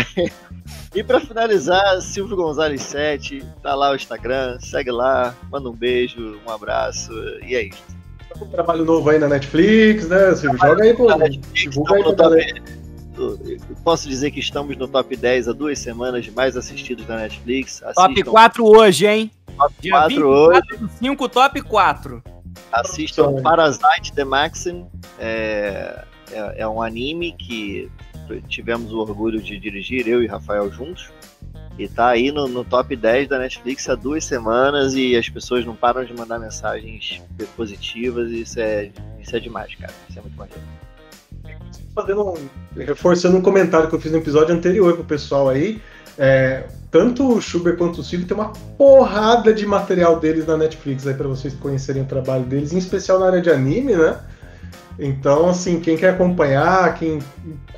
[0.94, 6.40] e pra finalizar, Silvio Gonzalez 7, tá lá o Instagram, segue lá, manda um beijo,
[6.46, 8.05] um abraço, e é isso.
[8.42, 10.60] Um trabalho novo aí na Netflix, né, Silvio?
[10.60, 11.08] Joga aí, pô.
[11.54, 12.54] Divulga aí no galera.
[12.54, 12.66] top-
[13.18, 17.16] eu Posso dizer que estamos no top 10 há duas semanas de mais assistidos da
[17.18, 17.80] Netflix.
[17.80, 19.32] Top Assistam 4 hoje, hein?
[19.80, 22.24] Dia 4 24 do 5, top 4.
[22.74, 24.86] Assistam Então- Parasite The Maxim.
[25.18, 27.90] É, é, é um anime que
[28.50, 31.10] tivemos o orgulho de dirigir, eu e Rafael juntos.
[31.78, 35.66] E tá aí no, no top 10 da Netflix há duas semanas e as pessoas
[35.66, 37.22] não param de mandar mensagens
[37.56, 39.94] positivas e isso é, isso é demais, cara.
[40.10, 40.62] Isso é muito maneiro.
[41.94, 42.36] fazendo um,
[42.78, 45.82] reforçando um comentário que eu fiz no episódio anterior pro pessoal aí.
[46.18, 51.06] É, tanto o Schubert quanto o Silvio tem uma porrada de material deles na Netflix
[51.06, 54.18] aí para vocês conhecerem o trabalho deles, em especial na área de anime, né?
[54.98, 57.20] Então, assim, quem quer acompanhar, quem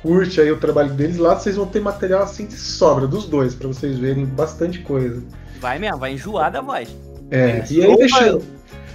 [0.00, 3.54] curte aí o trabalho deles, lá vocês vão ter material assim de sobra dos dois,
[3.54, 5.22] para vocês verem bastante coisa.
[5.60, 6.94] Vai mesmo, vai enjoar da voz.
[7.30, 8.38] É, É, e aí deixa.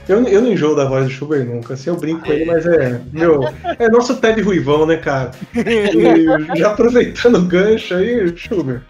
[0.08, 2.66] Eu, eu não enjoo da voz do Schubert nunca, assim, eu brinco com ele, mas
[2.66, 3.00] é.
[3.12, 3.42] Meu,
[3.80, 5.32] é nosso Ted Ruivão, né, cara?
[5.56, 8.82] E já aproveitando o gancho aí, Schubert,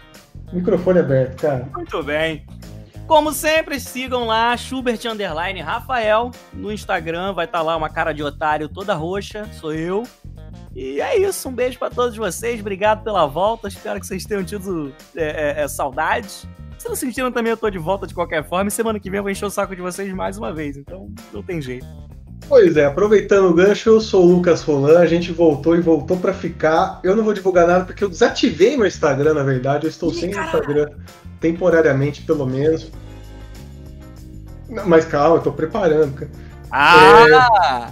[0.52, 1.68] microfone aberto, cara.
[1.72, 2.44] Muito bem.
[3.06, 6.30] Como sempre, sigam lá, Schubert Underline Rafael.
[6.54, 10.04] No Instagram vai estar lá uma cara de otário toda roxa, sou eu.
[10.74, 14.42] E é isso, um beijo pra todos vocês, obrigado pela volta, espero que vocês tenham
[14.42, 16.48] tido é, é, é, saudades.
[16.78, 19.18] Se não sentiram também, eu tô de volta de qualquer forma, e semana que vem
[19.18, 21.86] eu vou encher o saco de vocês mais uma vez, então não tem jeito.
[22.48, 26.16] Pois é, aproveitando o gancho, eu sou o Lucas Rolan, a gente voltou e voltou
[26.16, 27.00] pra ficar.
[27.02, 30.14] Eu não vou divulgar nada porque eu desativei meu Instagram, na verdade, eu estou Ih,
[30.14, 30.58] sem caralho.
[30.58, 30.90] Instagram,
[31.40, 32.90] temporariamente, pelo menos.
[34.68, 36.30] Não, Mas calma, eu tô preparando, cara.
[36.70, 37.90] Ah!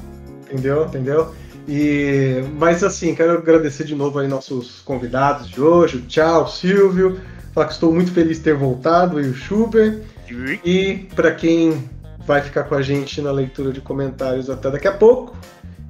[0.51, 0.85] Entendeu?
[0.85, 1.35] Entendeu?
[1.67, 7.21] E, mas assim, quero agradecer de novo aí nossos convidados de hoje, Tchau, Silvio.
[7.55, 10.01] Falar que estou muito feliz de ter voltado e o Schubert.
[10.65, 11.89] E para quem
[12.27, 15.37] vai ficar com a gente na leitura de comentários até daqui a pouco.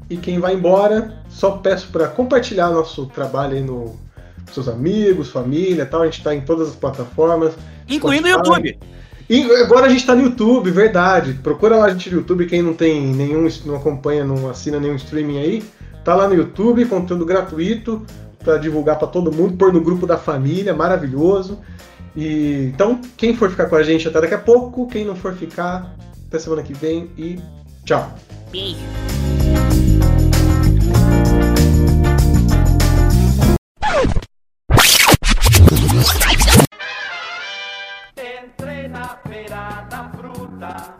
[0.09, 4.01] E quem vai embora, só peço para compartilhar nosso trabalho aí no
[4.47, 6.03] com seus amigos, família, e tal.
[6.03, 7.55] A gente está em todas as plataformas.
[7.89, 8.31] Incluindo o.
[8.31, 8.79] YouTube.
[9.31, 11.35] E agora a gente tá no YouTube, verdade.
[11.35, 14.97] Procura lá a gente no YouTube, quem não tem nenhum, não acompanha, não assina nenhum
[14.97, 15.65] streaming aí.
[16.05, 18.05] Tá lá no YouTube, conteúdo gratuito
[18.43, 21.61] para divulgar para todo mundo, pôr no grupo da família, maravilhoso.
[22.15, 25.33] E então, quem for ficar com a gente até daqui a pouco, quem não for
[25.33, 25.95] ficar,
[26.33, 27.39] até semana que vem e
[27.85, 28.11] tchau.
[28.51, 28.79] Beijo.
[38.17, 40.95] Entrei na feira da fruta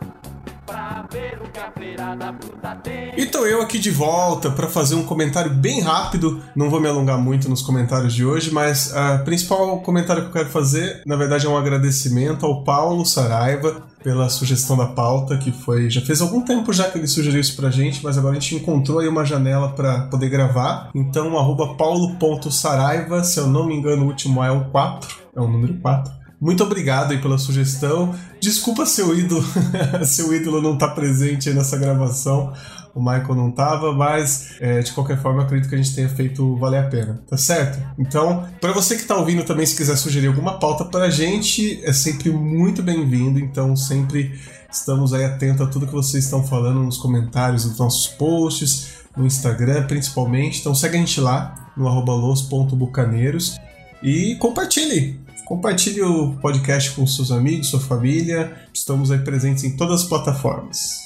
[0.67, 3.13] pra ver o que a feira da fruta tem.
[3.17, 6.43] Então eu aqui de volta para fazer um comentário bem rápido.
[6.55, 10.33] Não vou me alongar muito nos comentários de hoje, mas o principal comentário que eu
[10.33, 15.51] quero fazer, na verdade, é um agradecimento ao Paulo Saraiva pela sugestão da pauta, que
[15.51, 18.39] foi já fez algum tempo já que ele sugeriu isso pra gente, mas agora a
[18.39, 20.89] gente encontrou aí uma janela para poder gravar.
[20.93, 25.47] Então arroba paulo.saraiva, se eu não me engano, o último é o 4, é o
[25.47, 26.23] número 4.
[26.39, 28.13] Muito obrigado aí pela sugestão.
[28.41, 29.45] Desculpa seu ídolo,
[30.03, 32.51] seu ídolo não tá presente aí nessa gravação.
[32.95, 36.55] O Michael não tava, mas é, de qualquer forma acredito que a gente tenha feito
[36.57, 37.83] valer a pena, tá certo?
[37.97, 41.91] Então, para você que tá ouvindo também, se quiser sugerir alguma pauta pra gente, é
[41.91, 43.39] sempre muito bem-vindo.
[43.39, 44.39] Então, sempre
[44.71, 49.25] estamos aí atentos a tudo que vocês estão falando nos comentários dos nossos posts, no
[49.25, 50.59] Instagram principalmente.
[50.59, 53.57] Então, segue a gente lá no arroba los.bucaneiros
[54.03, 55.19] e compartilhe.
[55.45, 58.55] Compartilhe o podcast com seus amigos, sua família.
[58.71, 61.02] Estamos aí presentes em todas as plataformas.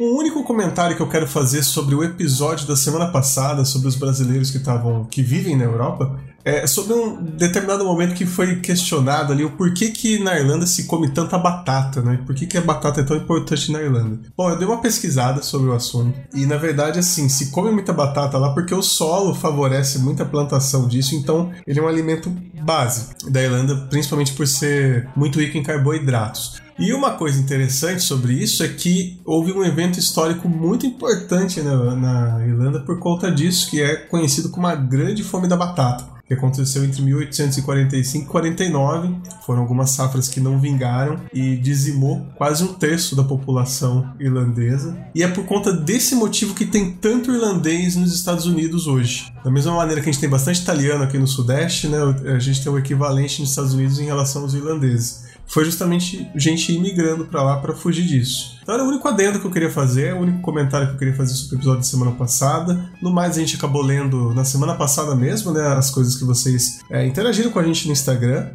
[0.00, 3.96] Um único comentário que eu quero fazer sobre o episódio da semana passada sobre os
[3.96, 9.32] brasileiros que estavam que vivem na Europa é sobre um determinado momento que foi questionado
[9.32, 12.20] ali o porquê que na Irlanda se come tanta batata, né?
[12.24, 14.20] Por que, que a batata é tão importante na Irlanda?
[14.36, 17.92] Bom, eu dei uma pesquisada sobre o assunto e na verdade assim se come muita
[17.92, 22.30] batata lá porque o solo favorece muita plantação disso, então ele é um alimento
[22.62, 26.67] base da Irlanda, principalmente por ser muito rico em carboidratos.
[26.78, 31.96] E uma coisa interessante sobre isso é que houve um evento histórico muito importante na,
[31.96, 36.16] na, Irlanda por conta disso, que é conhecido como a Grande Fome da Batata.
[36.24, 39.16] que aconteceu entre 1845 e 49.
[39.44, 44.96] Foram algumas safras que não vingaram e dizimou quase um terço da população irlandesa.
[45.14, 49.32] E é por conta desse motivo que tem tanto irlandês nos Estados Unidos hoje.
[49.42, 51.98] Da mesma maneira que a gente tem bastante italiano aqui no Sudeste, né,
[52.36, 56.72] a gente tem o equivalente nos Estados Unidos em relação aos irlandeses foi justamente gente
[56.72, 58.58] imigrando para lá para fugir disso.
[58.62, 61.14] Então era o único adendo que eu queria fazer, o único comentário que eu queria
[61.14, 62.90] fazer sobre o episódio da semana passada.
[63.02, 66.80] No mais, a gente acabou lendo na semana passada mesmo, né, as coisas que vocês
[66.90, 68.50] é, interagiram com a gente no Instagram.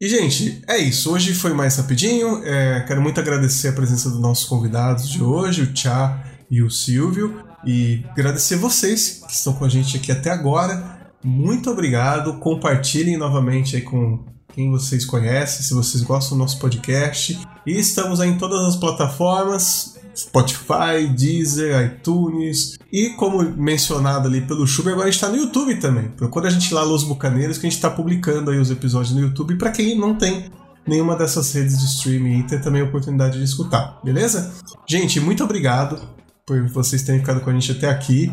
[0.00, 1.12] E, gente, é isso.
[1.12, 2.42] Hoje foi mais rapidinho.
[2.44, 6.70] É, quero muito agradecer a presença dos nossos convidados de hoje, o Tchá e o
[6.70, 7.42] Silvio.
[7.66, 12.38] E agradecer vocês que estão com a gente aqui até agora muito obrigado.
[12.38, 14.24] Compartilhem novamente aí com
[14.54, 17.38] quem vocês conhecem, se vocês gostam do nosso podcast.
[17.66, 19.96] E estamos aí em todas as plataformas.
[20.18, 25.76] Spotify, Deezer, iTunes e como mencionado ali pelo Chuber, agora a gente está no YouTube
[25.76, 26.08] também.
[26.08, 29.20] Procura a gente lá, Los Bucaneiros, que a gente está publicando aí os episódios no
[29.20, 30.50] YouTube para quem não tem
[30.84, 34.54] nenhuma dessas redes de streaming e ter também a oportunidade de escutar, beleza?
[34.88, 36.00] Gente, muito obrigado
[36.44, 38.32] por vocês terem ficado com a gente até aqui.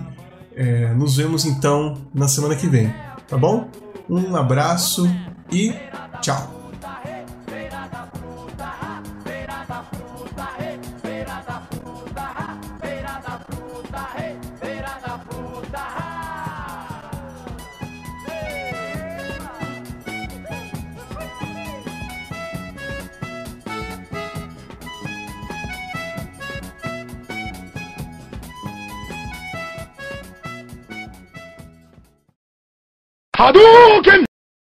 [0.56, 2.94] É, nos vemos então na semana que vem,
[3.27, 3.68] tá bom?
[4.10, 5.06] Um abraço
[5.52, 5.73] e
[6.22, 6.55] tchau!
[33.46, 34.24] Hadouken!